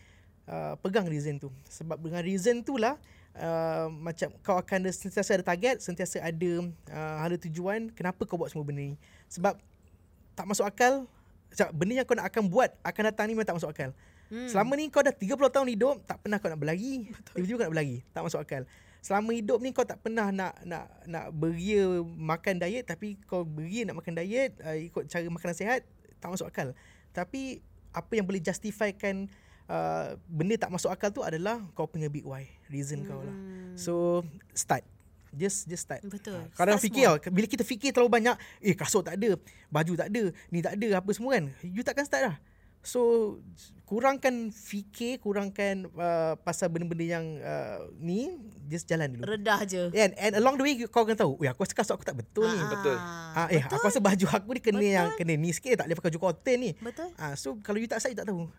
[0.49, 1.51] uh, pegang reason tu.
[1.69, 2.99] Sebab dengan reason tu lah,
[3.37, 6.51] uh, macam kau akan ada, sentiasa ada target, sentiasa ada
[6.91, 8.97] uh, hala tujuan, kenapa kau buat semua benda ni.
[9.31, 9.59] Sebab
[10.33, 11.05] tak masuk akal,
[11.53, 13.91] sebab benda yang kau nak akan buat akan datang ni memang tak masuk akal.
[14.33, 14.49] Hmm.
[14.49, 17.13] Selama ni kau dah 30 tahun hidup, tak pernah kau nak berlari.
[17.37, 17.97] Tiba-tiba kau nak berlari.
[18.17, 18.65] Tak masuk akal.
[19.03, 23.83] selama hidup ni kau tak pernah nak nak nak beria makan diet tapi kau beria
[23.83, 25.83] nak makan diet uh, ikut cara makanan sihat
[26.23, 26.71] tak masuk akal.
[27.11, 27.59] Tapi
[27.93, 29.52] apa yang boleh justifikan uh,
[30.27, 33.09] benda tak masuk akal tu adalah kau punya big why, reason hmm.
[33.09, 33.37] kau lah.
[33.79, 33.93] So
[34.53, 34.85] start.
[35.33, 36.05] Just just start.
[36.05, 36.37] Betul.
[36.37, 39.41] Ah, Kadang Start fikir tau, bila kita fikir terlalu banyak, eh kasut tak ada,
[39.73, 41.49] baju tak ada, ni tak ada, apa semua kan.
[41.65, 42.37] You takkan start lah.
[42.85, 43.01] So
[43.89, 48.37] kurangkan fikir, kurangkan uh, pasal benda-benda yang uh, ni,
[48.69, 49.25] just jalan dulu.
[49.25, 49.89] Redah je.
[49.97, 52.45] And, and along the way kau akan tahu, eh aku rasa kasut aku tak betul
[52.53, 52.61] ni.
[52.61, 52.97] Ah, betul.
[53.33, 54.97] Ah, eh aku rasa baju aku ni kena Betul.
[55.01, 56.71] yang kena ni sikit tak boleh pakai baju cotton ni.
[56.77, 57.09] Betul.
[57.17, 58.53] Ah, so kalau you tak start you tak tahu.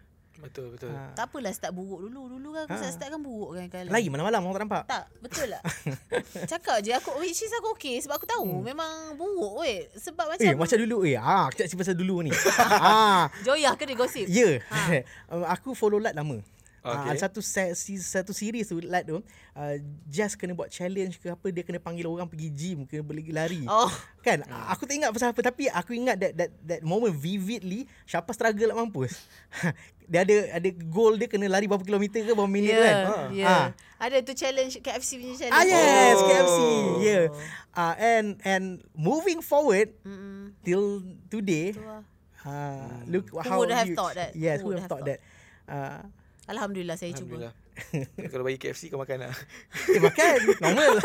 [0.44, 0.91] Betul betul.
[0.91, 2.36] Ah, Tak apalah start buruk dulu.
[2.36, 2.80] Dulu kan aku Ha.
[2.84, 3.91] start, start kan buruk kan kalau.
[3.95, 4.84] lagi malam-malam orang tak nampak.
[4.91, 5.61] Tak, betul lah.
[6.52, 8.64] Cakap je aku which is aku okay sebab aku tahu hmm.
[8.68, 9.88] memang buruk weh.
[9.95, 12.32] Sebab macam Eh macam dulu eh ah aku cakap pasal dulu ni.
[12.70, 14.28] ah Joyah ke dia gosip?
[14.28, 14.60] Ya.
[14.68, 14.80] Ha.
[14.91, 15.48] Yeah.
[15.56, 16.44] aku follow Lat lama.
[16.84, 16.99] Okay.
[16.99, 17.15] Okay.
[17.15, 19.76] Uh, satu se- si- satu series tu Lat tu uh,
[20.11, 23.64] just kena buat challenge ke apa dia kena panggil orang pergi gym kena pergi lari.
[23.72, 23.88] Oh.
[24.20, 28.36] Kan aku tak ingat pasal apa tapi aku ingat that that that moment vividly Syapa
[28.36, 29.15] struggle nak mampus.
[30.06, 32.96] Dia ada ada goal dia kena lari berapa kilometer ke berapa minit Ya, kan.
[33.32, 33.48] ya.
[33.48, 33.68] Ah.
[34.00, 35.56] Ada tu challenge KFC punya challenge.
[35.56, 36.28] Ah yes, Oh.
[36.28, 36.60] KFC.
[37.00, 37.26] Yeah.
[37.72, 40.52] Uh, and and moving forward Mm-mm.
[40.62, 42.04] till today lah.
[42.44, 44.36] uh, look Who how would have you, thought that?
[44.36, 45.20] Yes, Who who would have thought that.
[45.64, 46.04] Uh,
[46.44, 47.40] Alhamdulillah saya cuba.
[47.40, 47.53] Alhamdulillah.
[48.30, 49.34] Kalau bagi KFC kau makan lah.
[49.90, 50.94] eh makan normal.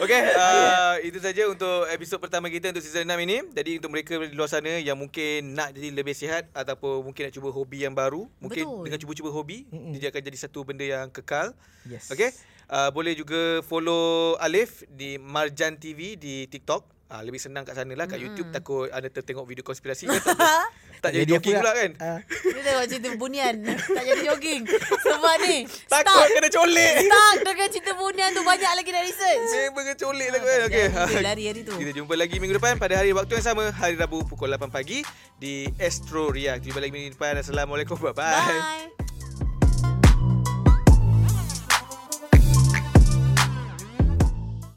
[0.00, 3.44] Okay, uh, itu saja untuk episod pertama kita untuk season 6 ini.
[3.52, 7.34] Jadi untuk mereka di luar sana yang mungkin nak jadi lebih sihat ataupun mungkin nak
[7.36, 8.82] cuba hobi yang baru, mungkin Betul.
[8.88, 9.92] dengan cuba-cuba hobi, Mm-mm.
[10.00, 11.52] dia akan jadi satu benda yang kekal.
[11.86, 12.08] yes.
[12.10, 12.32] Okay,
[12.72, 16.99] uh, boleh juga follow Alif di Marjan TV di TikTok.
[17.10, 20.06] Ah, lebih senang kat sana lah Kat YouTube takut Anda tertengok video konspirasi.
[20.06, 20.14] Kan
[21.02, 21.72] tak, tak jadi jogging pula.
[21.74, 21.90] kan?
[21.98, 23.54] Uh, Dia tengok cerita bunian.
[23.66, 24.62] Tak jadi jogging.
[24.78, 25.58] Sebab ni
[25.90, 29.48] Takut Start kena colek Start dengan cerita bunian tu Banyak lagi nak research.
[29.50, 30.60] Memang kena colek lah kan?
[30.70, 31.74] Okay Dia lari hari tu.
[31.74, 35.02] Kita jumpa lagi minggu depan pada hari waktu yang sama hari Rabu pukul 8 pagi
[35.34, 36.62] di Astro Ria.
[36.62, 37.42] Jumpa lagi minggu depan.
[37.42, 37.98] Assalamualaikum.
[37.98, 38.22] Bye-bye.
[38.22, 39.09] Bye